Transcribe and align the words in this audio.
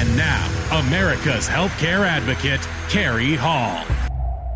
And 0.00 0.16
now, 0.16 0.78
America's 0.86 1.46
healthcare 1.46 2.06
advocate, 2.06 2.62
Carrie 2.88 3.34
Hall. 3.34 3.84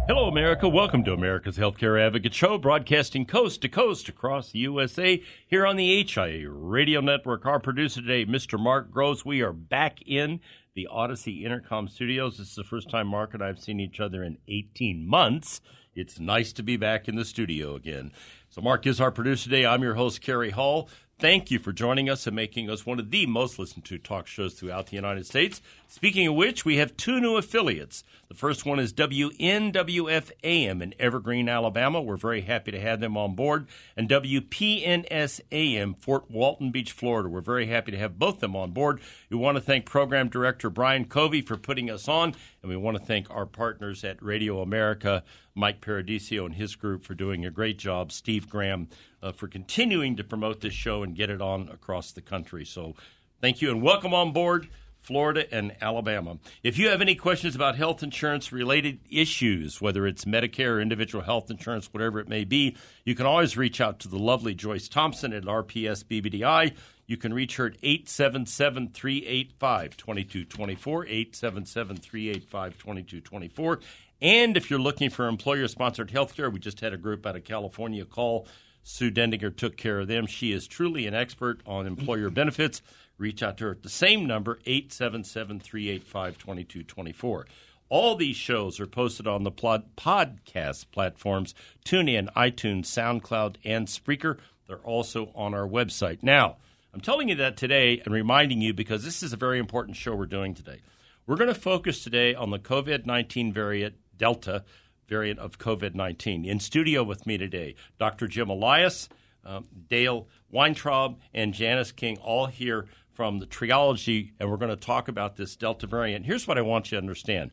Hello, 0.08 0.26
America. 0.26 0.66
Welcome 0.66 1.04
to 1.04 1.12
America's 1.12 1.58
Healthcare 1.58 2.00
Advocate 2.00 2.32
Show, 2.32 2.56
broadcasting 2.56 3.26
coast 3.26 3.60
to 3.60 3.68
coast 3.68 4.08
across 4.08 4.52
the 4.52 4.60
USA 4.60 5.22
here 5.46 5.66
on 5.66 5.76
the 5.76 6.02
HIA 6.02 6.48
Radio 6.48 7.02
Network. 7.02 7.44
Our 7.44 7.60
producer 7.60 8.00
today, 8.00 8.24
Mr. 8.24 8.58
Mark 8.58 8.90
Gross. 8.90 9.26
We 9.26 9.42
are 9.42 9.52
back 9.52 10.00
in 10.06 10.40
the 10.74 10.88
Odyssey 10.90 11.44
Intercom 11.44 11.88
Studios. 11.88 12.38
This 12.38 12.48
is 12.48 12.54
the 12.54 12.64
first 12.64 12.88
time 12.88 13.08
Mark 13.08 13.34
and 13.34 13.42
I 13.42 13.48
have 13.48 13.60
seen 13.60 13.80
each 13.80 14.00
other 14.00 14.24
in 14.24 14.38
18 14.48 15.06
months. 15.06 15.60
It's 15.94 16.18
nice 16.18 16.54
to 16.54 16.62
be 16.62 16.78
back 16.78 17.06
in 17.06 17.16
the 17.16 17.24
studio 17.26 17.74
again. 17.74 18.12
So, 18.48 18.62
Mark 18.62 18.86
is 18.86 18.98
our 18.98 19.10
producer 19.10 19.50
today. 19.50 19.66
I'm 19.66 19.82
your 19.82 19.96
host, 19.96 20.22
Carrie 20.22 20.52
Hall. 20.52 20.88
Thank 21.20 21.52
you 21.52 21.60
for 21.60 21.72
joining 21.72 22.10
us 22.10 22.26
and 22.26 22.34
making 22.34 22.68
us 22.68 22.84
one 22.84 22.98
of 22.98 23.12
the 23.12 23.26
most 23.26 23.56
listened 23.56 23.84
to 23.84 23.98
talk 23.98 24.26
shows 24.26 24.54
throughout 24.54 24.88
the 24.88 24.96
United 24.96 25.26
States. 25.26 25.62
Speaking 25.86 26.26
of 26.26 26.34
which, 26.34 26.64
we 26.64 26.78
have 26.78 26.96
two 26.96 27.20
new 27.20 27.36
affiliates. 27.36 28.02
The 28.28 28.34
first 28.34 28.66
one 28.66 28.80
is 28.80 28.92
WNWF 28.92 30.32
AM 30.42 30.82
in 30.82 30.92
Evergreen, 30.98 31.48
Alabama. 31.48 32.02
We're 32.02 32.16
very 32.16 32.40
happy 32.40 32.72
to 32.72 32.80
have 32.80 32.98
them 32.98 33.16
on 33.16 33.36
board. 33.36 33.68
And 33.96 34.08
WPNS 34.08 35.40
AM, 35.52 35.94
Fort 35.94 36.28
Walton 36.28 36.72
Beach, 36.72 36.90
Florida. 36.90 37.28
We're 37.28 37.40
very 37.40 37.66
happy 37.66 37.92
to 37.92 37.98
have 37.98 38.18
both 38.18 38.34
of 38.34 38.40
them 38.40 38.56
on 38.56 38.72
board. 38.72 39.00
We 39.30 39.36
want 39.36 39.56
to 39.56 39.62
thank 39.62 39.86
Program 39.86 40.28
Director 40.28 40.68
Brian 40.68 41.04
Covey 41.04 41.42
for 41.42 41.56
putting 41.56 41.90
us 41.90 42.08
on, 42.08 42.34
and 42.60 42.68
we 42.68 42.76
want 42.76 42.96
to 42.96 43.04
thank 43.04 43.30
our 43.30 43.46
partners 43.46 44.02
at 44.02 44.20
Radio 44.20 44.60
America, 44.62 45.22
Mike 45.54 45.80
Paradiso 45.80 46.44
and 46.44 46.56
his 46.56 46.74
group 46.74 47.04
for 47.04 47.14
doing 47.14 47.46
a 47.46 47.50
great 47.50 47.78
job, 47.78 48.10
Steve 48.10 48.48
Graham 48.48 48.88
uh, 49.24 49.32
for 49.32 49.48
continuing 49.48 50.16
to 50.16 50.22
promote 50.22 50.60
this 50.60 50.74
show 50.74 51.02
and 51.02 51.16
get 51.16 51.30
it 51.30 51.40
on 51.40 51.68
across 51.70 52.12
the 52.12 52.20
country. 52.20 52.64
So 52.64 52.94
thank 53.40 53.62
you 53.62 53.70
and 53.70 53.82
welcome 53.82 54.14
on 54.14 54.32
board. 54.32 54.68
Florida, 55.00 55.44
and 55.54 55.76
Alabama. 55.82 56.38
If 56.62 56.78
you 56.78 56.88
have 56.88 57.02
any 57.02 57.14
questions 57.14 57.54
about 57.54 57.76
health 57.76 58.02
insurance 58.02 58.52
related 58.52 59.00
issues, 59.10 59.78
whether 59.78 60.06
it's 60.06 60.24
Medicare 60.24 60.76
or 60.76 60.80
individual 60.80 61.22
health 61.22 61.50
insurance, 61.50 61.92
whatever 61.92 62.20
it 62.20 62.28
may 62.28 62.44
be, 62.44 62.74
you 63.04 63.14
can 63.14 63.26
always 63.26 63.54
reach 63.54 63.82
out 63.82 64.00
to 64.00 64.08
the 64.08 64.18
lovely 64.18 64.54
Joyce 64.54 64.88
Thompson 64.88 65.34
at 65.34 65.42
RPS 65.42 66.04
BBDI. 66.04 66.74
You 67.06 67.18
can 67.18 67.34
reach 67.34 67.56
her 67.56 67.66
at 67.66 67.76
877 67.82 68.92
385 68.92 69.96
2224, 69.98 71.04
877 71.04 71.96
385 71.98 72.78
2224. 72.78 73.80
And 74.22 74.56
if 74.56 74.70
you're 74.70 74.78
looking 74.78 75.10
for 75.10 75.28
employer 75.28 75.68
sponsored 75.68 76.10
health 76.10 76.34
care, 76.34 76.48
we 76.48 76.58
just 76.58 76.80
had 76.80 76.94
a 76.94 76.96
group 76.96 77.26
out 77.26 77.36
of 77.36 77.44
California 77.44 78.06
call. 78.06 78.46
Sue 78.84 79.10
Dendinger 79.10 79.54
took 79.54 79.76
care 79.76 79.98
of 79.98 80.08
them. 80.08 80.26
She 80.26 80.52
is 80.52 80.68
truly 80.68 81.06
an 81.06 81.14
expert 81.14 81.60
on 81.66 81.86
employer 81.86 82.30
benefits 82.30 82.80
reach 83.18 83.42
out 83.42 83.58
to 83.58 83.64
her 83.64 83.70
at 83.72 83.82
the 83.82 83.88
same 83.88 84.26
number, 84.26 84.58
877 84.66 85.60
385 85.60 86.38
2224. 86.38 87.46
All 87.88 88.16
these 88.16 88.36
shows 88.36 88.80
are 88.80 88.86
posted 88.86 89.26
on 89.26 89.44
the 89.44 89.52
podcast 89.52 90.86
platforms 90.90 91.54
TuneIn, 91.84 92.32
iTunes, 92.34 92.86
SoundCloud, 92.86 93.56
and 93.64 93.86
Spreaker. 93.86 94.38
They're 94.66 94.78
also 94.78 95.30
on 95.34 95.54
our 95.54 95.68
website. 95.68 96.22
Now, 96.22 96.56
I'm 96.92 97.00
telling 97.00 97.28
you 97.28 97.34
that 97.36 97.56
today 97.56 98.00
and 98.04 98.14
reminding 98.14 98.60
you 98.60 98.72
because 98.72 99.04
this 99.04 99.22
is 99.22 99.32
a 99.32 99.36
very 99.36 99.58
important 99.58 99.96
show 99.96 100.14
we're 100.14 100.26
doing 100.26 100.54
today. 100.54 100.80
We're 101.26 101.36
going 101.36 101.52
to 101.52 101.58
focus 101.58 102.02
today 102.02 102.34
on 102.34 102.50
the 102.50 102.58
COVID 102.58 103.06
19 103.06 103.52
variant, 103.52 103.94
Delta 104.16 104.64
variant 105.08 105.38
of 105.38 105.58
COVID 105.58 105.94
19. 105.94 106.44
In 106.44 106.60
studio 106.60 107.02
with 107.02 107.26
me 107.26 107.38
today, 107.38 107.74
Dr. 107.98 108.26
Jim 108.26 108.50
Elias, 108.50 109.08
um, 109.44 109.66
Dale 109.88 110.28
Weintraub, 110.50 111.18
and 111.32 111.52
Janice 111.54 111.92
King, 111.92 112.18
all 112.18 112.46
here 112.46 112.86
from 113.12 113.38
the 113.38 113.46
triology, 113.46 114.32
and 114.38 114.50
we're 114.50 114.56
going 114.56 114.70
to 114.70 114.76
talk 114.76 115.08
about 115.08 115.36
this 115.36 115.56
Delta 115.56 115.86
variant. 115.86 116.26
Here's 116.26 116.48
what 116.48 116.58
I 116.58 116.62
want 116.62 116.90
you 116.90 116.96
to 116.96 117.02
understand 117.02 117.52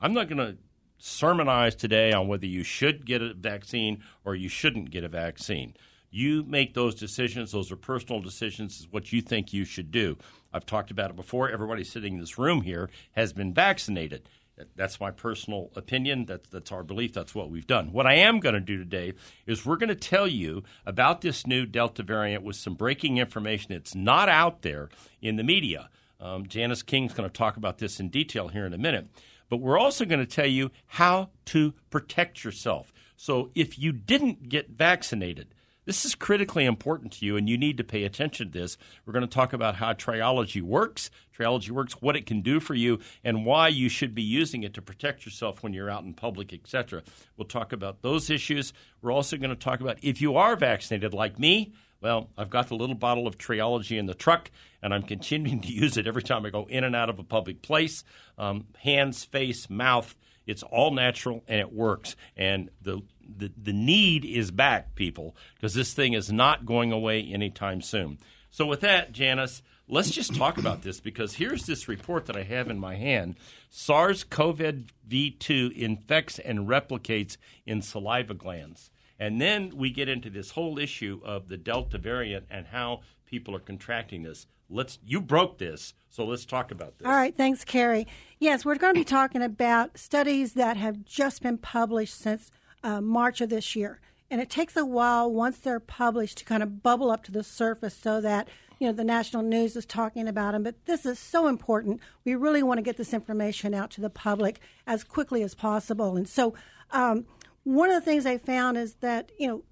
I'm 0.00 0.12
not 0.12 0.28
going 0.28 0.38
to 0.38 0.56
sermonize 0.98 1.74
today 1.74 2.12
on 2.12 2.28
whether 2.28 2.46
you 2.46 2.62
should 2.62 3.06
get 3.06 3.22
a 3.22 3.32
vaccine 3.32 4.02
or 4.24 4.34
you 4.34 4.48
shouldn't 4.48 4.90
get 4.90 5.04
a 5.04 5.08
vaccine. 5.08 5.74
You 6.10 6.42
make 6.44 6.74
those 6.74 6.94
decisions. 6.94 7.52
Those 7.52 7.70
are 7.70 7.76
personal 7.76 8.20
decisions. 8.20 8.80
Is 8.80 8.88
what 8.90 9.12
you 9.12 9.20
think 9.20 9.52
you 9.52 9.64
should 9.64 9.90
do. 9.90 10.16
I've 10.52 10.66
talked 10.66 10.90
about 10.90 11.10
it 11.10 11.16
before. 11.16 11.50
Everybody 11.50 11.84
sitting 11.84 12.14
in 12.14 12.20
this 12.20 12.38
room 12.38 12.62
here 12.62 12.88
has 13.12 13.32
been 13.32 13.52
vaccinated. 13.52 14.28
That's 14.76 15.00
my 15.00 15.10
personal 15.10 15.70
opinion. 15.76 16.26
That's, 16.26 16.48
that's 16.48 16.72
our 16.72 16.82
belief. 16.82 17.12
That's 17.12 17.34
what 17.34 17.50
we've 17.50 17.66
done. 17.66 17.92
What 17.92 18.06
I 18.06 18.14
am 18.14 18.40
going 18.40 18.54
to 18.54 18.60
do 18.60 18.76
today 18.76 19.14
is 19.46 19.64
we're 19.64 19.76
going 19.76 19.88
to 19.88 19.94
tell 19.94 20.26
you 20.26 20.62
about 20.86 21.20
this 21.20 21.46
new 21.46 21.66
Delta 21.66 22.02
variant 22.02 22.42
with 22.42 22.56
some 22.56 22.74
breaking 22.74 23.18
information. 23.18 23.72
that's 23.72 23.94
not 23.94 24.28
out 24.28 24.62
there 24.62 24.88
in 25.20 25.36
the 25.36 25.44
media. 25.44 25.90
Um, 26.20 26.46
Janice 26.46 26.82
King's 26.82 27.14
going 27.14 27.28
to 27.28 27.32
talk 27.32 27.56
about 27.56 27.78
this 27.78 28.00
in 28.00 28.08
detail 28.08 28.48
here 28.48 28.66
in 28.66 28.72
a 28.72 28.78
minute. 28.78 29.08
But 29.48 29.58
we're 29.58 29.78
also 29.78 30.04
going 30.04 30.20
to 30.20 30.26
tell 30.26 30.46
you 30.46 30.70
how 30.86 31.30
to 31.46 31.74
protect 31.90 32.44
yourself. 32.44 32.92
So 33.16 33.50
if 33.54 33.78
you 33.78 33.92
didn't 33.92 34.48
get 34.48 34.70
vaccinated, 34.70 35.54
this 35.88 36.04
is 36.04 36.14
critically 36.14 36.66
important 36.66 37.14
to 37.14 37.24
you, 37.24 37.38
and 37.38 37.48
you 37.48 37.56
need 37.56 37.78
to 37.78 37.82
pay 37.82 38.04
attention 38.04 38.52
to 38.52 38.58
this. 38.58 38.76
We're 39.06 39.14
going 39.14 39.26
to 39.26 39.34
talk 39.34 39.54
about 39.54 39.76
how 39.76 39.94
triology 39.94 40.60
works, 40.60 41.10
triology 41.34 41.70
works, 41.70 41.94
what 42.02 42.14
it 42.14 42.26
can 42.26 42.42
do 42.42 42.60
for 42.60 42.74
you, 42.74 42.98
and 43.24 43.46
why 43.46 43.68
you 43.68 43.88
should 43.88 44.14
be 44.14 44.22
using 44.22 44.64
it 44.64 44.74
to 44.74 44.82
protect 44.82 45.24
yourself 45.24 45.62
when 45.62 45.72
you're 45.72 45.88
out 45.88 46.04
in 46.04 46.12
public, 46.12 46.52
etc. 46.52 47.02
We'll 47.38 47.48
talk 47.48 47.72
about 47.72 48.02
those 48.02 48.28
issues. 48.28 48.74
We're 49.00 49.12
also 49.12 49.38
going 49.38 49.48
to 49.48 49.56
talk 49.56 49.80
about 49.80 49.96
if 50.02 50.20
you 50.20 50.36
are 50.36 50.56
vaccinated, 50.56 51.14
like 51.14 51.38
me. 51.38 51.72
Well, 52.02 52.28
I've 52.36 52.50
got 52.50 52.68
the 52.68 52.76
little 52.76 52.94
bottle 52.94 53.26
of 53.26 53.38
Triology 53.38 53.98
in 53.98 54.04
the 54.04 54.14
truck, 54.14 54.50
and 54.82 54.92
I'm 54.92 55.04
continuing 55.04 55.62
to 55.62 55.72
use 55.72 55.96
it 55.96 56.06
every 56.06 56.22
time 56.22 56.44
I 56.44 56.50
go 56.50 56.66
in 56.68 56.84
and 56.84 56.94
out 56.94 57.08
of 57.08 57.18
a 57.18 57.24
public 57.24 57.62
place. 57.62 58.04
Um, 58.36 58.66
hands, 58.76 59.24
face, 59.24 59.70
mouth. 59.70 60.14
It's 60.46 60.62
all 60.62 60.90
natural 60.90 61.44
and 61.46 61.60
it 61.60 61.72
works. 61.72 62.16
And 62.36 62.70
the 62.80 63.02
the, 63.28 63.52
the 63.56 63.72
need 63.72 64.24
is 64.24 64.50
back, 64.50 64.94
people, 64.94 65.36
because 65.54 65.74
this 65.74 65.92
thing 65.92 66.12
is 66.12 66.32
not 66.32 66.66
going 66.66 66.92
away 66.92 67.22
anytime 67.22 67.82
soon. 67.82 68.18
So, 68.50 68.66
with 68.66 68.80
that, 68.80 69.12
Janice, 69.12 69.62
let's 69.86 70.10
just 70.10 70.34
talk 70.34 70.58
about 70.58 70.82
this 70.82 71.00
because 71.00 71.34
here's 71.34 71.66
this 71.66 71.88
report 71.88 72.26
that 72.26 72.36
I 72.36 72.42
have 72.42 72.68
in 72.68 72.78
my 72.78 72.96
hand 72.96 73.36
SARS 73.70 74.24
CoV 74.24 74.84
2 75.08 75.72
infects 75.76 76.38
and 76.38 76.60
replicates 76.60 77.36
in 77.66 77.82
saliva 77.82 78.34
glands. 78.34 78.90
And 79.18 79.40
then 79.40 79.72
we 79.76 79.90
get 79.90 80.08
into 80.08 80.30
this 80.30 80.52
whole 80.52 80.78
issue 80.78 81.20
of 81.24 81.48
the 81.48 81.56
Delta 81.56 81.98
variant 81.98 82.46
and 82.50 82.66
how 82.66 83.00
people 83.26 83.54
are 83.54 83.60
contracting 83.60 84.22
this. 84.22 84.46
Let's 84.70 84.98
you 85.04 85.20
broke 85.20 85.58
this, 85.58 85.94
so 86.10 86.24
let's 86.24 86.44
talk 86.44 86.70
about 86.70 86.98
this. 86.98 87.06
All 87.06 87.14
right, 87.14 87.34
thanks, 87.34 87.64
Carrie. 87.64 88.06
Yes, 88.38 88.64
we're 88.64 88.76
going 88.76 88.94
to 88.94 89.00
be 89.00 89.04
talking 89.04 89.42
about 89.42 89.96
studies 89.96 90.52
that 90.54 90.76
have 90.76 91.04
just 91.04 91.42
been 91.42 91.58
published 91.58 92.14
since 92.14 92.50
uh, 92.82 93.00
March 93.00 93.40
of 93.40 93.50
this 93.50 93.74
year. 93.76 94.00
And 94.30 94.40
it 94.40 94.50
takes 94.50 94.76
a 94.76 94.84
while 94.84 95.32
once 95.32 95.58
they're 95.58 95.80
published 95.80 96.38
to 96.38 96.44
kind 96.44 96.62
of 96.62 96.82
bubble 96.82 97.10
up 97.10 97.24
to 97.24 97.32
the 97.32 97.42
surface 97.42 97.94
so 97.94 98.20
that 98.20 98.48
you 98.78 98.86
know 98.86 98.92
the 98.92 99.04
national 99.04 99.42
news 99.42 99.74
is 99.74 99.86
talking 99.86 100.28
about 100.28 100.52
them. 100.52 100.62
But 100.62 100.84
this 100.84 101.06
is 101.06 101.18
so 101.18 101.48
important. 101.48 102.00
We 102.24 102.34
really 102.34 102.62
want 102.62 102.78
to 102.78 102.82
get 102.82 102.96
this 102.96 103.14
information 103.14 103.74
out 103.74 103.90
to 103.92 104.00
the 104.00 104.10
public 104.10 104.60
as 104.86 105.02
quickly 105.02 105.42
as 105.42 105.54
possible. 105.54 106.16
And 106.16 106.28
so, 106.28 106.54
um, 106.90 107.26
one 107.64 107.90
of 107.90 107.94
the 107.94 108.04
things 108.04 108.26
I 108.26 108.38
found 108.38 108.76
is 108.76 108.94
that 108.96 109.32
you 109.38 109.48
know 109.48 109.62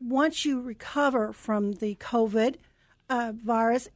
once 0.00 0.44
you 0.44 0.60
recover 0.60 1.32
from 1.32 1.72
the 1.72 1.94
COVID 1.96 2.56
uh, 3.08 3.32
virus, 3.34 3.88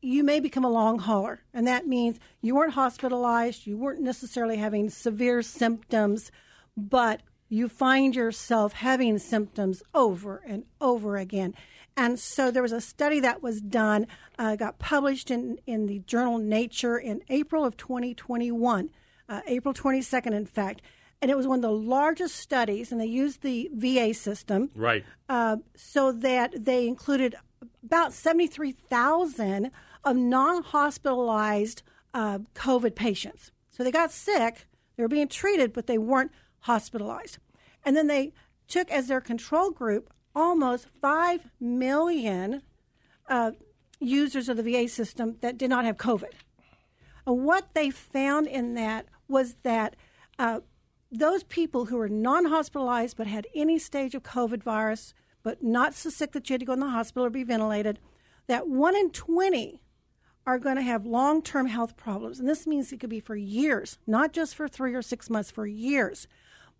you 0.00 0.22
may 0.22 0.40
become 0.40 0.64
a 0.64 0.70
long 0.70 0.98
hauler, 0.98 1.40
and 1.54 1.66
that 1.66 1.86
means 1.86 2.18
you 2.42 2.54
weren't 2.54 2.74
hospitalized, 2.74 3.66
you 3.66 3.76
weren't 3.76 4.00
necessarily 4.00 4.56
having 4.56 4.90
severe 4.90 5.42
symptoms, 5.42 6.30
but 6.76 7.22
you 7.54 7.68
find 7.68 8.16
yourself 8.16 8.72
having 8.72 9.18
symptoms 9.18 9.82
over 9.94 10.42
and 10.44 10.64
over 10.80 11.16
again. 11.16 11.54
And 11.96 12.18
so 12.18 12.50
there 12.50 12.62
was 12.62 12.72
a 12.72 12.80
study 12.80 13.20
that 13.20 13.42
was 13.42 13.60
done, 13.60 14.08
uh, 14.38 14.56
got 14.56 14.80
published 14.80 15.30
in, 15.30 15.58
in 15.64 15.86
the 15.86 16.00
journal 16.00 16.38
Nature 16.38 16.98
in 16.98 17.22
April 17.28 17.64
of 17.64 17.76
2021, 17.76 18.90
uh, 19.28 19.40
April 19.46 19.72
22nd, 19.72 20.32
in 20.32 20.46
fact. 20.46 20.82
And 21.22 21.30
it 21.30 21.36
was 21.36 21.46
one 21.46 21.58
of 21.58 21.62
the 21.62 21.70
largest 21.70 22.34
studies, 22.36 22.90
and 22.90 23.00
they 23.00 23.06
used 23.06 23.42
the 23.42 23.70
VA 23.72 24.12
system. 24.12 24.70
Right. 24.74 25.04
Uh, 25.28 25.58
so 25.76 26.10
that 26.10 26.64
they 26.64 26.88
included 26.88 27.36
about 27.84 28.12
73,000 28.12 29.70
of 30.02 30.16
non 30.16 30.62
hospitalized 30.64 31.82
uh, 32.12 32.40
COVID 32.54 32.96
patients. 32.96 33.52
So 33.70 33.84
they 33.84 33.92
got 33.92 34.10
sick, 34.10 34.66
they 34.96 35.04
were 35.04 35.08
being 35.08 35.28
treated, 35.28 35.72
but 35.72 35.86
they 35.86 35.98
weren't 35.98 36.32
hospitalized. 36.60 37.38
And 37.84 37.96
then 37.96 38.06
they 38.06 38.32
took 38.68 38.90
as 38.90 39.08
their 39.08 39.20
control 39.20 39.70
group 39.70 40.12
almost 40.34 40.88
5 41.00 41.50
million 41.60 42.62
uh, 43.28 43.52
users 44.00 44.48
of 44.48 44.56
the 44.56 44.62
VA 44.62 44.88
system 44.88 45.36
that 45.40 45.58
did 45.58 45.70
not 45.70 45.84
have 45.84 45.96
COVID. 45.96 46.32
And 47.26 47.44
what 47.44 47.74
they 47.74 47.90
found 47.90 48.46
in 48.46 48.74
that 48.74 49.06
was 49.28 49.56
that 49.62 49.96
uh, 50.38 50.60
those 51.10 51.44
people 51.44 51.86
who 51.86 51.96
were 51.96 52.08
non 52.08 52.46
hospitalized 52.46 53.16
but 53.16 53.26
had 53.26 53.46
any 53.54 53.78
stage 53.78 54.14
of 54.14 54.22
COVID 54.22 54.62
virus, 54.62 55.14
but 55.42 55.62
not 55.62 55.94
so 55.94 56.10
sick 56.10 56.32
that 56.32 56.48
you 56.48 56.54
had 56.54 56.60
to 56.60 56.66
go 56.66 56.72
in 56.72 56.80
the 56.80 56.90
hospital 56.90 57.26
or 57.26 57.30
be 57.30 57.44
ventilated, 57.44 57.98
that 58.46 58.68
one 58.68 58.96
in 58.96 59.10
20 59.10 59.80
are 60.46 60.58
going 60.58 60.76
to 60.76 60.82
have 60.82 61.06
long 61.06 61.40
term 61.40 61.66
health 61.66 61.96
problems. 61.96 62.38
And 62.38 62.48
this 62.48 62.66
means 62.66 62.92
it 62.92 63.00
could 63.00 63.10
be 63.10 63.20
for 63.20 63.36
years, 63.36 63.98
not 64.06 64.32
just 64.32 64.54
for 64.54 64.68
three 64.68 64.94
or 64.94 65.02
six 65.02 65.30
months, 65.30 65.50
for 65.50 65.66
years. 65.66 66.26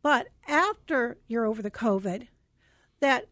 But 0.04 0.28
after 0.46 1.16
you're 1.28 1.46
over 1.46 1.62
the 1.62 1.70
COVID, 1.70 2.28
that 3.00 3.30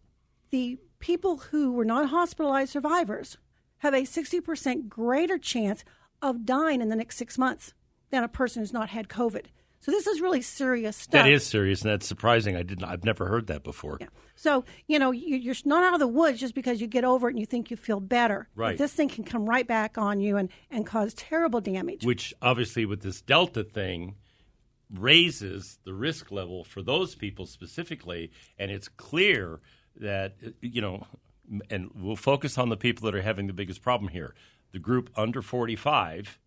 the 0.48 0.78
people 1.00 1.36
who 1.36 1.70
were 1.70 1.84
not 1.84 2.08
hospitalized 2.08 2.72
survivors 2.72 3.36
have 3.78 3.92
a 3.92 4.04
60% 4.04 4.88
greater 4.88 5.36
chance 5.36 5.84
of 6.22 6.46
dying 6.46 6.80
in 6.80 6.88
the 6.88 6.96
next 6.96 7.19
six 7.19 7.36
months 7.36 7.74
than 8.08 8.24
a 8.24 8.28
person 8.28 8.62
who's 8.62 8.72
not 8.72 8.88
had 8.88 9.08
COVID. 9.08 9.48
So 9.80 9.90
this 9.90 10.06
is 10.06 10.22
really 10.22 10.40
serious 10.40 10.96
stuff. 10.96 11.24
That 11.24 11.30
is 11.30 11.44
serious, 11.44 11.82
and 11.82 11.90
that's 11.90 12.06
surprising. 12.06 12.56
I 12.56 12.62
didn't. 12.62 12.84
I've 12.84 13.04
never 13.04 13.26
heard 13.26 13.48
that 13.48 13.64
before. 13.64 13.98
Yeah. 14.00 14.06
So 14.36 14.64
you 14.86 14.98
know 14.98 15.10
you, 15.10 15.50
are 15.50 15.54
not 15.64 15.82
out 15.82 15.94
of 15.94 16.00
the 16.00 16.06
woods 16.06 16.38
just 16.38 16.54
because 16.54 16.80
you 16.80 16.86
get 16.86 17.04
over 17.04 17.28
it 17.28 17.32
and 17.32 17.40
you 17.40 17.46
think 17.46 17.68
you 17.68 17.76
feel 17.76 17.98
better. 17.98 18.48
Right. 18.54 18.78
But 18.78 18.78
this 18.78 18.92
thing 18.92 19.08
can 19.08 19.25
come 19.25 19.44
right 19.44 19.66
back 19.66 19.98
on 19.98 20.20
you 20.20 20.36
and 20.36 20.50
and 20.70 20.86
cause 20.86 21.14
terrible 21.14 21.60
damage. 21.60 22.06
Which 22.06 22.32
obviously, 22.40 22.86
with 22.86 23.02
this 23.02 23.20
Delta 23.20 23.64
thing, 23.64 24.14
raises 24.92 25.78
the 25.84 25.94
risk 25.94 26.30
level 26.30 26.64
for 26.64 26.82
those 26.82 27.14
people 27.14 27.46
specifically, 27.46 28.30
and 28.58 28.70
it's 28.70 28.88
clear 28.88 29.60
that 29.96 30.36
you 30.60 30.80
know, 30.80 31.06
and 31.70 31.90
we'll 31.94 32.16
focus 32.16 32.58
on 32.58 32.68
the 32.68 32.76
people 32.76 33.04
that 33.06 33.14
are 33.16 33.22
having 33.22 33.46
the 33.46 33.52
biggest 33.52 33.82
problem 33.82 34.10
here. 34.10 34.34
The 34.72 34.78
group 34.78 35.10
under 35.16 35.42
45 35.42 36.38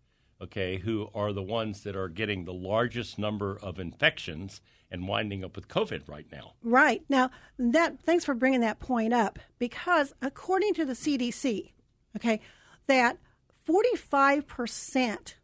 okay, 0.42 0.78
who 0.78 1.08
are 1.14 1.32
the 1.32 1.42
ones 1.42 1.82
that 1.82 1.96
are 1.96 2.08
getting 2.08 2.44
the 2.44 2.52
largest 2.52 3.18
number 3.18 3.58
of 3.62 3.78
infections 3.78 4.60
and 4.90 5.08
winding 5.08 5.44
up 5.44 5.56
with 5.56 5.68
COVID 5.68 6.08
right 6.08 6.26
now. 6.30 6.52
Right. 6.62 7.02
Now, 7.08 7.30
that 7.58 8.00
thanks 8.00 8.24
for 8.24 8.34
bringing 8.34 8.60
that 8.60 8.78
point 8.78 9.12
up 9.12 9.38
because 9.58 10.12
according 10.22 10.74
to 10.74 10.84
the 10.84 10.92
CDC, 10.92 11.72
okay, 12.16 12.40
that 12.86 13.18
45% 13.66 15.34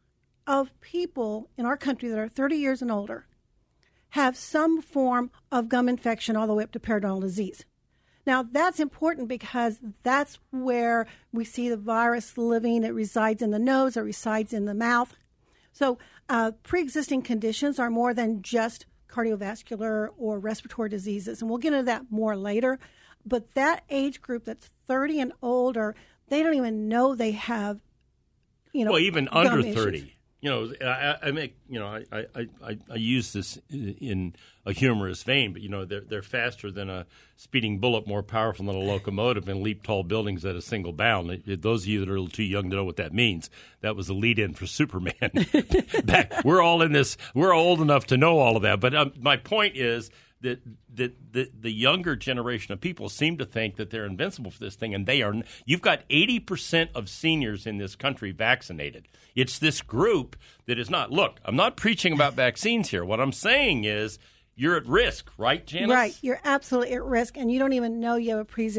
of 0.47 0.79
people 0.81 1.49
in 1.57 1.67
our 1.67 1.77
country 1.77 2.09
that 2.09 2.19
are 2.19 2.29
30 2.29 2.57
years 2.57 2.83
and 2.83 2.91
older 2.91 3.27
have 4.11 4.37
some 4.37 4.83
form 4.83 5.31
of 5.51 5.69
gum 5.69 5.89
infection 5.89 6.37
all 6.37 6.47
the 6.47 6.55
way 6.55 6.65
up 6.65 6.73
to 6.73 6.81
periodontal 6.81 7.23
disease. 7.23 7.65
Now, 8.27 8.43
that's 8.43 8.79
important 8.79 9.29
because 9.29 9.81
that's 10.03 10.39
where 10.51 11.07
we 11.33 11.45
see 11.45 11.69
the 11.69 11.77
virus 11.77 12.39
living. 12.39 12.85
It 12.85 12.95
resides 12.95 13.43
in 13.43 13.51
the 13.51 13.59
nose, 13.59 13.97
it 13.97 14.03
resides 14.03 14.53
in 14.53 14.67
the 14.67 14.75
mouth. 14.75 15.17
So, 15.73 15.99
uh, 16.29 16.53
pre 16.63 16.83
existing 16.83 17.23
conditions 17.23 17.79
are 17.79 17.91
more 17.91 18.15
than 18.15 18.43
just 18.43 18.87
cardiovascular 19.09 20.09
or 20.17 20.39
respiratory 20.39 20.89
diseases. 20.89 21.41
And 21.41 21.51
we'll 21.51 21.59
get 21.59 21.73
into 21.73 21.85
that 21.85 22.11
more 22.11 22.37
later. 22.37 22.79
But 23.25 23.55
that 23.55 23.85
age 23.91 24.21
group 24.21 24.45
that's 24.45 24.71
30 24.87 25.21
and 25.21 25.33
older, 25.43 25.95
they 26.29 26.43
don't 26.43 26.55
even 26.55 26.89
know 26.89 27.15
they 27.15 27.33
have, 27.33 27.81
you 28.73 28.85
know, 28.85 28.93
well, 28.93 29.01
even 29.01 29.29
under 29.29 29.67
issues. 29.67 30.07
30 30.43 30.47
you 30.47 30.51
know, 30.51 30.73
I, 30.85 31.29
I 31.29 31.31
make 31.31 31.57
you 31.69 31.79
know, 31.79 31.87
I, 31.87 32.27
I, 32.35 32.47
I, 32.91 32.95
use 32.97 33.33
this 33.33 33.59
in 33.71 34.35
a 34.67 34.73
humorous 34.73 35.23
vein, 35.23 35.53
but 35.53 35.63
you 35.63 35.69
know, 35.69 35.85
they're 35.85 36.01
they're 36.01 36.23
faster 36.23 36.71
than 36.71 36.91
a 36.91 37.07
speeding 37.37 37.79
bullet, 37.79 38.07
more 38.07 38.23
powerful 38.23 38.67
than 38.67 38.75
a 38.75 38.81
locomotive, 38.81 39.49
and 39.49 39.63
leap 39.63 39.85
tall 39.85 40.03
buildings 40.03 40.45
at 40.45 40.57
a 40.57 40.63
single 40.63 40.93
bound. 40.93 41.43
Those 41.47 41.83
of 41.83 41.89
you 41.89 42.01
that 42.01 42.09
are 42.09 42.17
a 42.17 42.21
little 42.21 42.29
too 42.29 42.43
young 42.43 42.71
to 42.71 42.77
know 42.77 42.85
what 42.85 42.97
that 42.97 43.15
means, 43.15 43.51
that 43.83 43.95
was 43.95 44.09
the 44.09 44.15
lead-in 44.15 44.55
for 44.55 44.67
Superman. 44.67 45.15
Back, 46.05 46.45
we're 46.45 46.63
all 46.63 46.83
in 46.83 46.93
this. 46.93 47.17
We're 47.35 47.55
old 47.55 47.81
enough 47.81 48.07
to 48.09 48.17
know 48.17 48.39
all 48.39 48.57
of 48.57 48.63
that, 48.63 48.81
but 48.81 48.95
um, 48.95 49.13
my 49.21 49.37
point 49.37 49.77
is 49.77 50.11
that 50.43 50.61
that 50.95 51.33
the, 51.33 51.51
the 51.59 51.73
younger 51.73 52.15
generation 52.15 52.73
of 52.73 52.81
people 52.81 53.09
seem 53.09 53.39
to 53.39 53.45
think 53.45 53.77
that 53.77 53.91
they're 53.91 54.05
invincible 54.05 54.51
for 54.51 54.59
this 54.59 54.75
thing, 54.75 54.95
and 54.95 55.07
they 55.07 55.23
are. 55.23 55.35
You've 55.65 55.83
got 55.83 56.03
eighty 56.11 56.39
percent 56.39 56.91
of 56.95 57.09
seniors 57.09 57.67
in 57.67 57.79
this 57.79 57.97
country 57.97 58.33
vaccinated. 58.33 59.09
It's 59.35 59.59
this 59.59 59.81
group 59.81 60.37
that 60.67 60.79
is 60.79 60.91
not. 60.91 61.11
Look, 61.11 61.41
I'm 61.45 61.57
not 61.57 61.77
preaching 61.77 62.13
about 62.13 62.35
vaccines 62.35 62.91
here. 62.91 63.05
What 63.05 63.21
I'm 63.21 63.33
saying 63.33 63.85
is 63.85 64.19
you're 64.55 64.77
at 64.77 64.87
risk, 64.87 65.31
right, 65.39 65.67
Janice? 65.67 65.91
Right, 65.91 66.19
you're 66.21 66.41
absolutely 66.45 66.95
at 66.95 67.05
risk, 67.05 67.37
and 67.37 67.51
you 67.51 67.59
don't 67.59 67.73
even 67.73 68.01
know 68.01 68.17
you 68.17 68.31
have 68.31 68.41
a 68.41 68.45
pre 68.45 68.71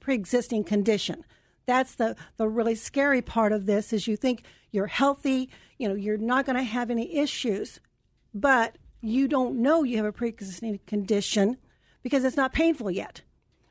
pre-existing 0.00 0.64
condition. 0.64 1.24
That's 1.66 1.96
the 1.96 2.16
the 2.36 2.48
really 2.48 2.74
scary 2.74 3.22
part 3.22 3.52
of 3.52 3.66
this. 3.66 3.92
Is 3.92 4.06
you 4.06 4.16
think 4.16 4.44
you're 4.70 4.86
healthy, 4.86 5.50
you 5.78 5.88
know, 5.88 5.94
you're 5.94 6.18
not 6.18 6.46
going 6.46 6.56
to 6.56 6.62
have 6.62 6.90
any 6.90 7.16
issues, 7.16 7.80
but 8.34 8.76
you 9.00 9.28
don't 9.28 9.56
know 9.56 9.82
you 9.82 9.96
have 9.96 10.06
a 10.06 10.12
pre-existing 10.12 10.80
condition 10.86 11.56
because 12.02 12.24
it's 12.24 12.36
not 12.36 12.52
painful 12.52 12.90
yet. 12.90 13.22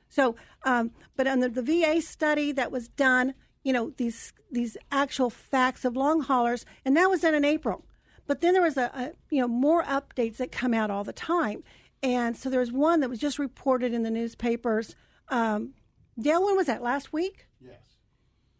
So, 0.09 0.35
um, 0.63 0.91
but 1.15 1.27
on 1.27 1.39
the, 1.39 1.49
the 1.49 1.61
VA 1.61 2.01
study 2.01 2.51
that 2.53 2.71
was 2.71 2.87
done, 2.87 3.33
you 3.63 3.73
know 3.73 3.91
these 3.97 4.33
these 4.51 4.77
actual 4.91 5.29
facts 5.29 5.83
of 5.83 5.97
long 5.97 6.21
haulers, 6.21 6.65
and 6.85 6.95
that 6.95 7.09
was 7.09 7.21
done 7.21 7.33
in 7.33 7.43
April. 7.43 7.85
But 8.25 8.41
then 8.41 8.53
there 8.53 8.61
was 8.61 8.77
a, 8.77 8.91
a 8.93 9.11
you 9.29 9.41
know 9.41 9.47
more 9.47 9.83
updates 9.83 10.37
that 10.37 10.51
come 10.51 10.73
out 10.73 10.89
all 10.89 11.03
the 11.03 11.13
time, 11.13 11.63
and 12.01 12.37
so 12.37 12.49
there 12.49 12.61
was 12.61 12.71
one 12.71 13.01
that 13.01 13.09
was 13.09 13.19
just 13.19 13.39
reported 13.39 13.93
in 13.93 14.03
the 14.03 14.11
newspapers. 14.11 14.95
Um, 15.29 15.73
Dale, 16.17 16.43
when 16.45 16.55
was 16.55 16.67
that? 16.67 16.81
Last 16.81 17.11
week? 17.11 17.47
Yes. 17.59 17.81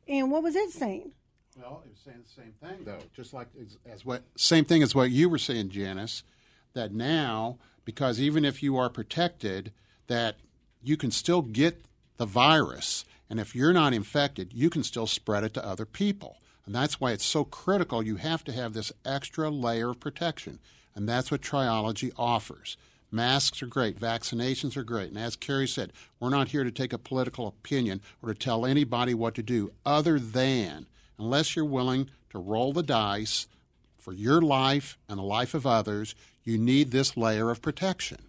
And 0.08 0.32
what 0.32 0.44
was 0.44 0.56
it 0.56 0.72
saying? 0.72 1.14
Well, 1.58 1.82
it 1.86 1.90
was 1.90 2.00
saying 2.00 2.24
the 2.24 2.42
same 2.42 2.54
thing 2.62 2.86
though, 2.86 3.00
just 3.16 3.34
like 3.34 3.48
as, 3.60 3.78
as 3.92 4.06
what 4.06 4.24
same 4.36 4.66
thing 4.66 4.84
as 4.84 4.94
what 4.94 5.10
you 5.10 5.30
were 5.30 5.40
saying, 5.40 5.70
Janice 5.70 6.24
that 6.74 6.94
now, 6.94 7.58
because 7.86 8.20
even 8.20 8.46
if 8.46 8.62
you 8.62 8.78
are 8.78 8.90
protected, 8.90 9.72
that 10.08 10.36
you 10.82 10.98
can 10.98 11.12
still 11.12 11.42
get 11.42 11.86
the 12.18 12.26
virus. 12.26 13.06
And 13.30 13.40
if 13.40 13.56
you're 13.56 13.74
not 13.74 13.94
infected, 13.94 14.54
you 14.54 14.70
can 14.70 14.84
still 14.84 15.08
spread 15.08 15.44
it 15.44 15.54
to 15.56 15.66
other 15.66 15.86
people. 15.86 16.38
And 16.66 16.76
that's 16.76 17.00
why 17.00 17.12
it's 17.12 17.26
so 17.26 17.44
critical. 17.44 18.04
You 18.04 18.18
have 18.18 18.44
to 18.46 18.52
have 18.52 18.74
this 18.74 18.92
extra 19.06 19.50
layer 19.50 19.92
of 19.92 20.00
protection. 20.00 20.60
And 20.96 21.08
that's 21.08 21.32
what 21.32 21.42
Triology 21.42 22.12
offers. 22.18 22.78
Masks 23.10 23.64
are 23.64 23.68
great, 23.68 23.98
vaccinations 23.98 24.76
are 24.76 24.84
great. 24.84 25.10
And 25.10 25.18
as 25.18 25.38
Carrie 25.38 25.68
said, 25.68 25.94
we're 26.20 26.30
not 26.30 26.50
here 26.50 26.66
to 26.66 26.72
take 26.72 26.92
a 26.92 26.98
political 26.98 27.48
opinion 27.48 28.02
or 28.22 28.34
to 28.34 28.38
tell 28.38 28.66
anybody 28.66 29.14
what 29.14 29.34
to 29.36 29.44
do, 29.44 29.72
other 29.86 30.20
than, 30.20 30.88
unless 31.18 31.56
you're 31.56 31.64
willing 31.64 32.10
to 32.32 32.40
roll 32.40 32.74
the 32.74 32.84
dice 32.84 33.48
for 33.98 34.12
your 34.12 34.42
life 34.42 34.98
and 35.08 35.20
the 35.20 35.24
life 35.24 35.54
of 35.54 35.66
others, 35.66 36.16
you 36.48 36.58
need 36.58 36.92
this 36.92 37.18
layer 37.18 37.52
of 37.52 37.62
protection. 37.62 38.20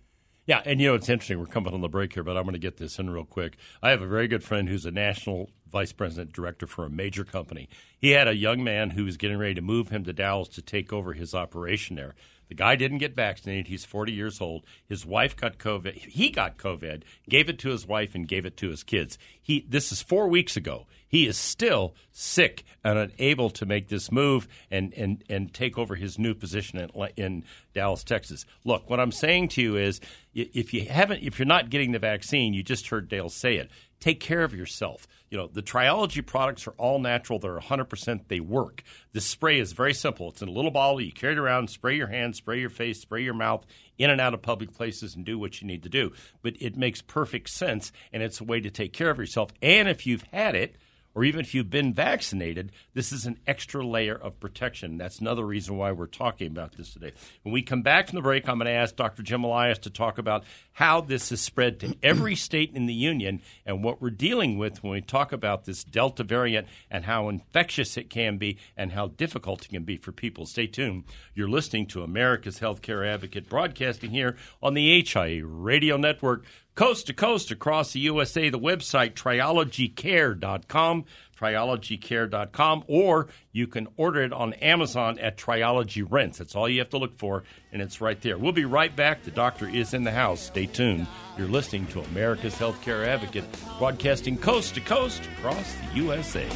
Yeah, 0.44 0.62
and 0.64 0.80
you 0.80 0.88
know 0.88 0.94
it's 0.94 1.08
interesting. 1.08 1.38
We're 1.38 1.46
coming 1.46 1.72
on 1.72 1.82
the 1.82 1.88
break 1.88 2.14
here, 2.14 2.25
but 2.25 2.37
I'm 2.37 2.42
going 2.42 2.54
to 2.54 2.58
get 2.58 2.78
this 2.78 2.98
in 2.98 3.10
real 3.10 3.25
quick. 3.25 3.56
I 3.82 3.90
have 3.90 4.02
a 4.02 4.08
very 4.08 4.26
good 4.26 4.42
friend 4.42 4.68
who's 4.68 4.87
a 4.87 4.90
national 4.90 5.50
vice 5.70 5.92
president 5.92 6.32
director 6.32 6.66
for 6.66 6.84
a 6.84 6.90
major 6.90 7.22
company. 7.22 7.68
He 7.96 8.10
had 8.10 8.26
a 8.26 8.34
young 8.34 8.64
man 8.64 8.90
who 8.90 9.04
was 9.04 9.18
getting 9.18 9.38
ready 9.38 9.54
to 9.54 9.62
move 9.62 9.90
him 9.90 10.04
to 10.04 10.12
Dallas 10.12 10.48
to 10.48 10.62
take 10.62 10.92
over 10.92 11.12
his 11.12 11.34
operation 11.34 11.96
there. 11.96 12.14
The 12.48 12.54
guy 12.54 12.76
didn't 12.76 12.98
get 12.98 13.14
vaccinated. 13.14 13.68
He's 13.68 13.84
40 13.84 14.12
years 14.12 14.40
old. 14.40 14.64
His 14.88 15.04
wife 15.04 15.37
got 15.37 15.58
COVID. 15.58 15.94
He 15.94 16.30
got 16.30 16.56
COVID, 16.56 17.02
gave 17.28 17.48
it 17.48 17.58
to 17.60 17.68
his 17.68 17.87
wife, 17.87 18.14
and 18.14 18.26
gave 18.26 18.46
it 18.46 18.56
to 18.56 18.70
his 18.70 18.82
kids. 18.82 19.18
He 19.40 19.66
this 19.68 19.92
is 19.92 20.02
four 20.02 20.26
weeks 20.28 20.56
ago. 20.56 20.87
He 21.08 21.26
is 21.26 21.36
still 21.36 21.94
sick 22.12 22.64
and 22.84 22.98
unable 22.98 23.50
to 23.50 23.66
make 23.66 23.88
this 23.88 24.12
move 24.12 24.46
and 24.70 24.92
and 24.94 25.24
and 25.28 25.52
take 25.52 25.78
over 25.78 25.94
his 25.94 26.18
new 26.18 26.34
position 26.34 26.78
in, 26.78 27.08
in 27.16 27.44
Dallas, 27.74 28.04
Texas. 28.04 28.44
Look, 28.64 28.88
what 28.88 29.00
I'm 29.00 29.12
saying 29.12 29.48
to 29.48 29.62
you 29.62 29.76
is, 29.76 30.00
if 30.34 30.74
you 30.74 30.84
haven't, 30.84 31.22
if 31.22 31.38
you're 31.38 31.46
not 31.46 31.70
getting 31.70 31.92
the 31.92 31.98
vaccine, 31.98 32.54
you 32.54 32.62
just 32.62 32.88
heard 32.88 33.08
Dale 33.08 33.30
say 33.30 33.56
it 33.56 33.70
take 34.00 34.20
care 34.20 34.44
of 34.44 34.54
yourself. 34.54 35.06
You 35.30 35.36
know, 35.36 35.46
the 35.46 35.62
Triology 35.62 36.24
products 36.24 36.66
are 36.66 36.74
all 36.78 36.98
natural. 36.98 37.38
They're 37.38 37.58
100%. 37.58 38.28
They 38.28 38.40
work. 38.40 38.82
This 39.12 39.26
spray 39.26 39.58
is 39.58 39.72
very 39.72 39.92
simple. 39.92 40.28
It's 40.30 40.42
in 40.42 40.48
a 40.48 40.52
little 40.52 40.70
bottle. 40.70 41.00
You 41.00 41.12
carry 41.12 41.34
it 41.34 41.38
around, 41.38 41.68
spray 41.68 41.96
your 41.96 42.06
hands, 42.06 42.38
spray 42.38 42.60
your 42.60 42.70
face, 42.70 43.00
spray 43.00 43.22
your 43.22 43.34
mouth, 43.34 43.66
in 43.98 44.10
and 44.10 44.20
out 44.20 44.34
of 44.34 44.42
public 44.42 44.72
places 44.72 45.14
and 45.14 45.24
do 45.24 45.38
what 45.38 45.60
you 45.60 45.66
need 45.66 45.82
to 45.82 45.88
do. 45.88 46.12
But 46.42 46.54
it 46.60 46.76
makes 46.76 47.02
perfect 47.02 47.50
sense, 47.50 47.92
and 48.12 48.22
it's 48.22 48.40
a 48.40 48.44
way 48.44 48.60
to 48.60 48.70
take 48.70 48.92
care 48.92 49.10
of 49.10 49.18
yourself. 49.18 49.50
And 49.60 49.88
if 49.88 50.06
you've 50.06 50.24
had 50.32 50.54
it, 50.54 50.76
or 51.18 51.25
even 51.25 51.40
if 51.40 51.52
you've 51.52 51.68
been 51.68 51.92
vaccinated, 51.92 52.70
this 52.94 53.10
is 53.10 53.26
an 53.26 53.40
extra 53.44 53.84
layer 53.84 54.14
of 54.14 54.38
protection. 54.38 54.98
That's 54.98 55.18
another 55.18 55.44
reason 55.44 55.76
why 55.76 55.90
we're 55.90 56.06
talking 56.06 56.46
about 56.46 56.76
this 56.76 56.92
today. 56.92 57.10
When 57.42 57.52
we 57.52 57.60
come 57.60 57.82
back 57.82 58.06
from 58.06 58.14
the 58.14 58.22
break, 58.22 58.48
I'm 58.48 58.58
going 58.58 58.66
to 58.66 58.70
ask 58.70 58.94
Dr. 58.94 59.25
Jim 59.25 59.42
Elias 59.42 59.78
to 59.78 59.90
talk 59.90 60.18
about 60.18 60.44
how 60.75 61.00
this 61.00 61.32
is 61.32 61.40
spread 61.40 61.80
to 61.80 61.96
every 62.04 62.37
state 62.37 62.70
in 62.72 62.87
the 62.87 62.94
union 62.94 63.42
and 63.66 63.82
what 63.82 64.00
we're 64.00 64.10
dealing 64.10 64.58
with 64.58 64.80
when 64.84 64.92
we 64.92 65.00
talk 65.00 65.32
about 65.32 65.64
this 65.64 65.82
Delta 65.82 66.22
variant 66.22 66.68
and 66.88 67.04
how 67.04 67.28
infectious 67.28 67.96
it 67.96 68.10
can 68.10 68.38
be 68.38 68.56
and 68.76 68.92
how 68.92 69.08
difficult 69.08 69.64
it 69.64 69.70
can 69.70 69.82
be 69.82 69.96
for 69.96 70.12
people. 70.12 70.46
Stay 70.46 70.68
tuned. 70.68 71.02
You're 71.34 71.48
listening 71.48 71.87
to 71.87 72.04
America's 72.04 72.60
Healthcare 72.60 73.04
Advocate 73.04 73.48
broadcasting 73.48 74.10
here 74.10 74.37
on 74.62 74.75
the 74.75 75.02
HIA 75.02 75.44
Radio 75.44 75.96
Network 75.96 76.44
coast 76.78 77.08
to 77.08 77.12
coast 77.12 77.50
across 77.50 77.92
the 77.92 77.99
USA. 77.99 78.50
The 78.50 78.58
website, 78.58 79.14
triologycare.com, 79.14 81.04
triologycare.com, 81.37 82.85
or 82.87 83.26
you 83.50 83.66
can 83.66 83.88
order 83.97 84.23
it 84.23 84.32
on 84.32 84.52
Amazon 84.52 85.18
at 85.18 85.37
Triology 85.37 86.06
Rinse. 86.08 86.38
That's 86.38 86.54
all 86.54 86.68
you 86.68 86.78
have 86.78 86.90
to 86.90 86.99
look 86.99 87.18
for, 87.18 87.42
and 87.73 87.82
it's 87.82 88.00
right 88.00 88.20
there. 88.23 88.38
We'll 88.38 88.52
be 88.52 88.64
right 88.64 88.94
back. 88.94 89.25
The 89.25 89.32
doctor 89.32 89.68
is 89.68 89.92
in 89.92 90.04
the 90.04 90.12
house. 90.12 90.40
Stay 90.40 90.66
tuned. 90.66 91.08
You're 91.37 91.49
listening 91.49 91.88
to 91.88 92.00
America's 92.00 92.54
Healthcare 92.54 93.04
Advocate, 93.04 93.44
broadcasting 93.80 94.38
coast 94.38 94.76
to 94.76 94.80
coast 94.80 95.20
across 95.37 95.75
the 95.75 95.97
USA. 95.97 96.47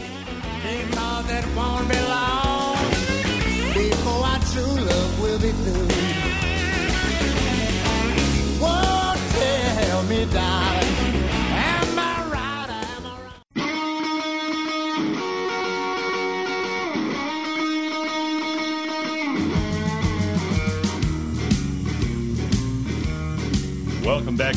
Before 3.74 4.24
our 4.24 4.38
true 4.38 4.84
love 4.84 5.20
will 5.20 5.38
be 5.40 5.50
through. 5.50 6.11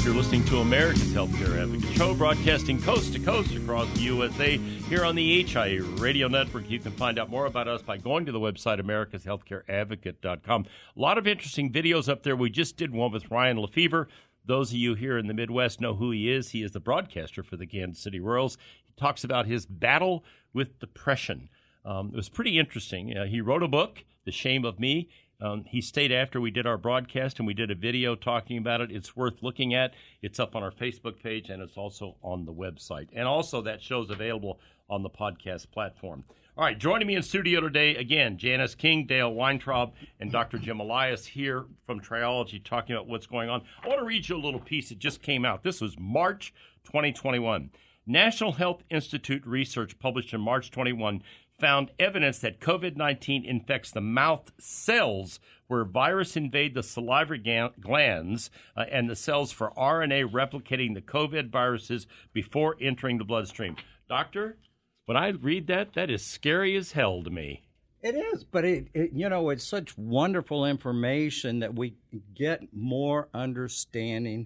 You're 0.05 0.13
listening 0.13 0.45
to 0.45 0.59
America's 0.59 1.13
Healthcare 1.13 1.59
Advocate 1.59 1.97
Show, 1.97 2.13
broadcasting 2.13 2.79
coast 2.79 3.13
to 3.13 3.19
coast 3.19 3.55
across 3.55 3.91
the 3.93 4.01
USA 4.01 4.57
here 4.57 5.03
on 5.03 5.15
the 5.15 5.43
HIA 5.43 5.81
Radio 5.81 6.27
Network. 6.27 6.69
You 6.69 6.77
can 6.77 6.91
find 6.91 7.17
out 7.17 7.31
more 7.31 7.47
about 7.47 7.67
us 7.67 7.81
by 7.81 7.97
going 7.97 8.27
to 8.27 8.31
the 8.31 8.39
website, 8.39 8.79
americashealthcareadvocate.com. 8.79 10.65
A 10.95 10.99
lot 10.99 11.17
of 11.17 11.25
interesting 11.25 11.73
videos 11.73 12.07
up 12.07 12.21
there. 12.21 12.35
We 12.35 12.51
just 12.51 12.77
did 12.77 12.91
one 12.93 13.11
with 13.11 13.31
Ryan 13.31 13.57
Lefebvre 13.57 14.07
those 14.45 14.71
of 14.71 14.77
you 14.77 14.93
here 14.93 15.17
in 15.17 15.25
the 15.27 15.33
Midwest 15.33 15.81
know 15.81 15.95
who 15.95 16.11
he 16.11 16.31
is. 16.31 16.51
He 16.51 16.61
is 16.61 16.71
the 16.71 16.79
broadcaster 16.79 17.41
for 17.41 17.57
the 17.57 17.65
Kansas 17.65 18.03
City 18.03 18.19
Royals. 18.19 18.57
He 18.85 18.93
talks 18.95 19.23
about 19.23 19.47
his 19.47 19.65
battle 19.65 20.23
with 20.53 20.79
depression. 20.79 21.49
Um, 21.83 22.11
it 22.13 22.15
was 22.15 22.29
pretty 22.29 22.59
interesting. 22.59 23.17
Uh, 23.17 23.25
he 23.25 23.41
wrote 23.41 23.63
a 23.63 23.67
book, 23.67 24.05
The 24.25 24.31
Shame 24.31 24.65
of 24.65 24.79
Me. 24.79 25.09
Um, 25.41 25.65
he 25.65 25.81
stayed 25.81 26.11
after 26.11 26.39
we 26.39 26.51
did 26.51 26.65
our 26.65 26.77
broadcast 26.77 27.39
and 27.39 27.47
we 27.47 27.53
did 27.53 27.71
a 27.71 27.75
video 27.75 28.15
talking 28.15 28.57
about 28.57 28.81
it. 28.81 28.91
It's 28.91 29.15
worth 29.15 29.43
looking 29.43 29.73
at. 29.73 29.93
It's 30.21 30.39
up 30.39 30.55
on 30.55 30.63
our 30.63 30.71
Facebook 30.71 31.21
page 31.21 31.49
and 31.49 31.61
it's 31.61 31.77
also 31.77 32.15
on 32.21 32.45
the 32.45 32.53
website. 32.53 33.09
And 33.13 33.27
also, 33.27 33.61
that 33.61 33.81
show's 33.81 34.09
available 34.09 34.59
on 34.89 35.03
the 35.03 35.09
podcast 35.09 35.71
platform. 35.71 36.23
All 36.57 36.63
right, 36.63 36.77
joining 36.77 37.07
me 37.07 37.15
in 37.15 37.21
studio 37.21 37.59
today 37.59 37.95
again, 37.95 38.37
Janice 38.37 38.75
King, 38.75 39.05
Dale 39.05 39.33
Weintraub, 39.33 39.93
and 40.21 40.31
Dr. 40.31 40.57
Jim 40.57 40.79
Elias 40.79 41.25
here 41.25 41.65
from 41.85 41.99
Triology 41.99 42.63
talking 42.63 42.95
about 42.95 43.07
what's 43.07 43.27
going 43.27 43.49
on. 43.49 43.63
I 43.83 43.89
want 43.89 43.99
to 43.99 44.05
read 44.05 44.29
you 44.29 44.37
a 44.37 44.37
little 44.37 44.61
piece 44.61 44.87
that 44.87 44.99
just 44.99 45.21
came 45.21 45.43
out. 45.43 45.63
This 45.63 45.81
was 45.81 45.99
March 45.99 46.53
2021. 46.85 47.71
National 48.07 48.53
Health 48.53 48.83
Institute 48.89 49.45
research 49.45 49.99
published 49.99 50.33
in 50.33 50.39
March 50.39 50.71
21 50.71 51.23
found 51.59 51.91
evidence 51.99 52.39
that 52.39 52.59
COVID 52.59 52.95
19 52.95 53.45
infects 53.45 53.91
the 53.91 54.01
mouth 54.01 54.51
cells 54.59 55.39
where 55.67 55.83
virus 55.83 56.37
invade 56.37 56.75
the 56.75 56.83
salivary 56.83 57.71
glands 57.81 58.51
uh, 58.77 58.85
and 58.91 59.09
the 59.09 59.15
cells 59.15 59.51
for 59.51 59.71
RNA 59.71 60.31
replicating 60.31 60.93
the 60.93 61.01
COVID 61.01 61.49
viruses 61.49 62.07
before 62.33 62.75
entering 62.79 63.17
the 63.17 63.23
bloodstream. 63.23 63.75
Doctor, 64.07 64.57
when 65.05 65.17
I 65.17 65.29
read 65.29 65.67
that, 65.67 65.93
that 65.93 66.09
is 66.09 66.23
scary 66.25 66.75
as 66.75 66.91
hell 66.91 67.23
to 67.23 67.29
me. 67.29 67.63
It 68.01 68.15
is, 68.15 68.43
but 68.43 68.65
it, 68.65 68.87
it, 68.93 69.11
you 69.13 69.27
know 69.29 69.49
it's 69.49 69.65
such 69.65 69.97
wonderful 69.97 70.65
information 70.65 71.59
that 71.59 71.73
we 71.73 71.95
get 72.35 72.61
more 72.71 73.29
understanding 73.33 74.45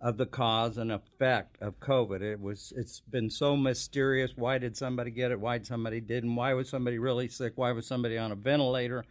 of 0.00 0.18
the 0.18 0.26
cause 0.26 0.76
and 0.76 0.92
effect 0.92 1.56
of 1.60 1.80
COVID. 1.80 2.20
It 2.20 2.40
was 2.40 2.72
it's 2.76 3.00
been 3.00 3.30
so 3.30 3.56
mysterious. 3.56 4.32
Why 4.36 4.58
did 4.58 4.76
somebody 4.76 5.10
get 5.10 5.30
it? 5.30 5.40
Why 5.40 5.58
did 5.58 5.66
somebody 5.66 6.00
didn't? 6.00 6.36
Why 6.36 6.54
was 6.54 6.68
somebody 6.68 6.98
really 6.98 7.28
sick? 7.28 7.54
Why 7.56 7.72
was 7.72 7.86
somebody 7.86 8.18
on 8.18 8.32
a 8.32 8.36
ventilator? 8.36 9.04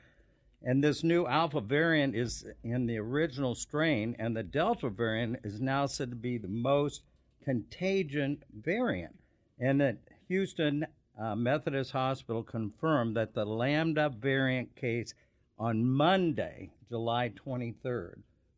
And 0.64 0.84
this 0.84 1.04
new 1.04 1.28
alpha 1.28 1.62
variant 1.62 2.16
is 2.16 2.46
in 2.64 2.88
the 2.88 2.98
original 2.98 3.54
strain, 3.54 4.16
and 4.18 4.36
the 4.36 4.44
delta 4.44 4.90
variant 4.90 5.40
is 5.44 5.62
now 5.62 5.86
said 5.86 6.10
to 6.10 6.16
be 6.16 6.38
the 6.38 6.48
most 6.48 7.04
contagion 7.44 8.44
variant. 8.52 9.16
And 9.60 9.80
that 9.82 9.98
Houston 10.28 10.88
uh, 11.20 11.36
Methodist 11.36 11.92
Hospital 11.92 12.44
confirmed 12.44 13.16
that 13.16 13.34
the 13.34 13.46
Lambda 13.46 14.10
variant 14.10 14.76
case 14.76 15.14
on 15.58 15.86
Monday, 15.86 16.72
July 16.90 17.30
23rd, 17.30 18.16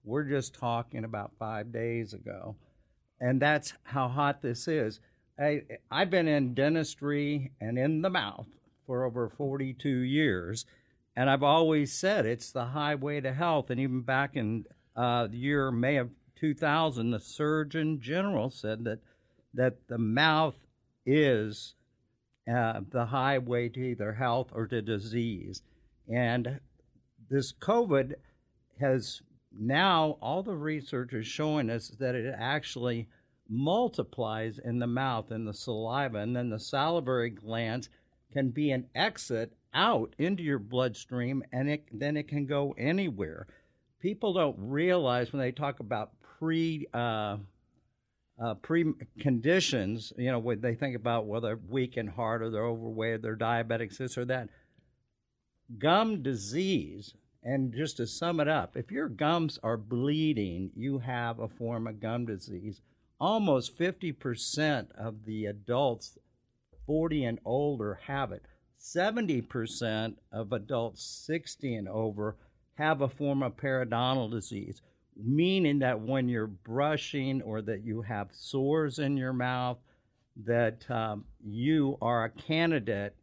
we're 0.07 0.23
just 0.23 0.55
talking 0.55 1.03
about 1.03 1.33
five 1.37 1.71
days 1.73 2.13
ago, 2.13 2.55
and 3.19 3.41
that's 3.41 3.73
how 3.83 4.07
hot 4.07 4.41
this 4.41 4.67
is. 4.67 5.01
I, 5.37 5.63
I've 5.91 6.09
been 6.09 6.29
in 6.29 6.53
dentistry 6.53 7.51
and 7.59 7.77
in 7.77 8.01
the 8.01 8.09
mouth 8.09 8.47
for 8.85 9.03
over 9.03 9.29
42 9.29 9.89
years, 9.89 10.65
and 11.15 11.29
I've 11.29 11.43
always 11.43 11.91
said 11.91 12.25
it's 12.25 12.51
the 12.51 12.67
highway 12.67 13.19
to 13.19 13.33
health. 13.33 13.69
And 13.69 13.79
even 13.79 14.01
back 14.01 14.35
in 14.35 14.65
uh, 14.95 15.27
the 15.27 15.37
year 15.37 15.71
May 15.71 15.97
of 15.97 16.09
2000, 16.37 17.11
the 17.11 17.19
Surgeon 17.19 17.99
General 17.99 18.49
said 18.49 18.85
that 18.85 18.99
that 19.53 19.87
the 19.87 19.97
mouth 19.97 20.55
is 21.05 21.73
uh, 22.51 22.81
the 22.91 23.07
highway 23.07 23.67
to 23.69 23.79
either 23.79 24.13
health 24.13 24.51
or 24.53 24.67
to 24.67 24.81
disease. 24.81 25.63
And 26.07 26.59
this 27.29 27.51
COVID 27.51 28.13
has 28.79 29.21
now, 29.51 30.17
all 30.21 30.43
the 30.43 30.55
research 30.55 31.13
is 31.13 31.27
showing 31.27 31.69
us 31.69 31.89
that 31.99 32.15
it 32.15 32.33
actually 32.37 33.07
multiplies 33.49 34.59
in 34.59 34.79
the 34.79 34.87
mouth 34.87 35.31
and 35.31 35.47
the 35.47 35.53
saliva, 35.53 36.19
and 36.19 36.35
then 36.35 36.49
the 36.49 36.59
salivary 36.59 37.29
glands 37.29 37.89
can 38.33 38.49
be 38.49 38.71
an 38.71 38.87
exit 38.93 39.53
out 39.73 40.13
into 40.17 40.43
your 40.43 40.59
bloodstream, 40.59 41.43
and 41.51 41.69
it, 41.69 41.85
then 41.91 42.17
it 42.17 42.27
can 42.27 42.45
go 42.45 42.75
anywhere. 42.77 43.47
People 43.99 44.33
don't 44.33 44.55
realize 44.57 45.31
when 45.31 45.41
they 45.41 45.51
talk 45.51 45.79
about 45.79 46.11
pre 46.39 46.85
uh, 46.93 47.37
uh, 48.39 48.55
preconditions, 48.55 50.13
you 50.17 50.31
know, 50.31 50.39
when 50.39 50.61
they 50.61 50.75
think 50.75 50.95
about 50.95 51.25
whether 51.25 51.47
they're 51.47 51.59
weak 51.69 51.97
in 51.97 52.07
heart 52.07 52.41
or 52.41 52.49
they're 52.49 52.65
overweight 52.65 53.13
or 53.13 53.17
they're 53.17 53.35
diabetics, 53.37 53.97
this 53.97 54.17
or 54.17 54.25
that. 54.25 54.49
Gum 55.77 56.21
disease, 56.21 57.13
and 57.43 57.73
just 57.73 57.97
to 57.97 58.07
sum 58.07 58.39
it 58.39 58.47
up, 58.47 58.75
if 58.75 58.91
your 58.91 59.09
gums 59.09 59.59
are 59.63 59.77
bleeding, 59.77 60.71
you 60.75 60.99
have 60.99 61.39
a 61.39 61.47
form 61.47 61.87
of 61.87 61.99
gum 61.99 62.25
disease. 62.25 62.81
Almost 63.19 63.77
50% 63.77 64.91
of 64.91 65.25
the 65.25 65.45
adults 65.45 66.17
40 66.85 67.25
and 67.25 67.39
older 67.45 67.99
have 68.07 68.31
it. 68.31 68.43
70% 68.79 70.15
of 70.31 70.53
adults 70.53 71.03
60 71.25 71.75
and 71.75 71.87
over 71.89 72.37
have 72.75 73.01
a 73.01 73.09
form 73.09 73.41
of 73.43 73.57
periodontal 73.57 74.29
disease 74.29 74.81
meaning 75.23 75.79
that 75.79 75.99
when 75.99 76.29
you're 76.29 76.47
brushing 76.47 77.41
or 77.41 77.61
that 77.61 77.83
you 77.83 78.01
have 78.01 78.29
sores 78.31 78.99
in 78.99 79.17
your 79.17 79.33
mouth, 79.33 79.77
that 80.45 80.89
um, 80.91 81.25
you 81.43 81.97
are 82.01 82.25
a 82.25 82.29
candidate 82.29 83.15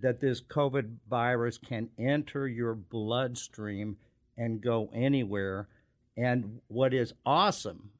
that 0.00 0.20
this 0.20 0.40
COVID 0.40 0.96
virus 1.08 1.58
can 1.58 1.88
enter 1.98 2.46
your 2.46 2.74
bloodstream 2.74 3.96
and 4.36 4.60
go 4.60 4.90
anywhere. 4.94 5.68
And 6.16 6.60
what 6.68 6.92
is 6.92 7.14
awesome, 7.24 7.90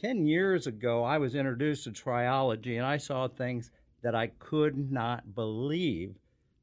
10 0.00 0.26
years 0.26 0.66
ago, 0.66 1.02
I 1.02 1.18
was 1.18 1.34
introduced 1.34 1.84
to 1.84 1.90
triology 1.90 2.76
and 2.76 2.86
I 2.86 2.98
saw 2.98 3.28
things 3.28 3.70
that 4.02 4.14
I 4.14 4.28
could 4.28 4.92
not 4.92 5.34
believe 5.34 6.14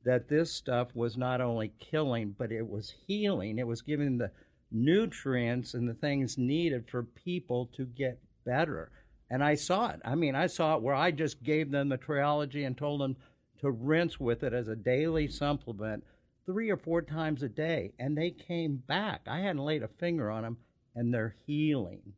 that 0.06 0.30
this 0.30 0.54
stuff 0.54 0.90
was 0.94 1.18
not 1.18 1.42
only 1.42 1.74
killing, 1.80 2.36
but 2.38 2.52
it 2.52 2.68
was 2.68 2.94
healing. 3.08 3.58
It 3.58 3.68
was 3.68 3.82
giving 3.82 4.18
the 4.18 4.32
nutrients 4.72 5.74
and 5.74 5.90
the 5.90 5.94
things 5.94 6.38
needed 6.38 6.88
for 6.88 7.04
people 7.04 7.70
to 7.76 7.86
get 7.86 8.20
better. 8.46 8.92
And 9.30 9.44
I 9.44 9.56
saw 9.56 9.90
it. 9.90 10.00
I 10.06 10.16
mean, 10.16 10.36
I 10.36 10.48
saw 10.48 10.76
it 10.76 10.84
where 10.84 10.96
I 10.96 11.12
just 11.12 11.44
gave 11.44 11.72
them 11.72 11.90
the 11.90 11.98
Triology 11.98 12.66
and 12.66 12.78
told 12.78 13.02
them 13.02 13.16
to 13.62 13.72
rinse 13.72 14.20
with 14.20 14.44
it 14.44 14.54
as 14.54 14.68
a 14.68 14.76
daily 14.76 15.28
supplement 15.28 16.04
three 16.46 16.70
or 16.70 16.78
four 16.78 17.02
times 17.02 17.44
a 17.44 17.50
day. 17.50 17.94
And 18.00 18.18
they 18.18 18.32
came 18.32 18.78
back. 18.88 19.22
I 19.28 19.40
hadn't 19.40 19.64
laid 19.64 19.84
a 19.84 19.88
finger 19.88 20.30
on 20.30 20.44
them, 20.44 20.58
and 20.96 21.14
they're 21.14 21.36
healing. 21.46 22.14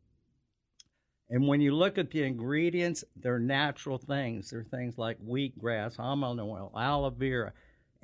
And 1.30 1.46
when 1.46 1.60
you 1.60 1.74
look 1.74 1.98
at 1.98 2.10
the 2.10 2.22
ingredients, 2.22 3.04
they're 3.16 3.38
natural 3.38 3.98
things. 3.98 4.50
They're 4.50 4.64
things 4.64 4.96
like 4.96 5.18
wheatgrass, 5.20 5.98
almond 5.98 6.40
oil, 6.40 6.72
aloe 6.74 7.10
vera, 7.10 7.52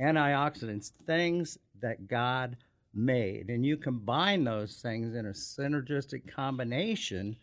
antioxidants, 0.00 0.90
things 1.06 1.58
that 1.80 2.06
God 2.08 2.56
made. 2.92 3.48
And 3.48 3.64
you 3.64 3.76
combine 3.76 4.44
those 4.44 4.76
things 4.76 5.14
in 5.14 5.26
a 5.26 5.30
synergistic 5.30 6.30
combination, 6.34 7.36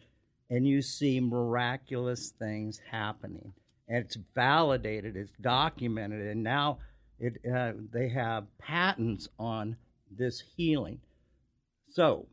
and 0.50 0.68
you 0.68 0.82
see 0.82 1.20
miraculous 1.20 2.30
things 2.30 2.80
happening. 2.92 3.54
And 3.92 4.06
it's 4.06 4.18
validated, 4.34 5.18
it's 5.18 5.34
documented, 5.42 6.26
and 6.26 6.42
now 6.42 6.78
it, 7.20 7.34
uh, 7.54 7.74
they 7.92 8.08
have 8.08 8.46
patents 8.58 9.28
on 9.38 9.76
this 10.10 10.42
healing. 10.56 11.02
So, 11.90 12.28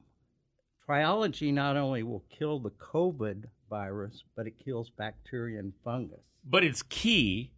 Triology 0.88 1.52
not 1.52 1.76
only 1.76 2.04
will 2.04 2.24
kill 2.30 2.60
the 2.60 2.70
COVID 2.70 3.46
virus, 3.68 4.22
but 4.36 4.46
it 4.46 4.64
kills 4.64 4.90
bacteria 4.90 5.58
and 5.58 5.72
fungus. 5.84 6.20
But 6.44 6.62
it's 6.62 6.82
key 6.82 7.50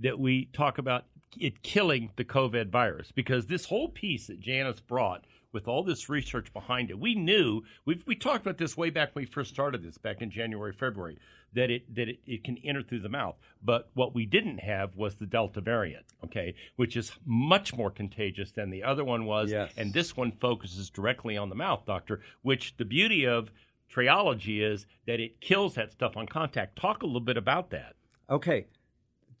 that 0.00 0.18
we 0.18 0.46
talk 0.46 0.78
about 0.78 1.04
it 1.38 1.62
killing 1.62 2.10
the 2.16 2.24
COVID 2.24 2.70
virus 2.70 3.12
because 3.12 3.46
this 3.46 3.66
whole 3.66 3.88
piece 3.88 4.26
that 4.26 4.40
Janice 4.40 4.80
brought 4.80 5.26
with 5.54 5.68
all 5.68 5.84
this 5.84 6.08
research 6.08 6.52
behind 6.52 6.90
it, 6.90 6.98
we 6.98 7.14
knew 7.14 7.62
we 7.86 8.02
we 8.06 8.16
talked 8.16 8.44
about 8.44 8.58
this 8.58 8.76
way 8.76 8.90
back 8.90 9.14
when 9.14 9.22
we 9.22 9.26
first 9.26 9.50
started 9.50 9.82
this 9.82 9.96
back 9.96 10.20
in 10.20 10.30
January, 10.30 10.72
February, 10.72 11.16
that 11.54 11.70
it 11.70 11.94
that 11.94 12.08
it, 12.08 12.18
it 12.26 12.44
can 12.44 12.58
enter 12.58 12.82
through 12.82 13.00
the 13.00 13.08
mouth. 13.08 13.36
But 13.62 13.88
what 13.94 14.14
we 14.14 14.26
didn't 14.26 14.58
have 14.58 14.96
was 14.96 15.14
the 15.14 15.26
Delta 15.26 15.62
variant, 15.62 16.04
okay, 16.24 16.54
which 16.76 16.96
is 16.96 17.12
much 17.24 17.74
more 17.74 17.90
contagious 17.90 18.50
than 18.50 18.68
the 18.68 18.82
other 18.82 19.04
one 19.04 19.24
was. 19.24 19.50
Yes. 19.50 19.72
And 19.76 19.94
this 19.94 20.16
one 20.16 20.32
focuses 20.32 20.90
directly 20.90 21.36
on 21.36 21.48
the 21.48 21.54
mouth, 21.54 21.86
doctor, 21.86 22.20
which 22.42 22.76
the 22.76 22.84
beauty 22.84 23.26
of 23.26 23.50
triology 23.90 24.60
is 24.60 24.86
that 25.06 25.20
it 25.20 25.40
kills 25.40 25.76
that 25.76 25.92
stuff 25.92 26.16
on 26.16 26.26
contact. 26.26 26.76
Talk 26.76 27.02
a 27.02 27.06
little 27.06 27.20
bit 27.20 27.36
about 27.36 27.70
that. 27.70 27.94
Okay, 28.28 28.66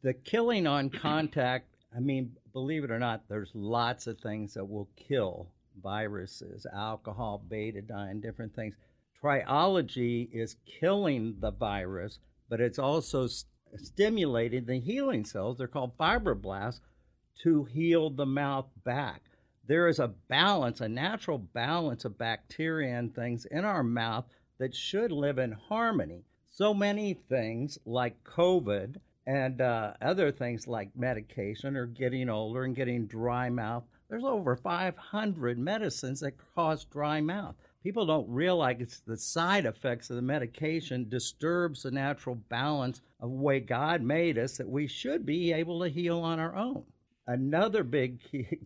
the 0.02 0.14
killing 0.14 0.66
on 0.66 0.90
contact, 0.90 1.74
I 1.96 1.98
mean, 1.98 2.36
believe 2.52 2.84
it 2.84 2.90
or 2.90 2.98
not, 2.98 3.22
there's 3.28 3.50
lots 3.54 4.06
of 4.06 4.18
things 4.20 4.54
that 4.54 4.64
will 4.64 4.88
kill 4.96 5.48
viruses, 5.82 6.66
alcohol, 6.72 7.42
betadine, 7.48 8.20
different 8.20 8.54
things. 8.54 8.74
Triology 9.22 10.28
is 10.32 10.56
killing 10.80 11.36
the 11.40 11.50
virus, 11.50 12.18
but 12.48 12.60
it's 12.60 12.78
also 12.78 13.26
st- 13.26 13.50
stimulating 13.76 14.66
the 14.66 14.80
healing 14.80 15.24
cells, 15.24 15.58
they're 15.58 15.66
called 15.66 15.96
fibroblasts, 15.98 16.80
to 17.42 17.64
heal 17.64 18.10
the 18.10 18.26
mouth 18.26 18.66
back. 18.84 19.22
There 19.66 19.88
is 19.88 19.98
a 19.98 20.08
balance, 20.08 20.80
a 20.80 20.88
natural 20.88 21.38
balance 21.38 22.04
of 22.04 22.18
bacteria 22.18 22.98
and 22.98 23.14
things 23.14 23.46
in 23.46 23.64
our 23.64 23.82
mouth 23.82 24.26
that 24.58 24.74
should 24.74 25.10
live 25.10 25.38
in 25.38 25.52
harmony. 25.52 26.24
So 26.50 26.74
many 26.74 27.14
things 27.14 27.78
like 27.84 28.22
COVID 28.24 28.96
and 29.26 29.60
uh, 29.60 29.94
other 30.02 30.30
things 30.30 30.68
like 30.68 30.94
medication 30.94 31.76
are 31.76 31.86
getting 31.86 32.28
older 32.28 32.64
and 32.64 32.76
getting 32.76 33.06
dry 33.06 33.48
mouth. 33.48 33.84
There's 34.14 34.22
over 34.22 34.54
500 34.54 35.58
medicines 35.58 36.20
that 36.20 36.38
cause 36.54 36.84
dry 36.84 37.20
mouth. 37.20 37.56
People 37.82 38.06
don't 38.06 38.30
realize 38.30 38.76
it's 38.78 39.00
the 39.00 39.16
side 39.16 39.66
effects 39.66 40.08
of 40.08 40.14
the 40.14 40.22
medication 40.22 41.08
disturbs 41.08 41.82
the 41.82 41.90
natural 41.90 42.36
balance 42.36 43.00
of 43.18 43.30
the 43.30 43.36
way 43.36 43.58
God 43.58 44.02
made 44.02 44.38
us 44.38 44.56
that 44.58 44.68
we 44.68 44.86
should 44.86 45.26
be 45.26 45.52
able 45.52 45.82
to 45.82 45.88
heal 45.88 46.20
on 46.20 46.38
our 46.38 46.54
own. 46.54 46.84
Another 47.26 47.82
big 47.82 48.20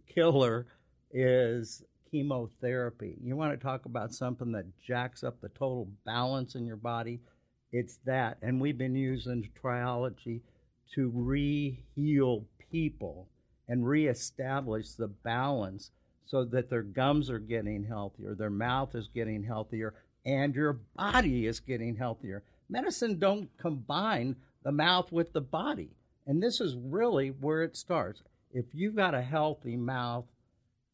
killer 0.14 0.66
is 1.14 1.82
chemotherapy. 2.10 3.16
You 3.24 3.34
want 3.34 3.58
to 3.58 3.64
talk 3.64 3.86
about 3.86 4.12
something 4.12 4.52
that 4.52 4.78
jacks 4.86 5.24
up 5.24 5.40
the 5.40 5.48
total 5.48 5.88
balance 6.04 6.56
in 6.56 6.66
your 6.66 6.76
body? 6.76 7.20
It's 7.72 7.96
that. 8.04 8.36
And 8.42 8.60
we've 8.60 8.76
been 8.76 8.94
using 8.94 9.48
triology 9.64 10.42
to 10.94 11.08
re 11.08 11.82
heal 11.94 12.44
people 12.70 13.28
and 13.68 13.86
reestablish 13.86 14.92
the 14.92 15.08
balance 15.08 15.90
so 16.24 16.44
that 16.44 16.68
their 16.68 16.82
gums 16.82 17.30
are 17.30 17.38
getting 17.38 17.84
healthier, 17.84 18.34
their 18.34 18.50
mouth 18.50 18.94
is 18.94 19.08
getting 19.14 19.42
healthier, 19.42 19.94
and 20.26 20.54
your 20.54 20.80
body 20.96 21.46
is 21.46 21.60
getting 21.60 21.96
healthier. 21.96 22.42
Medicine 22.68 23.18
don't 23.18 23.48
combine 23.58 24.36
the 24.62 24.72
mouth 24.72 25.10
with 25.10 25.32
the 25.32 25.40
body. 25.40 25.90
And 26.26 26.42
this 26.42 26.60
is 26.60 26.76
really 26.76 27.28
where 27.28 27.62
it 27.62 27.76
starts. 27.76 28.22
If 28.52 28.66
you've 28.74 28.96
got 28.96 29.14
a 29.14 29.22
healthy 29.22 29.76
mouth, 29.76 30.26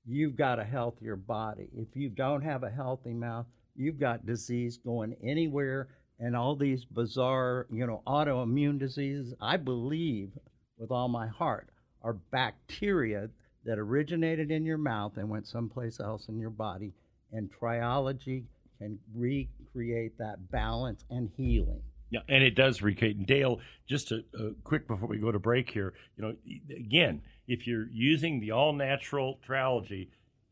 you've 0.06 0.36
got 0.36 0.60
a 0.60 0.64
healthier 0.64 1.16
body. 1.16 1.68
If 1.76 1.88
you 1.94 2.08
don't 2.08 2.42
have 2.42 2.62
a 2.62 2.70
healthy 2.70 3.12
mouth, 3.12 3.46
you've 3.74 3.98
got 3.98 4.26
disease 4.26 4.76
going 4.76 5.16
anywhere 5.22 5.88
and 6.20 6.36
all 6.36 6.54
these 6.54 6.84
bizarre, 6.84 7.66
you 7.72 7.86
know, 7.86 8.02
autoimmune 8.06 8.78
diseases. 8.78 9.34
I 9.40 9.56
believe 9.56 10.30
with 10.78 10.92
all 10.92 11.08
my 11.08 11.26
heart 11.26 11.70
are 12.04 12.12
bacteria 12.12 13.30
that 13.64 13.78
originated 13.78 14.50
in 14.50 14.64
your 14.64 14.78
mouth 14.78 15.16
and 15.16 15.28
went 15.28 15.48
someplace 15.48 15.98
else 15.98 16.28
in 16.28 16.38
your 16.38 16.50
body. 16.50 16.92
And 17.32 17.50
triology 17.50 18.44
can 18.78 18.98
recreate 19.14 20.18
that 20.18 20.50
balance 20.50 21.04
and 21.10 21.30
healing. 21.36 21.82
Yeah, 22.10 22.20
and 22.28 22.44
it 22.44 22.54
does 22.54 22.82
recreate. 22.82 23.16
And 23.16 23.26
Dale, 23.26 23.58
just 23.88 24.12
a, 24.12 24.22
a 24.38 24.52
quick 24.62 24.86
before 24.86 25.08
we 25.08 25.18
go 25.18 25.32
to 25.32 25.38
break 25.38 25.70
here, 25.70 25.94
you 26.16 26.22
know, 26.22 26.34
again, 26.76 27.22
if 27.48 27.66
you're 27.66 27.88
using 27.90 28.40
the 28.40 28.52
all 28.52 28.72
natural 28.72 29.40
triology, 29.48 30.08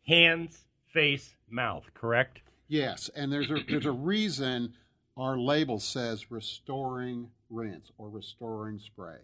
hands, 0.06 0.64
face, 0.92 1.36
mouth, 1.48 1.84
correct? 1.94 2.40
Yes, 2.66 3.10
and 3.14 3.32
there's 3.32 3.50
a 3.50 3.58
there's 3.68 3.86
a 3.86 3.92
reason 3.92 4.72
our 5.16 5.38
label 5.38 5.78
says 5.78 6.30
restoring 6.30 7.28
rinse 7.50 7.92
or 7.98 8.08
restoring 8.08 8.78
spray. 8.78 9.18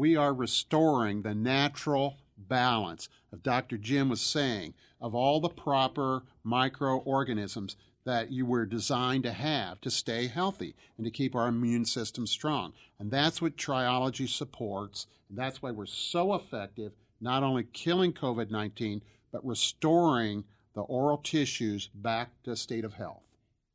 We 0.00 0.16
are 0.16 0.32
restoring 0.32 1.20
the 1.20 1.34
natural 1.34 2.16
balance 2.38 3.10
of 3.34 3.42
Dr. 3.42 3.76
Jim 3.76 4.08
was 4.08 4.22
saying 4.22 4.72
of 4.98 5.14
all 5.14 5.40
the 5.40 5.50
proper 5.50 6.22
microorganisms 6.42 7.76
that 8.06 8.30
you 8.30 8.46
were 8.46 8.64
designed 8.64 9.24
to 9.24 9.32
have 9.34 9.78
to 9.82 9.90
stay 9.90 10.28
healthy 10.28 10.74
and 10.96 11.04
to 11.04 11.10
keep 11.10 11.34
our 11.34 11.48
immune 11.48 11.84
system 11.84 12.26
strong. 12.26 12.72
And 12.98 13.10
that's 13.10 13.42
what 13.42 13.58
triology 13.58 14.26
supports. 14.26 15.06
And 15.28 15.36
that's 15.36 15.60
why 15.60 15.70
we're 15.70 15.84
so 15.84 16.32
effective, 16.32 16.92
not 17.20 17.42
only 17.42 17.64
killing 17.64 18.14
COVID 18.14 18.50
19, 18.50 19.02
but 19.30 19.44
restoring 19.44 20.44
the 20.74 20.80
oral 20.80 21.18
tissues 21.18 21.90
back 21.94 22.30
to 22.44 22.56
state 22.56 22.86
of 22.86 22.94
health. 22.94 23.20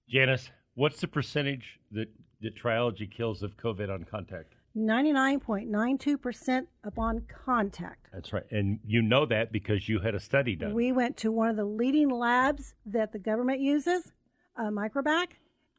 Janice, 0.10 0.50
what's 0.74 1.02
the 1.02 1.08
percentage 1.08 1.80
that, 1.92 2.10
that 2.42 2.56
triology 2.56 3.12
kills 3.12 3.44
of 3.44 3.58
COVID 3.58 3.94
on 3.94 4.06
contact? 4.06 4.56
99.92% 4.76 6.68
upon 6.84 7.22
contact. 7.46 8.08
That's 8.14 8.34
right. 8.34 8.44
And 8.52 8.80
you 8.86 9.02
know 9.02 9.26
that 9.26 9.52
because 9.52 9.88
you 9.88 10.00
had 10.00 10.16
a 10.16 10.20
study 10.20 10.56
done. 10.56 10.74
We 10.74 10.92
went 10.92 11.18
to 11.18 11.32
one 11.32 11.50
of 11.50 11.56
the 11.56 11.66
leading 11.66 12.10
labs 12.10 12.76
that 12.86 13.12
the 13.12 13.20
government 13.20 13.60
uses, 13.62 14.12
uh, 14.58 14.70
Microbac, 14.70 15.28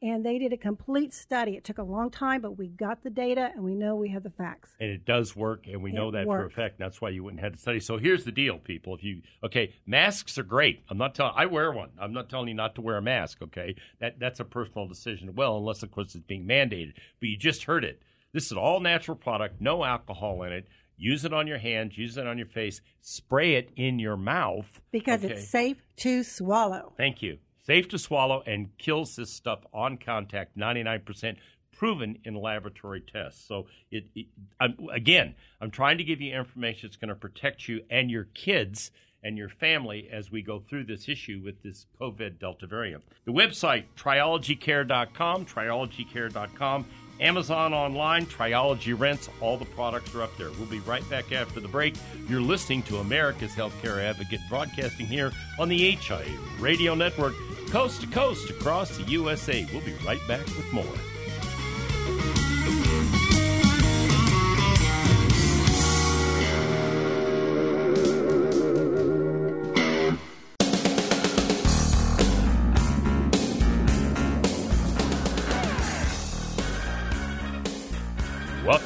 and 0.01 0.23
they 0.23 0.37
did 0.37 0.53
a 0.53 0.57
complete 0.57 1.11
study. 1.11 1.55
It 1.55 1.63
took 1.63 1.79
a 1.79 1.83
long 1.83 2.11
time, 2.11 2.41
but 2.41 2.51
we 2.57 2.67
got 2.67 3.03
the 3.03 3.09
data 3.09 3.49
and 3.55 3.63
we 3.63 3.73
know 3.73 3.95
we 3.95 4.09
have 4.09 4.21
the 4.21 4.29
facts. 4.29 4.75
and 4.79 4.91
it 4.91 5.05
does 5.05 5.35
work, 5.35 5.65
and 5.65 5.81
we 5.81 5.91
know 5.91 6.09
It 6.09 6.11
that 6.13 6.25
for 6.25 6.45
a 6.45 6.51
fact. 6.51 6.77
That's 6.77 7.01
why 7.01 7.09
you 7.09 7.23
wouldn't 7.23 7.41
have 7.41 7.53
to 7.53 7.59
study. 7.59 7.79
So 7.79 7.97
here's 7.97 8.23
the 8.23 8.31
deal, 8.31 8.59
people. 8.59 8.93
If 8.93 9.03
you 9.03 9.21
okay, 9.43 9.73
masks 9.87 10.37
are 10.37 10.43
great. 10.43 10.83
I'm 10.89 10.99
not 10.99 11.15
telling. 11.15 11.33
I 11.35 11.47
wear 11.47 11.71
one. 11.71 11.89
I'm 11.99 12.13
not 12.13 12.29
telling 12.29 12.47
you 12.47 12.53
not 12.53 12.75
to 12.75 12.81
wear 12.81 12.97
a 12.97 13.01
mask. 13.01 13.41
Okay, 13.41 13.75
that 13.99 14.19
that's 14.19 14.39
a 14.39 14.45
personal 14.45 14.87
decision. 14.87 15.33
Well, 15.33 15.57
unless 15.57 15.81
of 15.81 15.89
course 15.89 16.13
it's 16.13 16.23
being 16.25 16.45
mandated. 16.45 16.93
But 17.19 17.29
you 17.29 17.37
just 17.37 17.63
heard 17.63 17.83
it. 17.83 18.01
This 18.33 18.45
is 18.45 18.51
an 18.51 18.57
all 18.57 18.79
natural 18.79 19.17
product, 19.17 19.59
no 19.61 19.83
alcohol 19.83 20.43
in 20.43 20.51
it. 20.53 20.67
Use 20.97 21.25
it 21.25 21.33
on 21.33 21.45
your 21.47 21.59
hands. 21.59 21.97
Use 21.97 22.17
it 22.17 22.25
on 22.25 22.37
your 22.37 22.47
face. 22.47 22.81
Spray 23.01 23.53
it 23.55 23.69
in 23.75 23.99
your 23.99 24.17
mouth 24.17 24.81
Because 24.91 25.23
Okay. 25.23 25.35
it's 25.35 25.47
safe 25.47 25.77
to 25.97 26.23
swallow. 26.23 26.93
Thank 26.97 27.21
you. 27.21 27.37
Safe 27.63 27.87
to 27.89 27.99
swallow 27.99 28.41
and 28.47 28.75
kills 28.77 29.15
this 29.15 29.29
stuff 29.31 29.59
on 29.73 29.97
contact. 29.97 30.55
Ninety 30.57 30.81
nine 30.83 31.01
percent 31.01 31.37
proven 31.71 32.17
in 32.23 32.33
laboratory 32.33 33.01
tests. 33.01 33.45
So 33.47 33.67
it, 33.91 34.05
it 34.15 34.25
I'm, 34.59 34.75
again, 34.91 35.35
I'm 35.61 35.69
trying 35.69 35.99
to 35.99 36.03
give 36.03 36.19
you 36.21 36.33
information 36.33 36.87
that's 36.89 36.97
going 36.97 37.09
to 37.09 37.15
protect 37.15 37.67
you 37.67 37.81
and 37.91 38.09
your 38.09 38.23
kids 38.33 38.89
and 39.23 39.37
your 39.37 39.49
family 39.49 40.09
as 40.11 40.31
we 40.31 40.41
go 40.41 40.59
through 40.59 40.85
this 40.85 41.07
issue 41.07 41.41
with 41.43 41.61
this 41.61 41.85
COVID 42.01 42.39
Delta 42.39 42.65
variant. 42.65 43.03
The 43.25 43.31
website 43.33 43.83
triologycare.com, 43.95 45.45
triologycare.com. 45.45 46.85
Amazon 47.19 47.73
online, 47.73 48.25
Triology 48.25 48.97
Rinse, 48.97 49.29
all 49.41 49.57
the 49.57 49.65
products 49.65 50.13
are 50.13 50.21
up 50.21 50.35
there. 50.37 50.51
We'll 50.51 50.67
be 50.67 50.79
right 50.79 51.07
back 51.09 51.31
after 51.31 51.59
the 51.59 51.67
break. 51.67 51.95
You're 52.29 52.41
listening 52.41 52.83
to 52.83 52.97
America's 52.97 53.53
Healthcare 53.53 53.99
Advocate 53.99 54.41
broadcasting 54.49 55.07
here 55.07 55.31
on 55.59 55.69
the 55.69 55.91
HIA 55.95 56.25
Radio 56.59 56.93
Network, 56.93 57.33
coast 57.69 58.01
to 58.01 58.07
coast 58.07 58.49
across 58.49 58.97
the 58.97 59.03
USA. 59.03 59.67
We'll 59.71 59.81
be 59.81 59.93
right 60.05 60.25
back 60.27 60.45
with 60.45 60.71
more. 60.71 60.85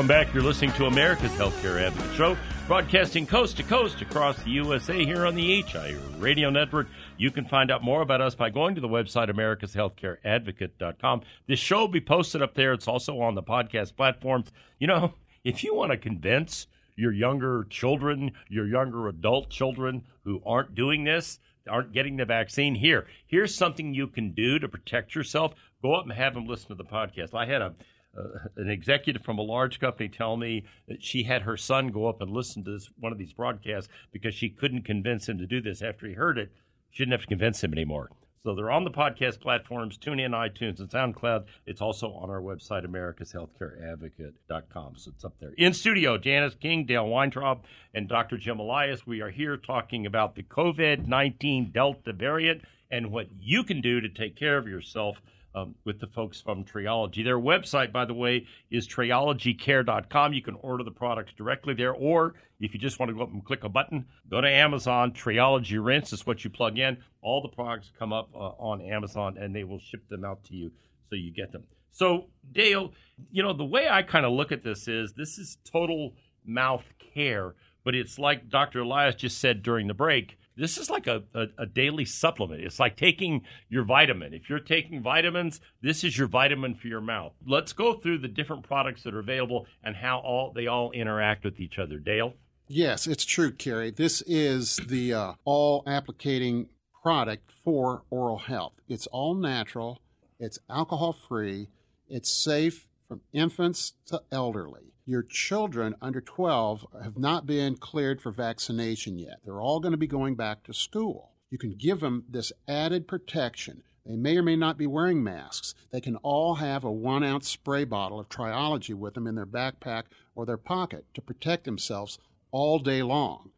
Welcome 0.01 0.25
back. 0.25 0.33
You're 0.33 0.41
listening 0.41 0.71
to 0.77 0.87
America's 0.87 1.31
Healthcare 1.33 1.79
Advocate 1.79 2.15
Show, 2.15 2.35
broadcasting 2.65 3.27
coast 3.27 3.57
to 3.57 3.63
coast 3.63 4.01
across 4.01 4.35
the 4.41 4.49
USA 4.49 5.05
here 5.05 5.27
on 5.27 5.35
the 5.35 5.61
HI 5.61 5.95
Radio 6.17 6.49
Network. 6.49 6.87
You 7.19 7.29
can 7.29 7.45
find 7.45 7.69
out 7.69 7.83
more 7.83 8.01
about 8.01 8.19
us 8.19 8.33
by 8.33 8.49
going 8.49 8.73
to 8.73 8.81
the 8.81 8.87
website 8.87 9.29
americashealthcareadvocate.com. 9.29 11.21
This 11.45 11.59
show 11.59 11.81
will 11.81 11.87
be 11.87 12.01
posted 12.01 12.41
up 12.41 12.55
there. 12.55 12.73
It's 12.73 12.87
also 12.87 13.21
on 13.21 13.35
the 13.35 13.43
podcast 13.43 13.95
platforms. 13.95 14.51
You 14.79 14.87
know, 14.87 15.13
if 15.43 15.63
you 15.63 15.75
want 15.75 15.91
to 15.91 15.97
convince 15.97 16.65
your 16.95 17.11
younger 17.11 17.67
children, 17.69 18.31
your 18.49 18.65
younger 18.65 19.07
adult 19.07 19.51
children 19.51 20.05
who 20.23 20.41
aren't 20.43 20.73
doing 20.73 21.03
this, 21.03 21.37
aren't 21.69 21.93
getting 21.93 22.17
the 22.17 22.25
vaccine, 22.25 22.73
here, 22.73 23.05
here's 23.27 23.53
something 23.53 23.93
you 23.93 24.07
can 24.07 24.31
do 24.31 24.57
to 24.57 24.67
protect 24.67 25.13
yourself. 25.13 25.53
Go 25.83 25.93
up 25.93 26.05
and 26.05 26.13
have 26.13 26.33
them 26.33 26.47
listen 26.47 26.69
to 26.69 26.73
the 26.73 26.83
podcast. 26.83 27.35
I 27.35 27.45
had 27.45 27.61
a 27.61 27.75
uh, 28.17 28.47
an 28.58 28.69
executive 28.69 29.24
from 29.24 29.38
a 29.38 29.43
large 29.43 29.80
company 29.80 30.10
tell 30.10 30.38
me 30.38 30.65
that 30.88 31.04
she 31.04 31.24
had 31.24 31.43
her 31.43 31.58
son 31.58 31.88
go 31.88 32.08
up 32.08 32.21
and 32.21 32.32
listen 32.32 32.63
to 32.63 32.71
this, 32.71 32.89
one 33.00 33.12
of 33.12 33.17
these 33.17 33.34
broadcasts 33.34 33.89
because 34.12 34.36
she 34.36 34.50
couldn't 34.50 34.84
convince 34.84 35.30
him 35.30 35.38
to 35.38 35.47
do 35.47 35.62
this 35.62 35.82
after 35.82 36.08
he 36.08 36.13
heard 36.13 36.38
it. 36.38 36.52
She 36.89 37.04
didn't 37.04 37.13
have 37.13 37.21
to 37.21 37.28
convince 37.28 37.63
him 37.63 37.71
anymore. 37.71 38.10
So 38.43 38.56
they're 38.56 38.71
on 38.71 38.86
the 38.86 38.91
podcast 38.91 39.39
platforms, 39.39 40.00
TuneIn, 40.00 40.32
iTunes, 40.32 40.80
and 40.80 40.89
SoundCloud. 40.89 41.45
It's 41.67 41.80
also 41.80 42.12
on 42.13 42.32
our 42.32 42.41
website, 42.41 42.88
americashealthcareadvocate.com. 42.88 44.97
So 44.97 45.12
it's 45.13 45.24
up 45.24 45.36
there. 45.39 45.54
In 45.58 45.74
studio, 45.74 46.17
Janice 46.17 46.56
King, 46.56 46.88
Dale 46.88 47.08
Weintraub, 47.08 47.63
and 47.93 48.10
Dr. 48.10 48.38
Jim 48.38 48.58
Elias. 48.60 49.06
We 49.06 49.21
are 49.21 49.30
here 49.30 49.58
talking 49.58 50.08
about 50.08 50.34
the 50.36 50.41
COVID 50.41 51.06
19 51.06 51.69
Delta 51.71 52.13
variant 52.13 52.63
and 52.89 53.12
what 53.12 53.28
you 53.39 53.63
can 53.63 53.80
do 53.80 54.02
to 54.02 54.10
take 54.10 54.36
care 54.36 54.58
of 54.58 54.67
yourself 54.67 55.21
um, 55.55 55.75
with 55.85 55.99
the 55.99 56.07
folks 56.07 56.41
from 56.41 56.63
Triology. 56.63 57.23
Their 57.23 57.39
website, 57.39 57.91
by 57.91 58.05
the 58.05 58.13
way, 58.13 58.45
is 58.69 58.87
triologycare.com. 58.87 60.33
You 60.33 60.41
can 60.41 60.55
order 60.55 60.83
the 60.83 60.91
products 60.91 61.33
directly 61.33 61.73
there, 61.73 61.93
or 61.93 62.35
if 62.59 62.73
you 62.73 62.79
just 62.79 62.99
want 62.99 63.09
to 63.09 63.15
go 63.15 63.23
up 63.23 63.31
and 63.31 63.43
click 63.43 63.63
a 63.63 63.69
button, 63.69 64.05
go 64.29 64.41
to 64.41 64.49
Amazon. 64.49 65.11
Triology 65.11 65.83
Rinse 65.83 66.13
is 66.13 66.25
what 66.25 66.43
you 66.43 66.49
plug 66.49 66.77
in. 66.77 66.97
All 67.21 67.41
the 67.41 67.49
products 67.49 67.91
come 67.97 68.13
up 68.13 68.29
uh, 68.33 68.51
on 68.59 68.81
Amazon, 68.81 69.37
and 69.37 69.55
they 69.55 69.63
will 69.63 69.79
ship 69.79 70.07
them 70.09 70.23
out 70.23 70.43
to 70.45 70.55
you 70.55 70.71
so 71.09 71.15
you 71.15 71.31
get 71.31 71.51
them. 71.51 71.63
So, 71.91 72.27
Dale, 72.51 72.93
you 73.31 73.43
know, 73.43 73.53
the 73.53 73.65
way 73.65 73.89
I 73.89 74.03
kind 74.03 74.25
of 74.25 74.31
look 74.31 74.51
at 74.51 74.63
this 74.63 74.87
is 74.87 75.13
this 75.13 75.37
is 75.37 75.57
total 75.65 76.13
mouth 76.45 76.85
care, 77.13 77.55
but 77.83 77.95
it's 77.95 78.17
like 78.17 78.49
Dr. 78.49 78.79
Elias 78.79 79.15
just 79.15 79.39
said 79.39 79.61
during 79.61 79.87
the 79.87 79.93
break 79.93 80.37
this 80.62 80.78
is 80.78 80.91
like 80.91 81.08
a, 81.08 81.24
a, 81.34 81.47
a, 81.58 81.65
daily 81.65 82.06
supplement. 82.06 82.62
It's 82.62 82.80
like 82.80 82.95
taking 82.95 83.41
your 83.67 83.84
vitamin. 83.84 84.32
If 84.32 84.47
you're 84.47 84.60
taking 84.60 85.02
vitamins, 85.02 85.60
this 85.82 86.04
is 86.04 86.15
your 86.15 86.28
vitamin 86.28 86.76
for 86.76 86.88
your 86.88 87.02
mouth. 87.02 87.34
Let's 87.43 87.74
go 87.74 87.95
through 87.95 88.19
the 88.19 88.28
different 88.28 88.62
products 88.62 89.02
that 89.02 89.15
are 89.15 89.19
available 89.19 89.65
and 89.84 89.95
how 89.95 90.19
all 90.19 90.54
they 90.54 90.67
all 90.67 90.91
interact 90.91 91.43
with 91.43 91.60
each 91.60 91.80
other. 91.80 91.97
Dale? 91.97 92.36
Yes, 92.67 93.08
it's 93.08 93.26
true, 93.26 93.52
Kerry. 93.52 93.89
This 93.89 94.21
is 94.28 94.78
the 94.78 95.13
uh, 95.15 95.34
all 95.45 95.84
applicating 95.86 96.67
product 97.02 97.50
for 97.63 98.04
oral 98.12 98.38
health. 98.38 98.74
It's 98.88 99.08
all 99.08 99.34
natural, 99.34 100.00
it's 100.39 100.60
alcohol 100.69 101.13
free, 101.28 101.69
it's 102.08 102.32
safe 102.32 102.88
from 103.08 103.21
infants 103.34 103.93
to 104.06 104.21
elderly 104.32 104.90
your 105.05 105.23
children 105.23 105.95
under 106.01 106.21
12 106.21 106.85
have 107.03 107.17
not 107.17 107.45
been 107.45 107.75
cleared 107.75 108.21
for 108.21 108.31
vaccination 108.31 109.17
yet. 109.17 109.39
They're 109.43 109.61
all 109.61 109.79
going 109.79 109.93
to 109.93 109.97
be 109.97 110.07
going 110.07 110.35
back 110.35 110.63
to 110.63 110.73
school. 110.73 111.31
You 111.49 111.57
can 111.57 111.75
give 111.75 111.99
them 111.99 112.23
this 112.29 112.51
added 112.67 113.07
protection. 113.07 113.83
They 114.05 114.15
may 114.15 114.37
or 114.37 114.43
may 114.43 114.55
not 114.55 114.77
be 114.77 114.87
wearing 114.87 115.23
masks. 115.23 115.75
They 115.91 116.01
can 116.01 116.15
all 116.17 116.55
have 116.55 116.83
a 116.83 116.91
one 116.91 117.23
ounce 117.23 117.49
spray 117.49 117.83
bottle 117.83 118.19
of 118.19 118.29
Triology 118.29 118.95
with 118.95 119.13
them 119.13 119.27
in 119.27 119.35
their 119.35 119.45
backpack 119.45 120.03
or 120.35 120.45
their 120.45 120.57
pocket 120.57 121.05
to 121.13 121.21
protect 121.21 121.65
themselves 121.65 122.17
all 122.51 122.79
day 122.79 123.03
long. 123.03 123.51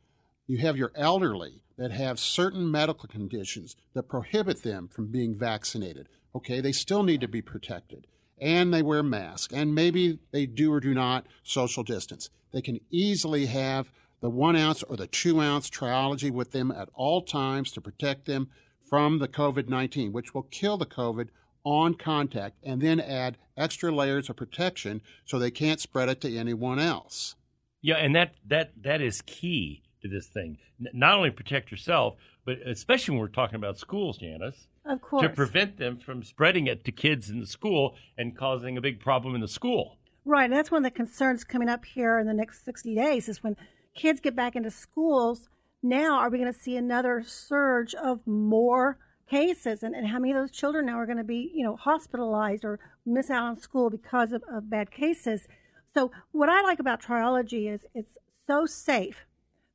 You 0.48 0.58
have 0.58 0.78
your 0.78 0.92
elderly 0.96 1.62
that 1.78 1.92
have 1.92 2.20
certain 2.20 2.70
medical 2.70 3.08
conditions 3.08 3.76
that 3.94 4.10
prohibit 4.10 4.64
them 4.64 4.88
from 4.88 5.12
being 5.12 5.38
vaccinated. 5.38 6.10
Okay, 6.36 6.62
they 6.62 6.72
still 6.72 7.04
need 7.04 7.22
to 7.22 7.28
be 7.28 7.42
protected 7.42 8.08
and 8.40 8.74
they 8.74 8.82
wear 8.82 9.04
masks, 9.04 9.54
and 9.54 9.76
maybe 9.76 10.20
they 10.32 10.46
do 10.46 10.72
or 10.72 10.80
do 10.80 10.94
not 10.94 11.26
social 11.44 11.84
distance. 11.84 12.30
They 12.52 12.62
can 12.62 12.80
easily 12.92 13.48
have 13.48 13.92
the 14.22 14.30
one 14.30 14.56
ounce 14.56 14.84
or 14.84 14.96
the 14.96 15.08
two 15.08 15.42
ounce 15.42 15.70
triology 15.70 16.32
with 16.32 16.52
them 16.52 16.72
at 16.72 16.90
all 16.94 17.22
times 17.22 17.72
to 17.72 17.82
protect 17.82 18.26
them 18.26 18.50
from 18.88 19.20
the 19.20 19.28
COVID 19.28 19.68
19, 19.68 20.14
which 20.14 20.34
will 20.34 20.44
kill 20.44 20.78
the 20.78 20.86
COVID 20.86 21.30
on 21.64 21.96
contact 21.96 22.58
and 22.64 22.82
then 22.82 23.00
add 23.00 23.38
extra 23.58 23.92
layers 23.92 24.30
of 24.30 24.36
protection 24.36 25.02
so 25.26 25.40
they 25.40 25.52
can't 25.52 25.80
spread 25.80 26.10
it 26.10 26.22
to 26.22 26.38
anyone 26.38 26.80
else. 26.80 27.36
Yeah, 27.82 27.96
and 27.96 28.16
that, 28.16 28.36
that, 28.48 28.72
that 28.82 29.02
is 29.02 29.22
key 29.22 29.84
to 30.02 30.08
this 30.08 30.28
thing. 30.28 30.58
Not 30.80 31.18
only 31.18 31.32
protect 31.32 31.72
yourself, 31.72 32.16
but 32.46 32.58
especially 32.66 33.14
when 33.14 33.22
we're 33.22 33.28
talking 33.28 33.56
about 33.56 33.78
schools, 33.78 34.18
Janice. 34.18 34.68
Of 34.86 35.02
course. 35.02 35.24
To 35.24 35.30
prevent 35.30 35.78
them 35.78 35.98
from 35.98 36.24
spreading 36.24 36.68
it 36.68 36.84
to 36.86 36.92
kids 36.92 37.30
in 37.30 37.40
the 37.40 37.48
school 37.48 37.96
and 38.18 38.38
causing 38.38 38.78
a 38.78 38.82
big 38.82 39.00
problem 39.00 39.34
in 39.36 39.42
the 39.42 39.48
school. 39.48 39.98
Right. 40.26 40.46
And 40.46 40.54
that's 40.54 40.72
one 40.72 40.86
of 40.86 40.92
the 40.92 40.96
concerns 40.96 41.44
coming 41.44 41.70
up 41.70 41.86
here 41.86 42.20
in 42.20 42.28
the 42.28 42.34
next 42.34 42.66
60 42.66 42.96
days 42.96 43.30
is 43.30 43.44
when 43.44 43.56
kids 43.96 44.20
get 44.20 44.36
back 44.36 44.56
into 44.56 44.72
schools. 44.72 45.50
Now, 45.82 46.18
are 46.18 46.30
we 46.30 46.38
going 46.38 46.52
to 46.52 46.60
see 46.60 46.78
another 46.78 47.24
surge 47.26 47.94
of 47.94 48.26
more 48.26 48.98
cases? 49.30 49.84
And, 49.84 49.96
and 49.96 50.08
how 50.08 50.20
many 50.20 50.32
of 50.32 50.38
those 50.38 50.52
children 50.52 50.86
now 50.86 50.98
are 50.98 51.06
going 51.06 51.18
to 51.18 51.24
be, 51.24 51.52
you 51.54 51.64
know, 51.64 51.76
hospitalized 51.76 52.64
or 52.64 52.80
miss 53.06 53.30
out 53.30 53.44
on 53.44 53.58
school 53.58 53.90
because 53.90 54.32
of, 54.32 54.44
of 54.52 54.70
bad 54.70 54.92
cases? 54.92 55.48
So, 55.94 56.12
what 56.32 56.50
I 56.50 56.62
like 56.62 56.80
about 56.80 57.02
Triology 57.02 57.72
is 57.72 57.86
it's 57.94 58.18
so 58.48 58.66
safe 58.66 59.26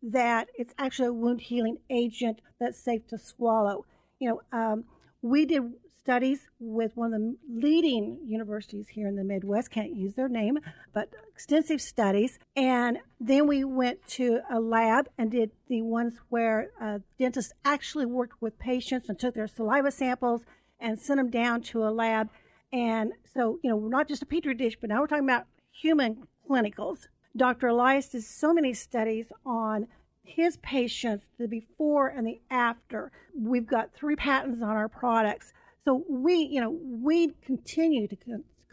that 0.03 0.49
it's 0.55 0.75
actually 0.79 1.09
a 1.09 1.13
wound 1.13 1.41
healing 1.43 1.79
agent 1.91 2.41
that's 2.59 2.79
safe 2.79 3.07
to 3.09 3.19
swallow. 3.19 3.85
You 4.19 4.31
know, 4.31 4.59
um, 4.59 4.85
we 5.23 5.45
did 5.47 5.73
studies 6.09 6.49
with 6.59 6.97
one 6.97 7.13
of 7.13 7.21
the 7.21 7.37
leading 7.51 8.19
universities 8.27 8.89
here 8.89 9.07
in 9.07 9.17
the 9.17 9.23
Midwest, 9.23 9.71
can't 9.71 9.95
use 9.95 10.15
their 10.15 10.29
name, 10.29 10.59
but 10.95 11.11
extensive 11.31 11.83
studies. 11.83 12.39
And 12.57 12.99
then 13.21 13.47
we 13.47 13.63
went 13.63 14.07
to 14.13 14.41
a 14.51 14.59
lab 14.59 15.11
and 15.19 15.31
did 15.31 15.51
the 15.69 15.83
ones 15.83 16.15
where 16.31 16.71
uh, 16.81 17.01
dentists 17.19 17.53
actually 17.63 18.07
worked 18.07 18.41
with 18.41 18.59
patients 18.59 19.11
and 19.11 19.19
took 19.19 19.35
their 19.35 19.47
saliva 19.47 19.91
samples 19.91 20.47
and 20.81 20.99
sent 20.99 21.19
them 21.19 21.29
down 21.31 21.61
to 21.61 21.85
a 21.87 21.91
lab. 21.91 22.31
And 22.73 23.13
so, 23.35 23.59
you 23.63 23.69
know, 23.69 23.77
we're 23.77 23.91
not 23.91 24.09
just 24.09 24.23
a 24.23 24.27
petri 24.27 24.55
dish, 24.55 24.79
but 24.81 24.89
now 24.89 25.01
we're 25.01 25.09
talking 25.09 25.25
about 25.25 25.45
human 25.71 26.27
clinicals. 26.49 27.01
Dr. 27.37 27.69
Elias 27.69 28.09
does 28.09 28.27
so 28.27 28.55
many 28.55 28.73
studies 28.73 29.27
on 29.45 29.87
his 30.29 30.57
patients, 30.59 31.25
the 31.39 31.49
before 31.49 32.09
and 32.09 32.27
the 32.27 32.41
after. 32.51 33.11
We've 33.37 33.67
got 33.67 33.95
three 33.95 34.17
patents 34.17 34.63
on 34.63 34.71
our 34.71 34.89
products. 34.89 35.53
So 35.85 36.05
we, 36.09 36.35
you 36.35 36.61
know, 36.61 36.79
we 36.83 37.33
continue 37.43 38.07
to 38.09 38.17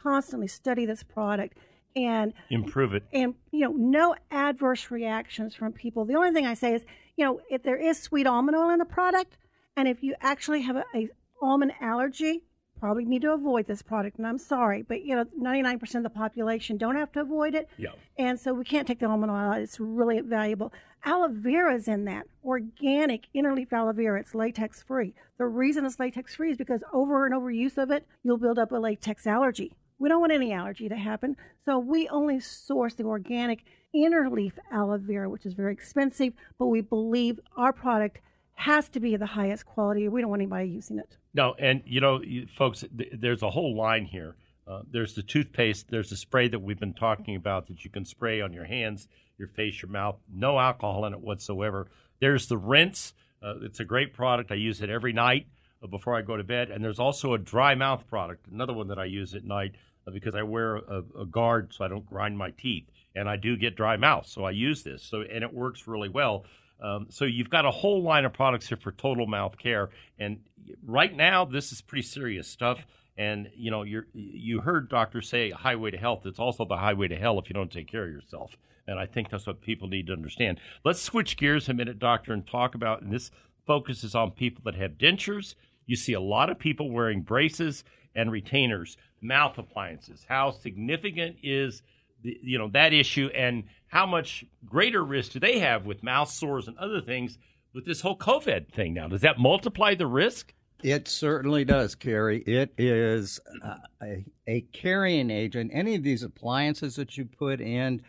constantly 0.02 0.48
study 0.48 0.86
this 0.86 1.04
product 1.04 1.58
and 1.96 2.34
improve 2.50 2.94
it. 2.94 3.04
And 3.14 3.36
you 3.52 3.62
know, 3.62 3.72
no 3.72 4.16
adverse 4.30 4.92
reactions 4.92 5.56
from 5.56 5.72
people. 5.72 6.06
The 6.06 6.16
only 6.16 6.32
thing 6.32 6.46
I 6.46 6.54
say 6.54 6.74
is, 6.74 6.84
you 7.16 7.26
know, 7.26 7.40
if 7.50 7.64
there 7.64 7.78
is 7.78 8.02
sweet 8.02 8.28
almond 8.28 8.58
oil 8.58 8.70
in 8.70 8.80
the 8.80 8.86
product, 8.86 9.38
and 9.78 9.88
if 9.88 10.04
you 10.04 10.16
actually 10.22 10.62
have 10.64 10.76
a, 10.76 10.84
a 10.94 11.10
almond 11.42 11.72
allergy, 11.80 12.44
probably 12.86 13.06
need 13.06 13.24
to 13.24 13.34
avoid 13.34 13.66
this 13.66 13.82
product. 13.82 14.20
And 14.20 14.28
I'm 14.28 14.38
sorry, 14.38 14.84
but 14.84 15.04
you 15.04 15.16
know, 15.16 15.26
99% 15.42 15.96
of 15.96 16.04
the 16.04 16.10
population 16.12 16.78
don't 16.78 16.96
have 16.96 17.12
to 17.14 17.22
avoid 17.22 17.56
it. 17.56 17.68
Yeah. 17.78 17.90
And 18.20 18.40
so 18.40 18.54
we 18.54 18.64
can't 18.64 18.88
take 18.88 19.00
the 19.00 19.08
almond 19.08 19.32
oil. 19.32 19.54
It's 19.54 19.80
really 19.80 20.22
valuable. 20.22 20.72
Aloe 21.04 21.30
vera 21.32 21.74
is 21.74 21.88
in 21.88 22.06
that 22.06 22.28
organic 22.44 23.24
inner 23.34 23.56
leaf 23.56 23.74
aloe 23.74 23.92
vera. 23.92 24.20
It's 24.20 24.36
latex 24.36 24.84
free. 24.84 25.16
The 25.40 25.48
reason 25.48 25.84
it's 25.84 26.00
latex 26.00 26.36
free 26.36 26.52
is 26.52 26.58
because 26.58 26.84
over 26.94 27.26
and 27.26 27.34
over 27.34 27.50
use 27.50 27.80
of 27.80 27.90
it, 27.90 28.06
you'll 28.24 28.38
build 28.38 28.60
up 28.60 28.72
a 28.72 28.76
latex 28.76 29.26
allergy. 29.26 29.76
We 29.98 30.08
don't 30.08 30.22
want 30.22 30.32
any 30.32 30.54
allergy 30.54 30.88
to 30.88 30.96
happen. 30.96 31.38
So 31.66 31.80
we 31.80 32.08
only 32.10 32.40
source 32.40 32.94
the 32.94 33.06
organic 33.06 33.64
inner 33.96 34.30
leaf 34.30 34.60
aloe 34.72 35.00
vera, 35.00 35.28
which 35.28 35.48
is 35.48 35.56
very 35.56 35.74
expensive, 35.74 36.34
but 36.60 36.68
we 36.68 36.82
believe 36.82 37.40
our 37.58 37.74
product 37.74 38.20
has 38.56 38.90
to 38.90 39.00
be 39.00 39.16
the 39.16 39.26
highest 39.26 39.66
quality. 39.66 40.08
We 40.08 40.22
don't 40.22 40.30
want 40.30 40.42
anybody 40.42 40.70
using 40.70 40.98
it. 40.98 41.18
No, 41.34 41.56
and 41.60 41.84
you 41.86 42.02
know, 42.02 42.22
folks, 42.58 42.84
th- 42.98 43.14
there's 43.14 43.44
a 43.44 43.50
whole 43.50 43.76
line 43.76 44.06
here. 44.06 44.36
Uh, 44.68 44.82
there's 44.90 45.14
the 45.14 45.22
toothpaste. 45.22 45.90
There's 45.90 46.10
the 46.10 46.16
spray 46.16 46.48
that 46.48 46.60
we've 46.60 46.80
been 46.80 46.94
talking 46.94 47.36
about 47.36 47.68
that 47.68 47.84
you 47.84 47.92
can 47.92 48.06
spray 48.06 48.42
on 48.42 48.52
your 48.52 48.66
hands, 48.66 49.08
your 49.38 49.48
face, 49.48 49.82
your 49.82 49.92
mouth. 49.92 50.18
No 50.34 50.58
alcohol 50.58 51.06
in 51.06 51.14
it 51.14 51.22
whatsoever. 51.22 51.88
There's 52.20 52.48
the 52.48 52.58
rinse. 52.58 53.14
Uh, 53.44 53.56
it's 53.62 53.80
a 53.80 53.86
great 53.86 54.14
product. 54.14 54.52
I 54.52 54.56
use 54.56 54.82
it 54.82 54.90
every 54.90 55.14
night 55.14 55.48
uh, 55.84 55.88
before 55.88 56.16
I 56.16 56.22
go 56.22 56.38
to 56.38 56.44
bed. 56.44 56.72
And 56.72 56.84
there's 56.84 57.00
also 57.00 57.34
a 57.34 57.38
dry 57.38 57.76
mouth 57.76 58.08
product, 58.08 58.48
another 58.52 58.74
one 58.74 58.88
that 58.88 58.98
I 58.98 59.06
use 59.06 59.36
at 59.36 59.44
night 59.44 59.76
uh, 60.08 60.12
because 60.12 60.34
I 60.34 60.42
wear 60.44 60.78
a, 60.78 61.04
a 61.20 61.26
guard 61.26 61.74
so 61.74 61.86
I 61.86 61.88
don't 61.88 62.06
grind 62.06 62.38
my 62.38 62.52
teeth. 62.52 62.90
And 63.14 63.30
I 63.30 63.38
do 63.38 63.56
get 63.56 63.78
dry 63.78 63.96
mouth, 63.96 64.28
so 64.28 64.44
I 64.44 64.52
use 64.52 64.84
this. 64.84 65.04
So 65.04 65.22
and 65.22 65.44
it 65.44 65.54
works 65.54 65.88
really 65.88 66.10
well. 66.10 66.46
Um, 66.82 67.08
so 67.10 67.26
you've 67.26 67.50
got 67.50 67.66
a 67.66 67.72
whole 67.72 68.04
line 68.04 68.26
of 68.26 68.34
products 68.34 68.68
here 68.68 68.78
for 68.78 68.92
total 68.92 69.26
mouth 69.28 69.58
care. 69.58 69.90
And 70.20 70.40
right 70.86 71.16
now, 71.16 71.46
this 71.46 71.72
is 71.72 71.82
pretty 71.82 72.04
serious 72.04 72.48
stuff. 72.48 72.86
And 73.18 73.50
you 73.56 73.72
know, 73.72 73.84
you 73.84 74.04
you 74.14 74.60
heard 74.60 74.90
doctors 74.90 75.30
say 75.30 75.52
highway 75.52 75.92
to 75.92 75.98
health. 75.98 76.26
It's 76.26 76.40
also 76.40 76.66
the 76.66 76.78
highway 76.78 77.08
to 77.08 77.16
hell 77.16 77.40
if 77.40 77.50
you 77.50 77.54
don't 77.54 77.72
take 77.72 77.88
care 77.88 78.06
of 78.06 78.12
yourself. 78.12 78.58
And 78.88 79.00
I 79.00 79.06
think 79.06 79.30
that's 79.30 79.48
what 79.48 79.62
people 79.62 79.88
need 79.88 80.08
to 80.08 80.14
understand. 80.14 80.60
Let's 80.84 81.02
switch 81.02 81.38
gears 81.38 81.70
a 81.70 81.74
minute, 81.74 81.98
doctor, 81.98 82.34
and 82.34 82.46
talk 82.46 82.76
about. 82.76 83.02
And 83.02 83.12
this 83.12 83.32
focuses 83.66 84.14
on 84.14 84.32
people 84.32 84.62
that 84.66 84.76
have 84.76 84.92
dentures. 84.98 85.56
You 85.86 85.96
see 85.96 86.14
a 86.14 86.20
lot 86.20 86.50
of 86.50 86.60
people 86.60 86.92
wearing 86.92 87.22
braces 87.22 87.84
and 88.14 88.32
retainers, 88.32 88.98
mouth 89.22 89.58
appliances. 89.58 90.26
How 90.28 90.52
significant 90.52 91.38
is 91.42 91.84
the, 92.22 92.40
you 92.42 92.58
know 92.58 92.70
that 92.70 92.94
issue, 92.94 93.30
and 93.36 93.66
how 93.88 94.06
much 94.06 94.46
greater 94.66 95.04
risk 95.04 95.34
do 95.34 95.40
they 95.40 95.60
have 95.60 95.86
with 95.86 96.04
mouth 96.04 96.30
sores 96.30 96.68
and 96.68 96.78
other 96.78 97.02
things 97.02 97.38
with 97.74 97.86
this 97.86 98.02
whole 98.02 98.18
COVID 98.18 98.72
thing? 98.72 98.94
Now, 98.94 99.08
does 99.08 99.22
that 99.22 99.40
multiply 99.40 99.96
the 99.96 100.08
risk? 100.08 100.54
It 100.84 101.08
certainly 101.08 101.66
does, 101.66 101.96
Carrie. 101.96 102.42
It 102.42 102.74
is 102.78 103.40
uh, 103.64 103.76
a, 104.04 104.26
a 104.48 104.62
carrying 104.74 105.30
agent. 105.32 105.72
Any 105.74 105.96
of 105.96 106.04
these 106.04 106.22
appliances 106.22 106.96
that 106.98 107.18
you 107.18 107.26
put 107.26 107.62
in, 107.62 108.02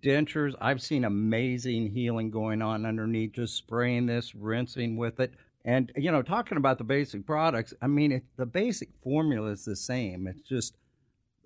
dentures, 0.00 0.54
I've 0.60 0.82
seen 0.82 1.04
amazing 1.04 1.92
healing 1.92 2.30
going 2.30 2.62
on 2.62 2.86
underneath 2.86 3.32
just 3.32 3.56
spraying 3.56 4.06
this, 4.06 4.34
rinsing 4.34 4.96
with 4.96 5.20
it. 5.20 5.34
And, 5.64 5.92
you 5.96 6.10
know, 6.10 6.22
talking 6.22 6.58
about 6.58 6.78
the 6.78 6.84
basic 6.84 7.24
products, 7.26 7.72
I 7.80 7.86
mean, 7.86 8.12
it, 8.12 8.24
the 8.36 8.46
basic 8.46 8.88
formula 9.02 9.50
is 9.50 9.64
the 9.64 9.76
same. 9.76 10.26
It's 10.26 10.46
just, 10.48 10.76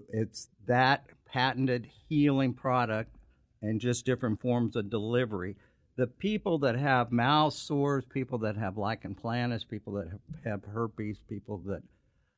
it's 0.08 0.48
that 0.66 1.04
patented 1.26 1.88
healing 2.08 2.54
product 2.54 3.14
and 3.62 3.80
just 3.80 4.04
different 4.04 4.40
forms 4.40 4.76
of 4.76 4.90
delivery. 4.90 5.56
The 5.96 6.06
people 6.06 6.58
that 6.58 6.76
have 6.76 7.10
mouth 7.10 7.54
sores, 7.54 8.04
people 8.04 8.38
that 8.38 8.56
have 8.56 8.76
lichen 8.78 9.14
planus, 9.14 9.68
people 9.68 9.94
that 9.94 10.08
have, 10.44 10.62
herpes, 10.64 11.18
people 11.28 11.58
that 11.66 11.82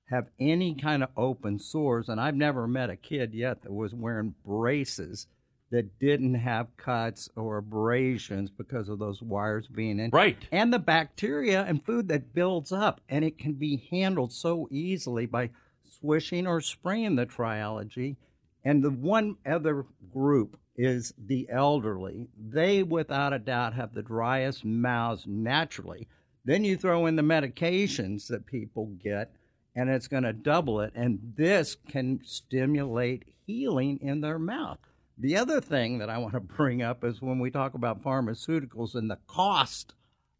have 0.07 0.29
any 0.41 0.75
kind 0.75 1.03
of 1.03 1.11
open 1.17 1.59
sores, 1.59 2.09
and 2.09 2.21
I've 2.21 2.35
never 2.35 2.67
met 2.67 2.91
a 2.91 2.97
kid 2.97 3.35
yet 3.35 3.63
that 3.63 3.73
was 3.73 3.95
wearing 3.95 4.35
braces 4.45 5.27
that 5.71 5.99
didn't 6.01 6.35
have 6.35 6.77
cuts 6.77 7.29
or 7.37 7.59
abrasions 7.59 8.51
because 8.51 8.89
of 8.89 8.99
those 8.99 9.23
wires 9.23 9.69
being 9.69 10.01
in. 10.01 10.11
Right. 10.11 10.37
And 10.51 10.73
the 10.73 10.81
bacteria 10.81 11.63
and 11.63 11.85
food 11.85 12.09
that 12.09 12.35
builds 12.35 12.73
up, 12.73 13.01
and 13.09 13.25
it 13.25 13.39
can 13.39 13.53
be 13.53 13.87
handled 13.91 14.33
so 14.33 14.69
easily 14.71 15.27
by 15.27 15.51
swishing 16.01 16.47
or 16.47 16.61
spraying 16.61 17.17
the 17.17 17.27
triology. 17.27 18.17
And 18.65 18.83
the 18.83 18.91
one 18.91 19.37
other 19.47 19.87
group 20.13 20.59
is 20.77 21.13
the 21.19 21.49
elderly. 21.51 22.29
They, 22.39 22.83
without 22.83 23.33
a 23.33 23.39
doubt, 23.39 23.75
have 23.75 23.95
the 23.95 24.03
driest 24.03 24.65
mouths 24.65 25.25
naturally. 25.27 26.09
Then 26.45 26.65
you 26.65 26.77
throw 26.77 27.07
in 27.07 27.17
the 27.17 27.23
medications 27.23 28.29
that 28.29 28.47
people 28.47 28.87
get, 28.87 29.33
and 29.75 29.91
it's 29.91 30.09
going 30.09 30.23
to 30.23 30.33
double 30.33 30.81
it. 30.81 30.93
And 30.95 31.35
this 31.37 31.77
can 31.89 32.21
stimulate 32.25 33.25
healing 33.47 33.99
in 34.01 34.21
their 34.21 34.39
mouth. 34.39 34.79
The 35.19 35.37
other 35.37 35.61
thing 35.61 35.99
that 35.99 36.09
I 36.09 36.19
want 36.19 36.33
to 36.33 36.41
bring 36.57 36.83
up 36.83 37.05
is 37.05 37.21
when 37.21 37.39
we 37.39 37.51
talk 37.51 37.75
about 37.75 38.03
pharmaceuticals 38.03 38.95
and 38.95 39.11
the 39.11 39.19
cost 39.27 39.95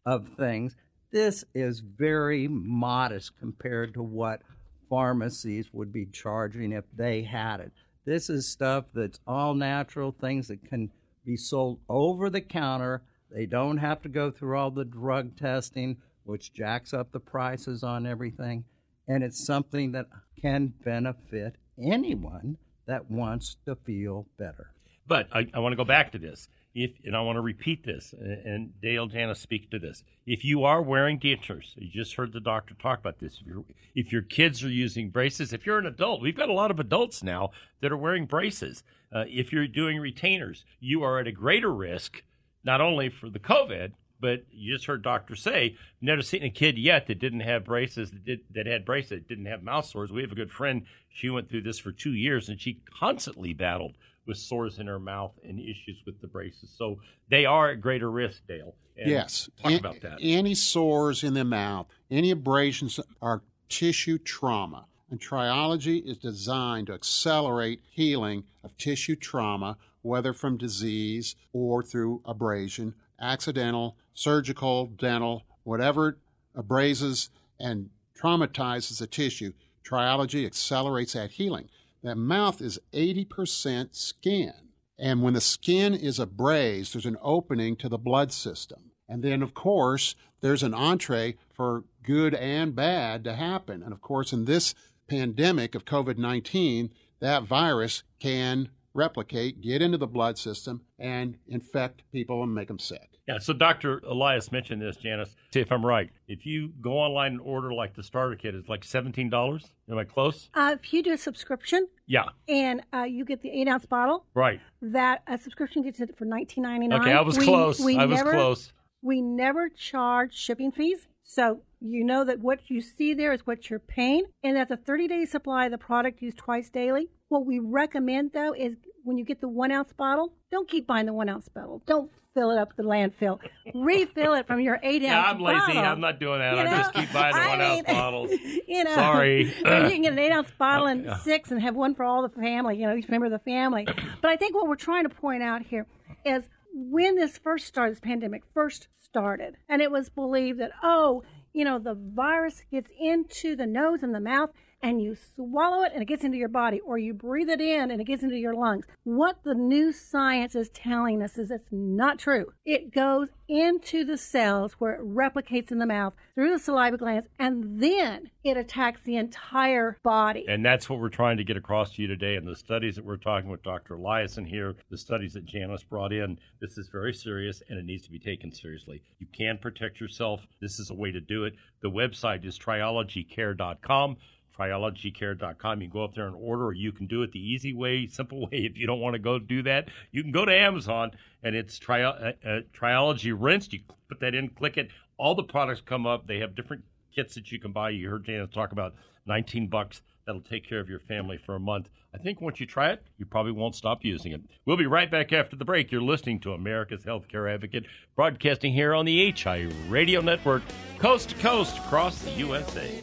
of 0.05 0.29
things, 0.29 0.75
this 1.11 1.43
is 1.53 1.81
very 1.81 2.47
modest 2.47 3.37
compared 3.37 3.93
to 3.93 4.01
what 4.01 4.41
pharmacies 4.89 5.71
would 5.71 5.93
be 5.93 6.05
charging 6.05 6.71
if 6.71 6.85
they 6.95 7.21
had 7.21 7.59
it. 7.59 7.71
This 8.05 8.29
is 8.29 8.47
stuff 8.47 8.85
that's 8.93 9.19
all 9.27 9.53
natural, 9.53 10.11
things 10.11 10.47
that 10.47 10.67
can 10.67 10.91
be 11.25 11.37
sold 11.37 11.79
over 11.87 12.29
the 12.29 12.41
counter. 12.41 13.03
They 13.29 13.45
don't 13.45 13.77
have 13.77 14.01
to 14.01 14.09
go 14.09 14.31
through 14.31 14.57
all 14.57 14.71
the 14.71 14.85
drug 14.85 15.37
testing, 15.37 15.97
which 16.23 16.53
jacks 16.53 16.93
up 16.93 17.11
the 17.11 17.19
prices 17.19 17.83
on 17.83 18.07
everything. 18.07 18.65
And 19.07 19.23
it's 19.23 19.45
something 19.45 19.91
that 19.91 20.07
can 20.41 20.73
benefit 20.83 21.55
anyone 21.81 22.57
that 22.87 23.09
wants 23.09 23.57
to 23.65 23.75
feel 23.75 24.25
better. 24.37 24.71
But 25.07 25.27
I, 25.31 25.47
I 25.53 25.59
want 25.59 25.73
to 25.73 25.77
go 25.77 25.85
back 25.85 26.11
to 26.13 26.17
this. 26.17 26.47
If 26.73 26.91
and 27.03 27.15
I 27.15 27.21
want 27.21 27.35
to 27.35 27.41
repeat 27.41 27.83
this, 27.83 28.13
and, 28.13 28.79
Dale 28.81 29.07
Jana 29.07 29.35
speak 29.35 29.69
to 29.71 29.79
this. 29.79 30.03
If 30.25 30.45
you 30.45 30.63
are 30.63 30.81
wearing 30.81 31.19
dentures, 31.19 31.73
you 31.75 31.89
just 31.89 32.15
heard 32.15 32.31
the 32.31 32.39
doctor 32.39 32.75
talk 32.75 32.99
about 32.99 33.19
this. 33.19 33.39
If, 33.41 33.47
you 33.47 33.65
if 33.93 34.11
your 34.11 34.21
kids 34.21 34.63
are 34.63 34.69
using 34.69 35.09
braces, 35.09 35.51
if 35.51 35.65
you're 35.65 35.79
an 35.79 35.85
adult, 35.85 36.21
we've 36.21 36.37
got 36.37 36.49
a 36.49 36.53
lot 36.53 36.71
of 36.71 36.79
adults 36.79 37.23
now 37.23 37.51
that 37.81 37.91
are 37.91 37.97
wearing 37.97 38.25
braces. 38.25 38.83
Uh, 39.13 39.25
if 39.27 39.51
you're 39.51 39.67
doing 39.67 39.99
retainers, 39.99 40.63
you 40.79 41.03
are 41.03 41.19
at 41.19 41.27
a 41.27 41.31
greater 41.33 41.73
risk, 41.73 42.23
not 42.63 42.79
only 42.79 43.09
for 43.09 43.29
the 43.29 43.39
COVID, 43.39 43.91
but 44.21 44.45
you 44.51 44.73
just 44.73 44.85
heard 44.85 45.01
doctor 45.01 45.35
say, 45.35 45.75
never 45.99 46.21
seen 46.21 46.43
a 46.43 46.49
kid 46.49 46.77
yet 46.77 47.07
that 47.07 47.19
didn't 47.19 47.39
have 47.41 47.65
braces 47.65 48.11
that 48.11 48.23
did 48.23 48.39
that 48.51 48.67
had 48.67 48.85
braces 48.85 49.09
that 49.09 49.27
didn't 49.27 49.47
have 49.47 49.63
mouth 49.63 49.85
sores. 49.85 50.11
We 50.11 50.21
have 50.21 50.31
a 50.31 50.35
good 50.35 50.51
friend. 50.51 50.83
She 51.09 51.29
went 51.29 51.49
through 51.49 51.63
this 51.63 51.79
for 51.79 51.91
two 51.91 52.13
years, 52.13 52.47
and 52.47 52.61
she 52.61 52.81
constantly 52.97 53.53
battled 53.53 53.97
with 54.27 54.37
sores 54.37 54.79
in 54.79 54.87
her 54.87 54.99
mouth 54.99 55.31
and 55.43 55.59
issues 55.59 56.01
with 56.05 56.19
the 56.21 56.27
braces. 56.27 56.73
So 56.77 56.99
they 57.29 57.45
are 57.45 57.71
at 57.71 57.81
greater 57.81 58.09
risk, 58.11 58.45
Dale. 58.47 58.75
Yes. 58.95 59.49
Talk 59.61 59.71
An- 59.71 59.79
about 59.79 60.01
that. 60.01 60.19
Any 60.21 60.53
sores 60.53 61.23
in 61.23 61.33
the 61.33 61.43
mouth, 61.43 61.87
any 62.09 62.31
abrasions 62.31 62.99
are 63.21 63.41
tissue 63.69 64.17
trauma. 64.17 64.85
And 65.09 65.19
triology 65.19 66.05
is 66.05 66.17
designed 66.17 66.87
to 66.87 66.93
accelerate 66.93 67.81
healing 67.89 68.45
of 68.63 68.77
tissue 68.77 69.15
trauma, 69.15 69.77
whether 70.01 70.33
from 70.33 70.57
disease 70.57 71.35
or 71.51 71.83
through 71.83 72.21
abrasion, 72.25 72.93
accidental, 73.19 73.97
surgical, 74.13 74.87
dental, 74.87 75.43
whatever 75.63 76.17
abrases 76.55 77.29
and 77.59 77.89
traumatizes 78.17 78.99
the 78.99 79.07
tissue. 79.07 79.53
Triology 79.83 80.45
accelerates 80.45 81.13
that 81.13 81.31
healing. 81.31 81.69
That 82.03 82.17
mouth 82.17 82.61
is 82.61 82.79
80% 82.93 83.95
skin. 83.95 84.53
And 84.97 85.21
when 85.21 85.33
the 85.33 85.41
skin 85.41 85.93
is 85.93 86.19
abrased, 86.19 86.93
there's 86.93 87.05
an 87.05 87.17
opening 87.21 87.75
to 87.77 87.89
the 87.89 87.97
blood 87.97 88.31
system. 88.31 88.91
And 89.09 89.23
then, 89.23 89.41
of 89.41 89.53
course, 89.53 90.15
there's 90.41 90.63
an 90.63 90.73
entree 90.73 91.37
for 91.53 91.83
good 92.03 92.33
and 92.35 92.75
bad 92.75 93.23
to 93.25 93.35
happen. 93.35 93.83
And 93.83 93.93
of 93.93 94.01
course, 94.01 94.31
in 94.31 94.45
this 94.45 94.73
pandemic 95.07 95.75
of 95.75 95.85
COVID 95.85 96.17
19, 96.17 96.91
that 97.19 97.43
virus 97.43 98.03
can 98.19 98.69
replicate, 98.93 99.61
get 99.61 99.81
into 99.81 99.97
the 99.97 100.07
blood 100.07 100.37
system, 100.37 100.81
and 100.99 101.37
infect 101.47 102.03
people 102.11 102.43
and 102.43 102.53
make 102.53 102.67
them 102.67 102.79
sick. 102.79 103.19
Yeah, 103.27 103.37
so 103.37 103.53
Dr. 103.53 103.99
Elias 103.99 104.51
mentioned 104.51 104.81
this, 104.81 104.97
Janice. 104.97 105.35
See 105.53 105.59
if 105.59 105.71
I'm 105.71 105.85
right. 105.85 106.09
If 106.27 106.45
you 106.45 106.73
go 106.81 106.93
online 106.93 107.33
and 107.33 107.41
order 107.41 107.71
like 107.73 107.95
the 107.95 108.03
starter 108.03 108.35
kit, 108.35 108.55
it's 108.55 108.67
like 108.67 108.81
$17. 108.81 109.69
Am 109.89 109.97
I 109.97 110.03
close? 110.03 110.49
Uh, 110.53 110.75
if 110.77 110.91
you 110.91 111.03
do 111.03 111.13
a 111.13 111.17
subscription 111.17 111.87
Yeah, 112.07 112.25
and 112.49 112.81
uh, 112.93 113.03
you 113.03 113.23
get 113.23 113.41
the 113.41 113.49
eight 113.49 113.67
ounce 113.67 113.85
bottle, 113.85 114.25
right. 114.33 114.59
that 114.81 115.21
a 115.27 115.37
subscription 115.37 115.83
gets 115.83 115.99
it 115.99 116.17
for 116.17 116.25
nineteen 116.25 116.63
ninety 116.63 116.87
nine. 116.87 117.01
Okay, 117.01 117.11
I 117.13 117.21
was 117.21 117.37
close. 117.37 117.79
I 117.85 118.05
was 118.05 118.21
close. 118.21 118.73
We 119.01 119.21
never 119.21 119.69
charge 119.69 120.33
shipping 120.33 120.71
fees, 120.71 121.07
so 121.23 121.61
you 121.79 122.03
know 122.03 122.23
that 122.25 122.39
what 122.39 122.69
you 122.69 122.81
see 122.81 123.13
there 123.13 123.31
is 123.33 123.45
what 123.47 123.69
you're 123.69 123.79
paying, 123.79 124.25
and 124.43 124.55
that's 124.57 124.71
a 124.71 124.77
30 124.77 125.07
day 125.07 125.25
supply 125.25 125.65
of 125.65 125.71
the 125.71 125.77
product 125.77 126.21
used 126.21 126.37
twice 126.37 126.69
daily. 126.69 127.09
What 127.29 127.45
we 127.45 127.59
recommend 127.59 128.31
though 128.33 128.53
is 128.53 128.75
when 129.03 129.17
you 129.17 129.25
get 129.25 129.41
the 129.41 129.47
one 129.47 129.71
ounce 129.71 129.93
bottle, 129.93 130.33
don't 130.51 130.69
keep 130.69 130.85
buying 130.85 131.05
the 131.05 131.13
one 131.13 131.29
ounce 131.29 131.47
bottle. 131.49 131.81
Don't 131.87 132.11
fill 132.33 132.51
it 132.51 132.57
up 132.57 132.75
the 132.77 132.83
landfill. 132.83 133.39
Refill 133.73 134.33
it 134.35 134.47
from 134.47 134.59
your 134.61 134.79
eight 134.83 135.01
ounce. 135.01 135.03
Yeah, 135.03 135.19
ounce. 135.19 135.35
I'm 135.35 135.39
lazy. 135.41 135.59
bottle. 135.59 135.83
I'm 135.83 135.99
not 136.01 136.19
doing 136.19 136.39
that. 136.39 136.53
You 136.55 136.61
I 136.61 136.77
just 136.77 136.93
know? 136.93 137.01
keep 137.01 137.13
buying 137.13 137.33
the 137.33 137.41
I 137.41 137.47
one 137.49 137.61
ounce 137.61 137.75
mean, 137.87 137.95
bottles. 137.95 138.31
You 138.67 138.83
know, 138.83 138.95
Sorry. 138.95 139.43
you 139.57 139.63
can 139.63 140.01
get 140.03 140.13
an 140.13 140.19
eight 140.19 140.31
ounce 140.31 140.51
bottle 140.57 140.85
oh, 140.87 140.91
and 140.91 141.05
Yeah. 141.05 141.17
six 141.17 141.51
and 141.51 141.61
have 141.61 141.75
one 141.75 141.95
for 141.95 142.03
all 142.03 142.21
the 142.21 142.29
family, 142.29 142.77
you 142.77 142.87
know, 142.87 142.95
each 142.95 143.09
member 143.09 143.25
of 143.25 143.31
the 143.31 143.39
family. 143.39 143.85
But 144.21 144.31
I 144.31 144.35
think 144.37 144.55
what 144.55 144.67
we're 144.67 144.75
trying 144.75 145.03
to 145.03 145.09
point 145.09 145.43
out 145.43 145.61
here 145.63 145.87
is 146.25 146.47
when 146.73 147.15
this 147.15 147.37
first 147.37 147.67
started, 147.67 147.93
this 147.93 147.99
pandemic 147.99 148.43
first 148.53 148.87
started, 149.03 149.57
and 149.67 149.81
it 149.81 149.91
was 149.91 150.09
believed 150.09 150.59
that, 150.59 150.71
oh, 150.81 151.23
you 151.53 151.65
know, 151.65 151.79
the 151.79 151.95
virus 151.95 152.63
gets 152.71 152.91
into 152.99 153.55
the 153.55 153.65
nose 153.65 154.03
and 154.03 154.15
the 154.15 154.19
mouth 154.19 154.51
and 154.83 155.01
you 155.01 155.15
swallow 155.35 155.83
it 155.83 155.91
and 155.93 156.01
it 156.01 156.07
gets 156.07 156.23
into 156.23 156.37
your 156.37 156.49
body, 156.49 156.79
or 156.81 156.97
you 156.97 157.13
breathe 157.13 157.49
it 157.49 157.61
in 157.61 157.91
and 157.91 158.01
it 158.01 158.07
gets 158.07 158.23
into 158.23 158.37
your 158.37 158.55
lungs. 158.55 158.85
What 159.03 159.43
the 159.43 159.53
new 159.53 159.91
science 159.91 160.55
is 160.55 160.69
telling 160.69 161.21
us 161.21 161.37
is 161.37 161.51
it's 161.51 161.67
not 161.71 162.19
true. 162.19 162.53
It 162.65 162.93
goes 162.93 163.29
into 163.47 164.05
the 164.05 164.17
cells 164.17 164.73
where 164.73 164.93
it 164.93 165.01
replicates 165.01 165.71
in 165.71 165.77
the 165.79 165.85
mouth 165.85 166.13
through 166.35 166.51
the 166.51 166.59
saliva 166.59 166.97
glands, 166.97 167.27
and 167.37 167.81
then 167.81 168.31
it 168.43 168.57
attacks 168.57 169.01
the 169.01 169.17
entire 169.17 169.97
body. 170.03 170.45
And 170.47 170.65
that's 170.65 170.89
what 170.89 170.99
we're 170.99 171.09
trying 171.09 171.37
to 171.37 171.43
get 171.43 171.57
across 171.57 171.91
to 171.93 172.01
you 172.01 172.07
today. 172.07 172.35
And 172.35 172.47
the 172.47 172.55
studies 172.55 172.95
that 172.95 173.05
we're 173.05 173.17
talking 173.17 173.49
with 173.49 173.63
Dr. 173.63 173.97
Eliason 173.97 174.47
here, 174.47 174.75
the 174.89 174.97
studies 174.97 175.33
that 175.33 175.45
Janice 175.45 175.83
brought 175.83 176.13
in, 176.13 176.39
this 176.59 176.77
is 176.77 176.89
very 176.89 177.13
serious 177.13 177.61
and 177.69 177.77
it 177.77 177.85
needs 177.85 178.05
to 178.05 178.11
be 178.11 178.19
taken 178.19 178.51
seriously. 178.51 179.01
You 179.19 179.27
can 179.31 179.57
protect 179.57 179.99
yourself. 179.99 180.41
This 180.61 180.79
is 180.79 180.89
a 180.89 180.95
way 180.95 181.11
to 181.11 181.21
do 181.21 181.43
it. 181.43 181.53
The 181.81 181.89
website 181.89 182.45
is 182.45 182.57
triologycare.com. 182.57 184.17
Triologycare.com. 184.57 185.81
You 185.81 185.87
can 185.87 185.93
go 185.93 186.03
up 186.03 186.15
there 186.15 186.27
and 186.27 186.35
order, 186.35 186.65
or 186.65 186.73
you 186.73 186.91
can 186.91 187.07
do 187.07 187.23
it 187.23 187.31
the 187.31 187.39
easy 187.39 187.73
way, 187.73 188.07
simple 188.07 188.41
way. 188.45 188.49
If 188.51 188.77
you 188.77 188.87
don't 188.87 188.99
want 188.99 189.13
to 189.13 189.19
go 189.19 189.39
do 189.39 189.63
that, 189.63 189.89
you 190.11 190.21
can 190.23 190.31
go 190.31 190.45
to 190.45 190.53
Amazon 190.53 191.11
and 191.43 191.55
it's 191.55 191.79
tri- 191.79 192.03
uh, 192.03 192.33
uh, 192.45 192.59
Triology 192.73 193.35
Rinsed. 193.37 193.73
You 193.73 193.79
put 194.07 194.19
that 194.19 194.35
in, 194.35 194.49
click 194.49 194.77
it. 194.77 194.89
All 195.17 195.35
the 195.35 195.43
products 195.43 195.81
come 195.85 196.05
up. 196.05 196.27
They 196.27 196.39
have 196.39 196.55
different 196.55 196.83
kits 197.13 197.35
that 197.35 197.51
you 197.51 197.59
can 197.59 197.71
buy. 197.71 197.89
You 197.91 198.09
heard 198.09 198.25
Janice 198.25 198.49
talk 198.53 198.71
about 198.71 198.93
19 199.25 199.67
bucks. 199.67 200.01
That'll 200.25 200.41
take 200.41 200.67
care 200.67 200.79
of 200.79 200.87
your 200.87 200.99
family 200.99 201.37
for 201.37 201.55
a 201.55 201.59
month. 201.59 201.89
I 202.13 202.17
think 202.17 202.41
once 202.41 202.59
you 202.59 202.65
try 202.65 202.91
it, 202.91 203.03
you 203.17 203.25
probably 203.25 203.53
won't 203.53 203.75
stop 203.75 204.03
using 204.05 204.33
it. 204.33 204.41
We'll 204.65 204.77
be 204.77 204.85
right 204.85 205.09
back 205.09 205.33
after 205.33 205.55
the 205.55 205.65
break. 205.65 205.91
You're 205.91 206.01
listening 206.01 206.39
to 206.41 206.53
America's 206.53 207.03
Healthcare 207.03 207.51
Advocate, 207.51 207.85
broadcasting 208.15 208.73
here 208.73 208.93
on 208.93 209.05
the 209.05 209.31
HI 209.31 209.69
Radio 209.89 210.21
Network, 210.21 210.61
coast 210.99 211.29
to 211.29 211.35
coast 211.35 211.77
across 211.77 212.21
the 212.21 212.31
USA. 212.31 213.01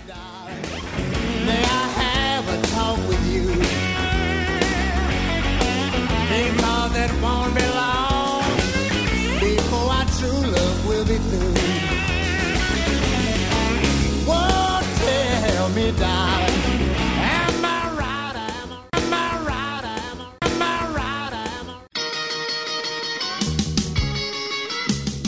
It 7.09 7.23
won't 7.23 7.55
be 7.55 7.62
long 7.62 8.42
before 9.40 9.92
our 9.92 10.05
true 10.18 10.31
love 10.31 10.87
will 10.88 11.05
be 11.05 11.16
through. 11.16 11.55
Whoa, 14.27 14.81
tell 14.99 15.68
me, 15.71 15.92
darling, 15.92 16.90
am 17.21 17.64
I 17.64 17.94
right? 17.97 18.37
Am 18.37 18.73
I, 18.73 18.88
am 18.92 19.12
I 19.12 19.44
right? 19.47 19.85
Am 20.42 20.62
I, 20.62 20.79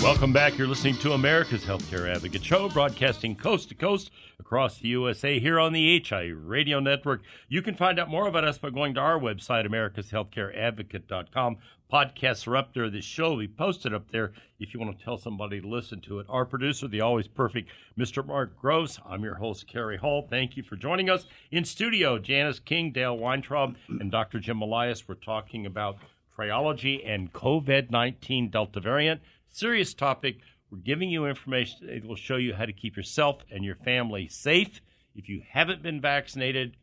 Welcome 0.02 0.32
back. 0.32 0.58
You're 0.58 0.68
listening 0.68 0.96
to 0.98 1.12
America's 1.12 1.64
Healthcare 1.64 2.08
Advocate 2.14 2.44
Show, 2.44 2.68
broadcasting 2.68 3.36
coast 3.36 3.68
to 3.70 3.74
coast 3.74 4.10
across 4.50 4.78
the 4.78 4.88
USA 4.88 5.38
here 5.38 5.60
on 5.60 5.72
the 5.72 6.02
HI 6.04 6.24
Radio 6.24 6.80
Network. 6.80 7.22
You 7.48 7.62
can 7.62 7.76
find 7.76 8.00
out 8.00 8.08
more 8.08 8.26
about 8.26 8.42
us 8.42 8.58
by 8.58 8.70
going 8.70 8.94
to 8.94 9.00
our 9.00 9.16
website, 9.16 9.64
americashealthcareadvocate.com. 9.64 11.58
Podcasts 11.92 12.48
are 12.48 12.56
up 12.56 12.74
there. 12.74 12.90
This 12.90 13.04
show 13.04 13.30
will 13.30 13.38
be 13.38 13.46
posted 13.46 13.94
up 13.94 14.10
there 14.10 14.32
if 14.58 14.74
you 14.74 14.80
want 14.80 14.98
to 14.98 15.04
tell 15.04 15.18
somebody 15.18 15.60
to 15.60 15.68
listen 15.68 16.00
to 16.00 16.18
it. 16.18 16.26
Our 16.28 16.44
producer, 16.44 16.88
the 16.88 17.00
always 17.00 17.28
perfect 17.28 17.70
Mr. 17.96 18.26
Mark 18.26 18.58
Gross. 18.60 18.98
I'm 19.08 19.22
your 19.22 19.36
host, 19.36 19.68
Kerry 19.68 19.98
Hall. 19.98 20.26
Thank 20.28 20.56
you 20.56 20.64
for 20.64 20.74
joining 20.74 21.08
us. 21.08 21.26
In 21.52 21.64
studio, 21.64 22.18
Janice 22.18 22.58
King, 22.58 22.90
Dale 22.90 23.16
Weintraub, 23.16 23.76
and 23.88 24.10
Dr. 24.10 24.40
Jim 24.40 24.60
Elias. 24.60 25.06
We're 25.06 25.14
talking 25.14 25.64
about 25.64 25.98
triology 26.36 27.08
and 27.08 27.32
COVID 27.32 27.92
19 27.92 28.50
Delta 28.50 28.80
variant. 28.80 29.20
Serious 29.48 29.94
topic. 29.94 30.38
We're 30.70 30.78
giving 30.78 31.10
you 31.10 31.26
information 31.26 31.86
that 31.86 32.06
will 32.06 32.16
show 32.16 32.36
you 32.36 32.54
how 32.54 32.64
to 32.64 32.72
keep 32.72 32.96
yourself 32.96 33.42
and 33.50 33.64
your 33.64 33.74
family 33.74 34.28
safe. 34.28 34.80
If 35.16 35.28
you 35.28 35.42
haven't 35.50 35.82
been 35.82 36.00
vaccinated, 36.00 36.76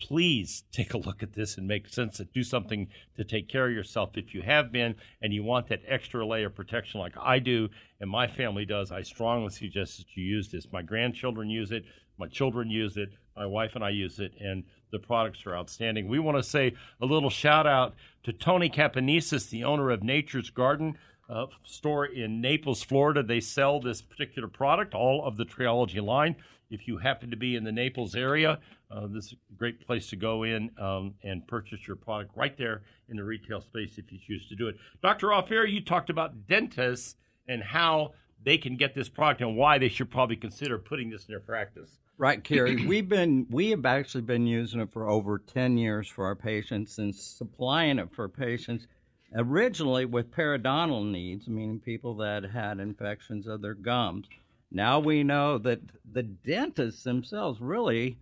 please 0.00 0.64
take 0.72 0.92
a 0.92 0.98
look 0.98 1.22
at 1.22 1.34
this 1.34 1.56
and 1.56 1.68
make 1.68 1.88
sense 1.88 2.18
of 2.20 2.32
do 2.32 2.42
something 2.42 2.88
to 3.16 3.24
take 3.24 3.48
care 3.48 3.66
of 3.68 3.72
yourself. 3.72 4.10
If 4.16 4.34
you 4.34 4.42
have 4.42 4.72
been 4.72 4.96
and 5.22 5.32
you 5.32 5.44
want 5.44 5.68
that 5.68 5.82
extra 5.86 6.26
layer 6.26 6.46
of 6.46 6.56
protection 6.56 7.00
like 7.00 7.14
I 7.20 7.38
do 7.38 7.68
and 8.00 8.10
my 8.10 8.26
family 8.26 8.64
does, 8.64 8.90
I 8.90 9.02
strongly 9.02 9.50
suggest 9.50 9.98
that 9.98 10.16
you 10.16 10.24
use 10.24 10.50
this. 10.50 10.66
My 10.72 10.82
grandchildren 10.82 11.48
use 11.48 11.70
it, 11.70 11.84
my 12.18 12.26
children 12.26 12.70
use 12.70 12.96
it, 12.96 13.10
my 13.36 13.46
wife 13.46 13.72
and 13.74 13.84
I 13.84 13.90
use 13.90 14.18
it, 14.18 14.32
and 14.40 14.64
the 14.90 14.98
products 14.98 15.46
are 15.46 15.56
outstanding. 15.56 16.08
We 16.08 16.18
want 16.18 16.38
to 16.38 16.42
say 16.42 16.74
a 17.00 17.06
little 17.06 17.30
shout 17.30 17.66
out 17.66 17.94
to 18.24 18.32
Tony 18.32 18.68
Capanesis, 18.68 19.48
the 19.48 19.64
owner 19.64 19.90
of 19.90 20.02
Nature's 20.02 20.50
Garden 20.50 20.96
uh, 21.28 21.46
store 21.64 22.06
in 22.06 22.40
Naples, 22.40 22.82
Florida. 22.82 23.22
They 23.22 23.40
sell 23.40 23.80
this 23.80 24.02
particular 24.02 24.48
product, 24.48 24.94
all 24.94 25.24
of 25.24 25.36
the 25.36 25.44
Triology 25.44 26.02
line. 26.02 26.36
If 26.70 26.88
you 26.88 26.98
happen 26.98 27.30
to 27.30 27.36
be 27.36 27.54
in 27.54 27.64
the 27.64 27.72
Naples 27.72 28.14
area, 28.16 28.58
uh, 28.90 29.06
this 29.06 29.26
is 29.26 29.32
a 29.32 29.54
great 29.56 29.84
place 29.86 30.08
to 30.10 30.16
go 30.16 30.42
in 30.42 30.70
um, 30.78 31.14
and 31.22 31.46
purchase 31.46 31.86
your 31.86 31.96
product 31.96 32.32
right 32.36 32.56
there 32.56 32.82
in 33.08 33.16
the 33.16 33.24
retail 33.24 33.60
space 33.60 33.98
if 33.98 34.10
you 34.10 34.18
choose 34.18 34.48
to 34.48 34.56
do 34.56 34.68
it. 34.68 34.76
Dr. 35.02 35.28
Offair, 35.28 35.70
you 35.70 35.80
talked 35.80 36.10
about 36.10 36.46
dentists 36.46 37.16
and 37.48 37.62
how 37.62 38.12
they 38.42 38.58
can 38.58 38.76
get 38.76 38.94
this 38.94 39.08
product 39.08 39.40
and 39.40 39.56
why 39.56 39.78
they 39.78 39.88
should 39.88 40.10
probably 40.10 40.36
consider 40.36 40.78
putting 40.78 41.10
this 41.10 41.26
in 41.26 41.32
their 41.32 41.40
practice. 41.40 41.98
Right, 42.18 42.42
Kerry. 42.42 42.86
We've 42.88 43.08
been 43.08 43.46
we 43.50 43.70
have 43.70 43.84
actually 43.84 44.22
been 44.22 44.46
using 44.46 44.80
it 44.80 44.90
for 44.90 45.08
over 45.08 45.38
ten 45.38 45.76
years 45.76 46.08
for 46.08 46.24
our 46.24 46.34
patients 46.34 46.98
and 46.98 47.14
supplying 47.14 47.98
it 47.98 48.08
for 48.12 48.28
patients 48.28 48.86
originally 49.34 50.04
with 50.04 50.30
periodontal 50.30 51.10
needs, 51.10 51.48
meaning 51.48 51.80
people 51.80 52.14
that 52.16 52.44
had 52.44 52.78
infections 52.78 53.46
of 53.46 53.62
their 53.62 53.74
gums. 53.74 54.26
Now 54.70 54.98
we 54.98 55.22
know 55.22 55.58
that 55.58 55.80
the 56.10 56.22
dentists 56.22 57.02
themselves 57.02 57.60
really 57.60 58.18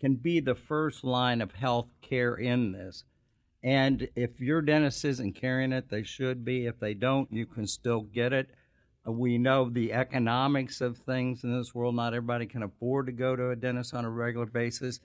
can 0.00 0.14
be 0.14 0.40
the 0.40 0.54
first 0.54 1.04
line 1.04 1.40
of 1.40 1.52
health 1.52 1.88
care 2.00 2.34
in 2.34 2.72
this. 2.72 3.04
And 3.62 4.08
if 4.16 4.40
your 4.40 4.62
dentist 4.62 5.04
isn't 5.04 5.34
carrying 5.34 5.72
it, 5.72 5.90
they 5.90 6.02
should 6.02 6.44
be. 6.44 6.66
If 6.66 6.80
they 6.80 6.94
don't, 6.94 7.30
you 7.30 7.44
can 7.44 7.66
still 7.66 8.00
get 8.00 8.32
it. 8.32 8.48
Uh, 9.06 9.12
We 9.12 9.36
know 9.36 9.68
the 9.68 9.92
economics 9.92 10.80
of 10.80 10.96
things 10.96 11.44
in 11.44 11.56
this 11.56 11.74
world. 11.74 11.94
Not 11.94 12.14
everybody 12.14 12.46
can 12.46 12.62
afford 12.62 13.06
to 13.06 13.12
go 13.12 13.36
to 13.36 13.50
a 13.50 13.56
dentist 13.56 13.92
on 13.92 14.06
a 14.06 14.10
regular 14.10 14.46
basis. 14.46 15.00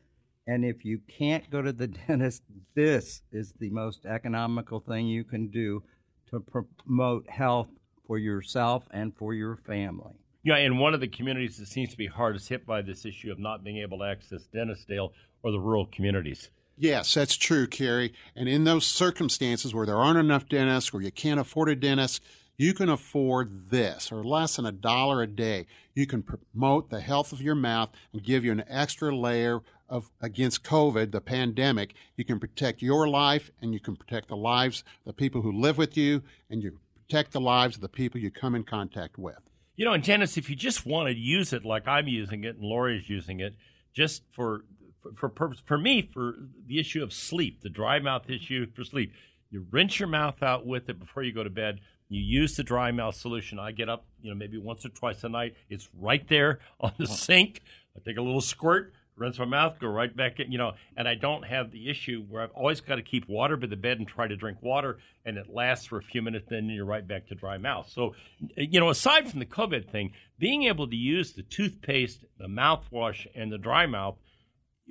And 0.47 0.63
if 0.63 0.85
you 0.85 0.99
can't 1.07 1.49
go 1.49 1.61
to 1.61 1.73
the 1.73 1.87
dentist, 2.07 2.43
this 2.75 3.21
is 3.31 3.53
the 3.59 3.69
most 3.69 4.05
economical 4.05 4.79
thing 4.79 5.07
you 5.07 5.23
can 5.23 5.47
do 5.47 5.83
to 6.29 6.39
promote 6.39 7.29
health 7.29 7.69
for 8.07 8.17
yourself 8.17 8.83
and 8.91 9.15
for 9.15 9.33
your 9.33 9.57
family. 9.57 10.13
Yeah, 10.43 10.57
and 10.57 10.79
one 10.79 10.93
of 10.93 10.99
the 10.99 11.07
communities 11.07 11.57
that 11.57 11.67
seems 11.67 11.89
to 11.89 11.97
be 11.97 12.05
hardest 12.05 12.49
hit 12.49 12.67
by 12.67 12.83
this 12.83 13.05
issue 13.05 13.31
of 13.31 13.39
not 13.39 13.63
being 13.63 13.77
able 13.77 13.99
to 13.99 14.05
access 14.05 14.43
dentists, 14.53 14.85
Dale, 14.85 15.11
are 15.43 15.51
the 15.51 15.59
rural 15.59 15.87
communities. 15.87 16.51
Yes, 16.77 17.13
that's 17.13 17.35
true, 17.35 17.67
Kerry. 17.67 18.13
And 18.35 18.49
in 18.49 18.63
those 18.63 18.85
circumstances 18.85 19.73
where 19.73 19.85
there 19.85 19.97
aren't 19.97 20.19
enough 20.19 20.47
dentists, 20.47 20.93
where 20.93 21.01
you 21.01 21.11
can't 21.11 21.39
afford 21.39 21.69
a 21.69 21.75
dentist, 21.75 22.21
you 22.57 22.73
can 22.73 22.89
afford 22.89 23.69
this, 23.69 24.11
or 24.11 24.23
less 24.23 24.55
than 24.55 24.65
a 24.65 24.71
dollar 24.71 25.21
a 25.21 25.27
day. 25.27 25.65
You 25.93 26.07
can 26.07 26.23
promote 26.23 26.89
the 26.89 27.01
health 27.01 27.31
of 27.31 27.41
your 27.41 27.55
mouth 27.55 27.89
and 28.13 28.23
give 28.23 28.45
you 28.45 28.51
an 28.51 28.63
extra 28.67 29.15
layer 29.15 29.61
of 29.87 30.09
against 30.21 30.63
COVID, 30.63 31.11
the 31.11 31.21
pandemic. 31.21 31.93
You 32.15 32.25
can 32.25 32.39
protect 32.39 32.81
your 32.81 33.07
life, 33.07 33.51
and 33.61 33.73
you 33.73 33.79
can 33.79 33.95
protect 33.95 34.29
the 34.29 34.37
lives 34.37 34.83
of 35.05 35.05
the 35.05 35.13
people 35.13 35.41
who 35.41 35.51
live 35.51 35.77
with 35.77 35.97
you, 35.97 36.23
and 36.49 36.63
you 36.63 36.79
protect 37.07 37.33
the 37.33 37.41
lives 37.41 37.75
of 37.75 37.81
the 37.81 37.89
people 37.89 38.19
you 38.19 38.31
come 38.31 38.55
in 38.55 38.63
contact 38.63 39.17
with. 39.17 39.37
You 39.75 39.85
know, 39.85 39.93
and 39.93 40.03
Janice, 40.03 40.37
if 40.37 40.49
you 40.49 40.55
just 40.55 40.85
want 40.85 41.09
to 41.09 41.15
use 41.15 41.51
it 41.51 41.65
like 41.65 41.87
I'm 41.87 42.07
using 42.07 42.45
it 42.45 42.55
and 42.55 42.63
Lori's 42.63 43.09
using 43.09 43.41
it, 43.41 43.55
just 43.93 44.23
for, 44.31 44.63
for 45.17 45.27
purpose 45.27 45.61
for 45.65 45.77
me 45.77 46.09
for 46.13 46.35
the 46.65 46.79
issue 46.79 47.03
of 47.03 47.11
sleep, 47.11 47.61
the 47.61 47.69
dry 47.69 47.99
mouth 47.99 48.29
issue 48.29 48.67
for 48.73 48.85
sleep, 48.85 49.11
you 49.51 49.67
rinse 49.71 49.99
your 49.99 50.07
mouth 50.07 50.41
out 50.41 50.65
with 50.65 50.89
it 50.89 50.99
before 50.99 51.23
you 51.23 51.33
go 51.33 51.43
to 51.43 51.49
bed. 51.49 51.79
You 52.09 52.21
use 52.21 52.55
the 52.55 52.63
dry 52.63 52.91
mouth 52.91 53.15
solution. 53.15 53.59
I 53.59 53.71
get 53.71 53.89
up, 53.89 54.05
you 54.21 54.29
know, 54.29 54.35
maybe 54.35 54.57
once 54.57 54.85
or 54.85 54.89
twice 54.89 55.23
a 55.23 55.29
night. 55.29 55.55
It's 55.69 55.89
right 55.99 56.27
there 56.27 56.59
on 56.79 56.93
the 56.97 57.07
sink. 57.07 57.61
I 57.95 57.99
take 58.03 58.17
a 58.17 58.21
little 58.21 58.41
squirt, 58.41 58.93
rinse 59.15 59.39
my 59.39 59.45
mouth, 59.45 59.79
go 59.79 59.87
right 59.87 60.15
back 60.15 60.39
in, 60.39 60.51
you 60.51 60.57
know, 60.57 60.73
and 60.97 61.07
I 61.07 61.15
don't 61.15 61.43
have 61.43 61.71
the 61.71 61.89
issue 61.89 62.25
where 62.29 62.43
I've 62.43 62.51
always 62.51 62.81
got 62.81 62.95
to 62.95 63.01
keep 63.01 63.27
water 63.27 63.55
by 63.55 63.67
the 63.67 63.77
bed 63.77 63.99
and 63.99 64.07
try 64.07 64.27
to 64.27 64.35
drink 64.35 64.61
water, 64.61 64.97
and 65.25 65.37
it 65.37 65.47
lasts 65.49 65.85
for 65.85 65.97
a 65.97 66.03
few 66.03 66.21
minutes, 66.21 66.47
then 66.49 66.65
you're 66.65 66.85
right 66.85 67.07
back 67.07 67.27
to 67.27 67.35
dry 67.35 67.57
mouth. 67.57 67.89
So, 67.89 68.15
you 68.57 68.79
know, 68.79 68.89
aside 68.89 69.29
from 69.29 69.39
the 69.39 69.45
COVID 69.45 69.89
thing, 69.89 70.11
being 70.37 70.63
able 70.63 70.87
to 70.89 70.95
use 70.95 71.31
the 71.31 71.43
toothpaste, 71.43 72.25
the 72.37 72.47
mouthwash, 72.47 73.25
and 73.33 73.51
the 73.51 73.57
dry 73.57 73.85
mouth 73.85 74.17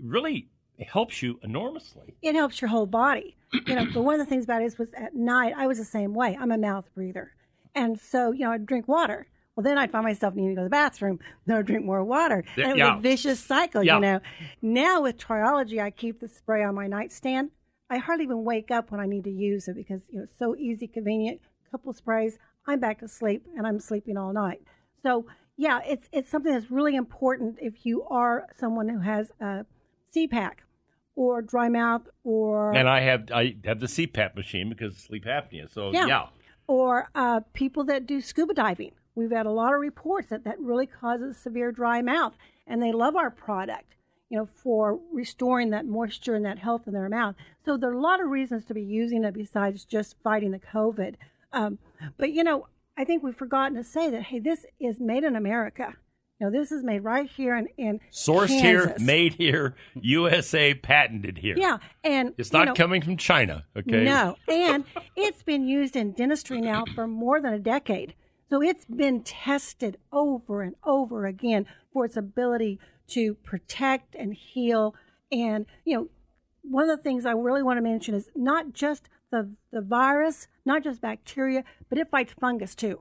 really 0.03 0.49
helps 0.89 1.23
you 1.23 1.39
enormously. 1.43 2.15
It 2.23 2.35
helps 2.35 2.61
your 2.61 2.69
whole 2.69 2.87
body. 2.87 3.37
You 3.67 3.77
know, 3.77 3.87
but 3.95 4.03
one 4.03 4.19
of 4.21 4.27
the 4.27 4.29
things 4.29 4.45
about 4.45 4.63
it 4.63 4.67
is 4.67 4.79
was 4.79 4.89
at 4.95 5.15
night 5.15 5.55
I 5.57 5.67
was 5.69 5.79
the 5.79 5.85
same 5.85 6.13
way. 6.15 6.37
I'm 6.41 6.51
a 6.51 6.59
mouth 6.59 6.87
breather, 6.95 7.33
and 7.75 7.99
so 8.01 8.33
you 8.33 8.41
know 8.45 8.51
I'd 8.53 8.67
drink 8.67 8.89
water. 8.89 9.29
Well, 9.55 9.63
then 9.63 9.79
I'd 9.79 9.93
find 9.93 10.05
myself 10.05 10.35
needing 10.35 10.51
to 10.51 10.55
go 10.57 10.61
to 10.63 10.67
the 10.67 10.71
bathroom. 10.71 11.21
Then 11.47 11.59
I'd 11.59 11.67
drink 11.67 11.85
more 11.85 12.03
water. 12.03 12.43
Yeah, 12.57 12.71
and 12.71 12.81
it 12.81 12.83
was 12.83 12.99
a 12.99 13.01
vicious 13.01 13.39
cycle, 13.39 13.85
Yeah. 13.85 13.95
you 13.95 14.01
know. 14.01 14.21
Now 14.61 15.03
with 15.03 15.17
Triology, 15.17 15.81
I 15.81 15.91
keep 15.91 16.19
the 16.19 16.27
spray 16.29 16.65
on 16.65 16.75
my 16.75 16.89
nightstand. 16.89 17.51
I 17.89 17.99
hardly 17.99 18.25
even 18.25 18.43
wake 18.43 18.73
up 18.73 18.91
when 18.91 18.99
I 19.01 19.07
need 19.07 19.23
to 19.25 19.31
use 19.31 19.69
it 19.69 19.77
because 19.77 20.03
you 20.11 20.19
know 20.19 20.25
it's 20.25 20.37
so 20.37 20.57
easy, 20.57 20.89
convenient. 20.89 21.41
Couple 21.71 21.93
sprays, 21.93 22.39
I'm 22.67 22.81
back 22.81 22.99
to 23.01 23.09
sleep, 23.09 23.47
and 23.57 23.67
I'm 23.67 23.79
sleeping 23.79 24.17
all 24.17 24.33
night. 24.33 24.63
So 25.05 25.27
yeah, 25.57 25.79
it's 25.87 26.09
it's 26.11 26.29
something 26.29 26.53
that's 26.53 26.71
really 26.73 26.97
important 26.97 27.59
if 27.61 27.87
you 27.87 28.03
are 28.05 28.49
someone 28.59 28.89
who 28.89 28.99
has 29.01 29.31
a 29.41 29.67
CPAP 30.15 30.53
or 31.17 31.43
dry 31.43 31.69
mouth 31.69 32.03
or 32.25 32.73
And 32.75 32.89
I 32.89 33.01
have 33.01 33.31
I 33.33 33.57
have 33.65 33.81
the 33.81 33.87
CPAP 33.87 34.35
machine 34.35 34.69
because 34.69 34.97
sleep 34.97 35.25
apnea. 35.25 35.73
So 35.73 35.93
Yeah. 35.93 36.07
yeah. 36.07 36.27
or 36.67 37.09
uh, 37.15 37.41
people 37.53 37.85
that 37.85 38.07
do 38.07 38.21
scuba 38.21 38.55
diving. 38.55 38.93
We've 39.15 39.31
had 39.31 39.47
a 39.47 39.53
lot 39.53 39.75
of 39.75 39.81
reports 39.81 40.31
that 40.31 40.45
that 40.45 40.59
really 40.59 40.87
causes 40.87 41.37
severe 41.37 41.71
dry 41.71 42.03
mouth, 42.03 42.35
and 42.67 42.83
they 42.83 42.91
love 42.91 43.15
our 43.15 43.31
product, 43.31 43.95
you 44.29 44.37
know, 44.39 44.47
for 44.47 44.99
restoring 45.13 45.71
that 45.71 45.87
moisture 45.87 46.35
and 46.35 46.45
that 46.45 46.59
health 46.59 46.89
in 46.89 46.95
their 46.95 47.09
mouth. 47.09 47.37
So 47.65 47.77
there 47.77 47.91
are 47.91 47.95
a 47.95 48.01
lot 48.01 48.21
of 48.21 48.29
reasons 48.29 48.65
to 48.65 48.75
be 48.75 48.83
using 48.83 49.23
it 49.23 49.35
besides 49.35 49.85
just 49.85 50.17
fighting 50.25 50.51
the 50.51 50.59
COVID. 50.59 51.15
Um, 51.53 51.79
but 52.17 52.33
you 52.33 52.43
know, 52.43 52.67
I 52.97 53.05
think 53.05 53.23
we've 53.23 53.37
forgotten 53.37 53.77
to 53.77 53.85
say 53.85 54.11
that 54.11 54.23
hey, 54.25 54.41
this 54.41 54.67
is 54.81 54.99
made 55.01 55.23
in 55.23 55.37
America. 55.37 55.95
This 56.51 56.73
is 56.73 56.83
made 56.83 57.01
right 57.01 57.29
here 57.29 57.57
in 57.57 57.69
in 57.77 58.01
Sourced 58.13 58.49
here, 58.49 58.95
made 58.99 59.35
here, 59.35 59.75
USA 59.95 60.75
patented 60.75 61.39
here. 61.39 61.57
Yeah, 61.59 61.79
and 62.03 62.35
It's 62.39 62.53
not 62.53 62.69
know, 62.69 62.75
coming 62.75 63.03
from 63.03 63.17
China, 63.17 63.65
okay? 63.77 64.05
No, 64.05 64.37
and 64.49 64.85
it's 65.17 65.43
been 65.43 65.67
used 65.67 65.97
in 65.97 66.13
dentistry 66.13 66.61
now 66.61 66.85
for 66.95 67.07
more 67.07 67.41
than 67.41 67.53
a 67.53 67.59
decade. 67.59 68.15
So 68.51 68.63
it's 68.63 68.85
been 68.85 69.23
tested 69.23 69.99
over 70.13 70.63
and 70.63 70.77
over 70.85 71.27
again 71.27 71.67
for 71.93 72.05
its 72.05 72.17
ability 72.17 72.79
to 73.09 73.35
protect 73.35 74.15
and 74.15 74.35
heal 74.35 74.95
And, 75.33 75.67
you 75.85 75.97
know, 75.97 76.09
one 76.63 76.89
of 76.89 76.97
the 76.97 77.03
things 77.03 77.27
I 77.27 77.33
really 77.33 77.63
want 77.63 77.79
to 77.79 77.83
mention 77.83 78.15
is 78.15 78.31
not 78.37 78.73
just 78.73 79.09
the, 79.31 79.51
the 79.73 79.81
virus, 79.81 80.47
not 80.65 80.85
just 80.85 81.01
bacteria, 81.01 81.65
but 81.89 81.99
it 81.99 82.11
fights 82.11 82.35
fungus 82.39 82.75
too. 82.75 83.01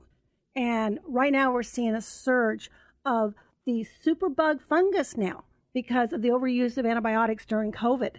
And 0.56 0.98
right 1.06 1.32
now 1.32 1.52
we're 1.52 1.62
seeing 1.62 1.94
a 1.94 2.00
surge 2.00 2.70
of 3.04 3.34
the 3.66 3.86
superbug 4.04 4.60
fungus 4.68 5.16
now 5.16 5.44
because 5.72 6.12
of 6.12 6.22
the 6.22 6.28
overuse 6.28 6.78
of 6.78 6.86
antibiotics 6.86 7.44
during 7.44 7.72
COVID. 7.72 8.16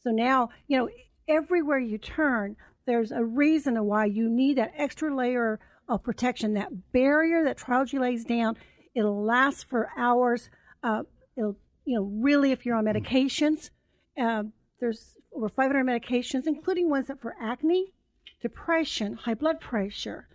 So 0.00 0.10
now, 0.10 0.50
you 0.68 0.78
know, 0.78 0.88
everywhere 1.28 1.78
you 1.78 1.98
turn, 1.98 2.56
there's 2.86 3.12
a 3.12 3.24
reason 3.24 3.82
why 3.84 4.06
you 4.06 4.28
need 4.28 4.58
that 4.58 4.72
extra 4.76 5.14
layer 5.14 5.60
of 5.88 6.02
protection, 6.02 6.54
that 6.54 6.92
barrier 6.92 7.44
that 7.44 7.58
Triology 7.58 7.98
lays 7.98 8.24
down. 8.24 8.56
It'll 8.94 9.24
last 9.24 9.68
for 9.68 9.90
hours. 9.96 10.50
Uh, 10.82 11.02
it'll, 11.36 11.56
you 11.84 11.98
know, 11.98 12.04
really, 12.04 12.52
if 12.52 12.64
you're 12.64 12.76
on 12.76 12.84
medications, 12.84 13.70
uh, 14.20 14.44
there's 14.80 15.18
over 15.34 15.48
500 15.48 15.84
medications, 15.84 16.46
including 16.46 16.88
ones 16.88 17.06
that 17.08 17.20
for 17.20 17.34
acne, 17.40 17.92
depression, 18.40 19.14
high 19.14 19.34
blood 19.34 19.60
pressure. 19.60 20.28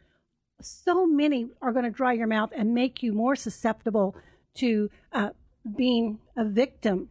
So 0.64 1.06
many 1.06 1.48
are 1.62 1.72
going 1.72 1.86
to 1.86 1.92
dry 1.92 2.14
your 2.14 2.28
mouth 2.28 2.52
and 2.56 2.74
make 2.74 3.04
you 3.04 3.14
more 3.14 3.36
susceptible 3.36 4.16
to 4.56 4.90
uh, 5.14 5.30
being 5.76 6.20
a 6.36 6.46
victim 6.46 7.10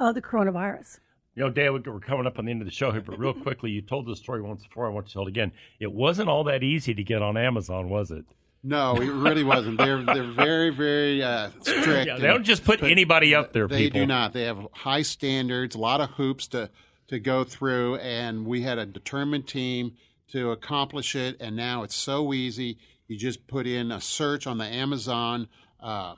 of 0.00 0.14
the 0.14 0.22
coronavirus. 0.22 1.00
You 1.34 1.42
know, 1.42 1.50
Dan, 1.50 1.72
we're 1.72 2.00
coming 2.00 2.26
up 2.26 2.38
on 2.38 2.44
the 2.44 2.52
end 2.52 2.62
of 2.62 2.66
the 2.66 2.72
show 2.72 2.92
here, 2.92 3.00
but 3.00 3.18
real 3.18 3.34
quickly, 3.34 3.70
you 3.70 3.82
told 3.82 4.06
the 4.06 4.14
story 4.14 4.40
once 4.40 4.62
before. 4.62 4.86
I 4.86 4.90
want 4.90 5.08
to 5.08 5.12
tell 5.12 5.22
it 5.22 5.28
again. 5.28 5.50
It 5.80 5.92
wasn't 5.92 6.28
all 6.28 6.44
that 6.44 6.62
easy 6.62 6.94
to 6.94 7.02
get 7.02 7.22
on 7.22 7.36
Amazon, 7.36 7.88
was 7.88 8.12
it? 8.12 8.24
No, 8.66 8.96
it 8.96 9.10
really 9.10 9.44
wasn't. 9.44 9.76
They're 9.76 10.02
they're 10.02 10.32
very 10.32 10.70
very 10.70 11.22
uh, 11.22 11.50
strict. 11.60 12.06
Yeah, 12.06 12.16
they 12.16 12.28
don't 12.28 12.44
just 12.44 12.64
put 12.64 12.82
anybody 12.82 13.34
up 13.34 13.52
there. 13.52 13.68
They 13.68 13.84
people. 13.84 14.00
do 14.00 14.06
not. 14.06 14.32
They 14.32 14.44
have 14.44 14.66
high 14.72 15.02
standards, 15.02 15.74
a 15.74 15.78
lot 15.78 16.00
of 16.00 16.10
hoops 16.10 16.46
to 16.48 16.70
to 17.08 17.18
go 17.18 17.44
through, 17.44 17.96
and 17.96 18.46
we 18.46 18.62
had 18.62 18.78
a 18.78 18.86
determined 18.86 19.46
team 19.46 19.92
to 20.32 20.50
accomplish 20.50 21.14
it. 21.14 21.36
And 21.40 21.56
now 21.56 21.82
it's 21.82 21.94
so 21.94 22.32
easy. 22.32 22.78
You 23.06 23.18
just 23.18 23.46
put 23.46 23.66
in 23.66 23.92
a 23.92 24.00
search 24.00 24.46
on 24.46 24.58
the 24.58 24.64
Amazon 24.64 25.48
uh, 25.80 26.14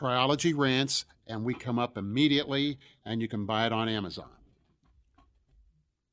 Triology 0.00 0.52
Rinse, 0.56 1.04
and 1.26 1.44
we 1.44 1.54
come 1.54 1.78
up 1.78 1.96
immediately, 1.96 2.78
and 3.04 3.20
you 3.20 3.28
can 3.28 3.46
buy 3.46 3.66
it 3.66 3.72
on 3.72 3.88
Amazon. 3.88 4.28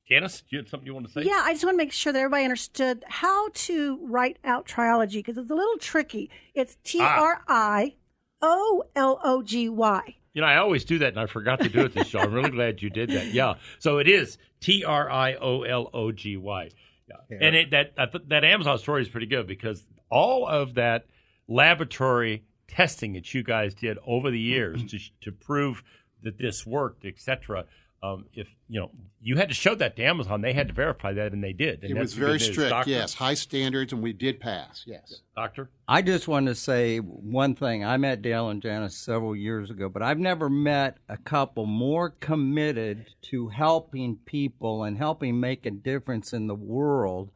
Janice, 0.07 0.43
you 0.49 0.59
had 0.59 0.69
something 0.69 0.85
you 0.85 0.93
want 0.93 1.07
to 1.07 1.11
say? 1.11 1.23
Yeah, 1.23 1.41
I 1.43 1.53
just 1.53 1.63
want 1.63 1.73
to 1.73 1.77
make 1.77 1.91
sure 1.91 2.13
that 2.13 2.19
everybody 2.19 2.43
understood 2.43 3.03
how 3.07 3.49
to 3.49 3.99
write 4.03 4.37
out 4.43 4.67
triology 4.67 5.15
because 5.15 5.37
it's 5.37 5.49
a 5.49 5.55
little 5.55 5.77
tricky. 5.79 6.29
It's 6.53 6.77
T 6.83 6.99
R 7.01 7.41
I 7.47 7.95
O 8.41 8.83
L 8.95 9.19
O 9.23 9.41
G 9.41 9.67
Y. 9.67 10.15
You 10.33 10.41
know, 10.41 10.47
I 10.47 10.57
always 10.57 10.85
do 10.85 10.99
that, 10.99 11.09
and 11.09 11.19
I 11.19 11.25
forgot 11.25 11.61
to 11.61 11.69
do 11.69 11.85
it 11.85 11.95
this 11.95 12.07
show. 12.07 12.19
I'm 12.19 12.33
really 12.33 12.51
glad 12.51 12.83
you 12.83 12.89
did 12.91 13.09
that. 13.11 13.33
Yeah, 13.33 13.55
so 13.79 13.97
it 13.97 14.07
is 14.07 14.37
T 14.59 14.83
R 14.83 15.09
I 15.09 15.35
O 15.35 15.63
L 15.63 15.89
O 15.91 16.11
G 16.11 16.37
Y. 16.37 16.69
Yeah. 17.07 17.37
And 17.41 17.55
it, 17.55 17.71
that 17.71 17.93
I 17.97 18.05
th- 18.05 18.23
that 18.27 18.43
Amazon 18.43 18.77
story 18.77 19.01
is 19.01 19.09
pretty 19.09 19.27
good 19.27 19.47
because 19.47 19.85
all 20.09 20.47
of 20.47 20.75
that 20.75 21.05
laboratory 21.47 22.43
testing 22.67 23.13
that 23.13 23.33
you 23.33 23.43
guys 23.43 23.73
did 23.73 23.97
over 24.05 24.31
the 24.31 24.39
years 24.39 24.79
mm-hmm. 24.79 24.87
to 24.87 24.99
to 25.21 25.31
prove 25.31 25.83
that 26.23 26.37
this 26.37 26.65
worked, 26.65 27.05
etc. 27.05 27.65
Um, 28.03 28.25
if 28.33 28.47
you 28.67 28.79
know 28.79 28.91
you 29.21 29.37
had 29.37 29.49
to 29.49 29.55
show 29.55 29.73
that 29.75 29.95
to 29.95 30.03
Amazon, 30.03 30.41
they 30.41 30.53
had 30.53 30.67
to 30.67 30.73
verify 30.73 31.13
that, 31.13 31.31
and 31.33 31.43
they 31.43 31.53
did. 31.53 31.83
And 31.83 31.97
It 31.97 31.99
was 31.99 32.13
very 32.13 32.39
strict, 32.39 32.69
Doctor? 32.69 32.91
yes, 32.91 33.15
high 33.15 33.33
standards, 33.33 33.93
and 33.93 34.03
we 34.03 34.13
did 34.13 34.39
pass. 34.39 34.83
Yes. 34.85 35.21
Doctor. 35.35 35.69
I 35.87 36.01
just 36.03 36.27
want 36.27 36.45
to 36.47 36.55
say 36.55 36.99
one 36.99 37.55
thing. 37.55 37.83
I 37.83 37.97
met 37.97 38.21
Dale 38.21 38.49
and 38.49 38.61
Janice 38.61 38.95
several 38.95 39.35
years 39.35 39.71
ago, 39.71 39.89
but 39.89 40.03
I've 40.03 40.19
never 40.19 40.49
met 40.49 40.97
a 41.09 41.17
couple 41.17 41.65
more 41.65 42.11
committed 42.11 43.07
to 43.23 43.47
helping 43.47 44.17
people 44.17 44.83
and 44.83 44.97
helping 44.97 45.39
make 45.39 45.65
a 45.65 45.71
difference 45.71 46.31
in 46.33 46.45
the 46.47 46.55
world. 46.55 47.31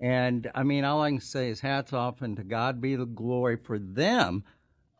And 0.00 0.50
I 0.54 0.62
mean, 0.62 0.84
all 0.84 1.02
I 1.02 1.10
can 1.10 1.20
say 1.20 1.48
is 1.48 1.60
hats 1.60 1.92
off 1.92 2.22
and 2.22 2.36
to 2.36 2.44
God 2.44 2.80
be 2.80 2.94
the 2.94 3.06
glory 3.06 3.56
for 3.56 3.78
them 3.78 4.44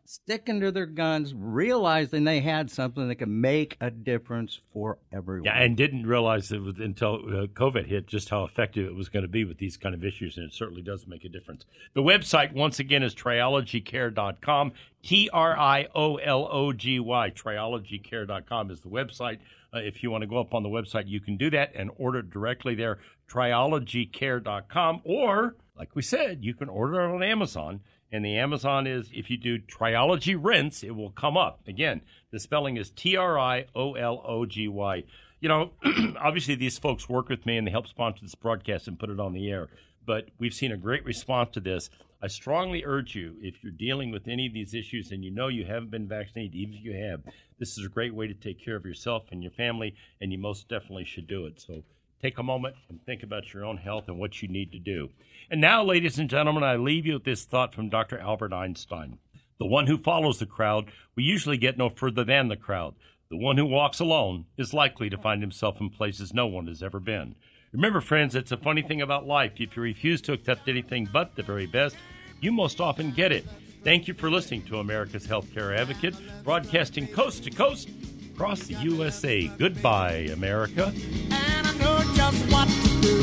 sticking 0.05 0.59
to 0.61 0.71
their 0.71 0.85
guns, 0.85 1.33
realizing 1.35 2.23
they 2.23 2.39
had 2.39 2.69
something 2.69 3.07
that 3.07 3.15
could 3.15 3.27
make 3.27 3.75
a 3.81 3.89
difference 3.89 4.59
for 4.71 4.99
everyone. 5.11 5.45
Yeah, 5.45 5.61
and 5.61 5.75
didn't 5.75 6.05
realize 6.05 6.51
it 6.51 6.61
was 6.61 6.77
until 6.79 7.15
uh, 7.15 7.47
COVID 7.47 7.87
hit 7.87 8.07
just 8.07 8.29
how 8.29 8.43
effective 8.43 8.85
it 8.85 8.95
was 8.95 9.09
going 9.09 9.23
to 9.23 9.29
be 9.29 9.43
with 9.43 9.57
these 9.57 9.77
kind 9.77 9.95
of 9.95 10.05
issues, 10.05 10.37
and 10.37 10.45
it 10.45 10.53
certainly 10.53 10.81
does 10.81 11.07
make 11.07 11.25
a 11.25 11.29
difference. 11.29 11.65
The 11.93 12.03
website, 12.03 12.53
once 12.53 12.79
again, 12.79 13.03
is 13.03 13.15
triologycare.com. 13.15 14.73
T 15.03 15.29
R 15.31 15.57
I 15.57 15.87
O 15.93 16.15
L 16.17 16.47
O 16.51 16.73
G 16.73 16.99
Y. 16.99 17.31
Triologycare.com 17.31 18.71
is 18.71 18.81
the 18.81 18.89
website. 18.89 19.39
Uh, 19.73 19.79
if 19.79 20.01
you 20.01 20.09
want 20.09 20.21
to 20.21 20.27
go 20.27 20.39
up 20.39 20.53
on 20.53 20.63
the 20.63 20.69
website, 20.69 21.07
you 21.07 21.19
can 21.19 21.35
do 21.35 21.49
that 21.49 21.71
and 21.75 21.91
order 21.97 22.21
directly 22.21 22.75
there, 22.75 22.99
triologycare.com. 23.29 25.01
Or, 25.03 25.55
like 25.77 25.95
we 25.95 26.01
said, 26.01 26.43
you 26.43 26.53
can 26.53 26.69
order 26.69 27.01
it 27.01 27.13
on 27.13 27.23
Amazon. 27.23 27.81
And 28.11 28.23
the 28.23 28.37
Amazon 28.37 28.87
is, 28.87 29.09
if 29.13 29.29
you 29.29 29.37
do 29.37 29.59
Triology 29.59 30.37
Rinse, 30.39 30.83
it 30.83 30.95
will 30.95 31.09
come 31.09 31.35
up. 31.35 31.61
Again, 31.67 32.01
the 32.31 32.39
spelling 32.39 32.77
is 32.77 32.91
T 32.91 33.17
R 33.17 33.37
I 33.37 33.65
O 33.75 33.93
L 33.93 34.23
O 34.25 34.45
G 34.45 34.67
Y. 34.67 35.03
You 35.41 35.49
know, 35.49 35.71
obviously 36.19 36.55
these 36.55 36.77
folks 36.77 37.09
work 37.09 37.29
with 37.29 37.45
me 37.45 37.57
and 37.57 37.67
they 37.67 37.71
help 37.71 37.87
sponsor 37.87 38.21
this 38.21 38.35
broadcast 38.35 38.87
and 38.87 38.99
put 38.99 39.09
it 39.09 39.19
on 39.19 39.33
the 39.33 39.49
air. 39.49 39.67
But 40.05 40.29
we've 40.39 40.53
seen 40.53 40.71
a 40.71 40.77
great 40.77 41.03
response 41.03 41.49
to 41.53 41.59
this. 41.59 41.89
I 42.21 42.27
strongly 42.27 42.83
urge 42.85 43.15
you, 43.15 43.35
if 43.41 43.61
you're 43.61 43.71
dealing 43.71 44.11
with 44.11 44.27
any 44.27 44.47
of 44.47 44.53
these 44.53 44.73
issues 44.73 45.11
and 45.11 45.23
you 45.23 45.31
know 45.31 45.47
you 45.47 45.65
haven't 45.65 45.91
been 45.91 46.07
vaccinated, 46.07 46.55
even 46.55 46.75
if 46.75 46.83
you 46.83 46.93
have, 46.93 47.21
this 47.59 47.77
is 47.77 47.85
a 47.85 47.89
great 47.89 48.15
way 48.15 48.27
to 48.27 48.33
take 48.33 48.63
care 48.63 48.75
of 48.75 48.85
yourself 48.85 49.25
and 49.31 49.43
your 49.43 49.51
family, 49.51 49.93
and 50.21 50.31
you 50.31 50.37
most 50.37 50.67
definitely 50.69 51.05
should 51.05 51.27
do 51.27 51.45
it. 51.45 51.59
So 51.59 51.83
take 52.25 52.39
a 52.39 52.43
moment 52.43 52.75
and 52.89 52.99
think 53.05 53.21
about 53.21 53.53
your 53.53 53.63
own 53.63 53.77
health 53.77 54.05
and 54.07 54.17
what 54.17 54.41
you 54.41 54.47
need 54.47 54.71
to 54.71 54.79
do. 54.79 55.09
And 55.51 55.61
now, 55.61 55.83
ladies 55.83 56.17
and 56.17 56.27
gentlemen, 56.27 56.63
I 56.63 56.75
leave 56.75 57.05
you 57.05 57.13
with 57.13 57.23
this 57.23 57.45
thought 57.45 57.75
from 57.75 57.89
Dr. 57.89 58.17
Albert 58.17 58.51
Einstein. 58.51 59.19
The 59.59 59.67
one 59.67 59.85
who 59.85 59.99
follows 59.99 60.39
the 60.39 60.47
crowd 60.47 60.91
will 61.15 61.23
usually 61.23 61.57
get 61.57 61.77
no 61.77 61.89
further 61.89 62.23
than 62.23 62.47
the 62.47 62.57
crowd. 62.57 62.95
The 63.29 63.37
one 63.37 63.57
who 63.57 63.65
walks 63.65 63.99
alone 63.99 64.45
is 64.57 64.73
likely 64.73 65.07
to 65.11 65.19
find 65.19 65.41
himself 65.41 65.79
in 65.79 65.91
places 65.91 66.33
no 66.33 66.47
one 66.47 66.65
has 66.65 66.81
ever 66.81 66.99
been. 66.99 67.35
Remember, 67.71 68.01
friends, 68.01 68.33
it's 68.33 68.51
a 68.51 68.57
funny 68.57 68.81
thing 68.81 69.01
about 69.01 69.27
life. 69.27 69.53
If 69.57 69.75
you 69.77 69.83
refuse 69.83 70.19
to 70.21 70.33
accept 70.33 70.67
anything 70.67 71.07
but 71.11 71.35
the 71.35 71.43
very 71.43 71.67
best, 71.67 71.95
you 72.41 72.51
most 72.51 72.81
often 72.81 73.11
get 73.11 73.31
it. 73.31 73.45
Thank 73.83 74.07
you 74.07 74.15
for 74.15 74.31
listening 74.31 74.63
to 74.63 74.79
America's 74.79 75.27
Healthcare 75.27 75.77
Advocate, 75.77 76.15
broadcasting 76.43 77.05
coast 77.07 77.43
to 77.43 77.51
coast 77.51 77.89
across 78.33 78.61
the 78.61 78.73
USA. 78.75 79.47
Goodbye, 79.59 80.29
America. 80.33 80.91
What 82.25 82.67
to 82.67 83.01
do. 83.01 83.14